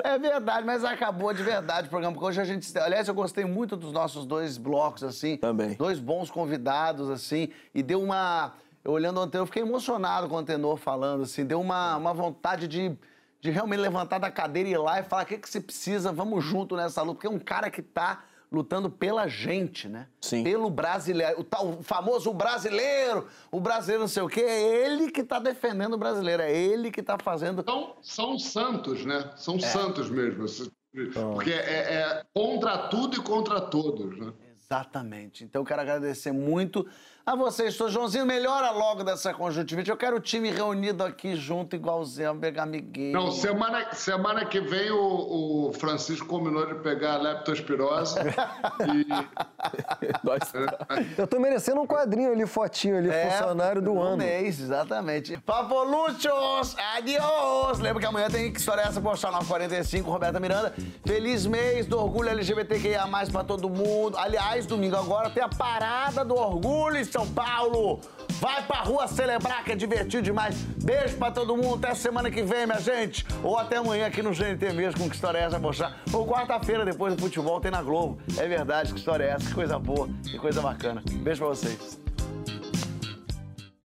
[0.05, 2.15] É verdade, mas acabou de verdade o programa.
[2.15, 2.77] Porque hoje a gente.
[2.79, 5.37] Aliás, eu gostei muito dos nossos dois blocos, assim.
[5.37, 5.75] Também.
[5.75, 7.49] Dois bons convidados, assim.
[7.75, 8.55] E deu uma.
[8.85, 11.45] Eu olhando o antenor, eu fiquei emocionado com o antenor falando, assim.
[11.45, 12.97] Deu uma, uma vontade de,
[13.41, 16.13] de realmente levantar da cadeira e ir lá e falar: o que, que você precisa?
[16.13, 17.15] Vamos junto nessa luta.
[17.15, 20.07] Porque é um cara que tá lutando pela gente, né?
[20.21, 20.45] Sim.
[20.45, 21.41] Pelo brasileiro.
[21.41, 24.43] O tal o famoso brasileiro, o brasileiro não sei o quê.
[24.43, 26.43] É ele que tá defendendo o brasileiro.
[26.43, 27.65] É ele que tá fazendo.
[27.65, 29.33] São, são santos, né?
[29.37, 30.45] São santos mesmo.
[31.33, 34.33] Porque é, é contra tudo e contra todos, né?
[34.55, 35.45] Exatamente.
[35.45, 36.87] Então eu quero agradecer muito
[37.25, 37.75] a vocês.
[37.75, 39.91] Sou Joãozinho, melhora logo dessa conjuntivite.
[39.91, 43.13] Eu quero o time reunido aqui junto, igualzinho, mega amiguinho.
[43.13, 49.13] Não, semana, semana que vem o, o Francisco combinou de pegar a leptospirose e...
[51.17, 54.19] Eu tô merecendo um quadrinho ali, fotinho ali, funcionário do um ano.
[54.19, 55.39] mês, exatamente.
[55.47, 57.79] Favoluchos, adiós!
[57.79, 60.75] Lembra que amanhã tem que história essa postar 945, Roberta Miranda.
[61.05, 64.19] Feliz mês do orgulho LGBTQIA+, pra todo mundo.
[64.19, 68.01] Aliás, domingo agora tem a parada do orgulho São Paulo.
[68.41, 70.57] Vai pra rua celebrar, que é divertido demais.
[70.83, 73.27] Beijo pra todo mundo, até semana que vem, minha gente.
[73.45, 76.01] Ou até amanhã aqui no GNT mesmo, com que história é essa, mostrar.
[76.11, 78.19] Ou quarta-feira, depois do futebol, tem na Globo.
[78.39, 81.03] É verdade, que história é essa, que coisa boa, que coisa bacana.
[81.07, 82.01] Beijo pra vocês.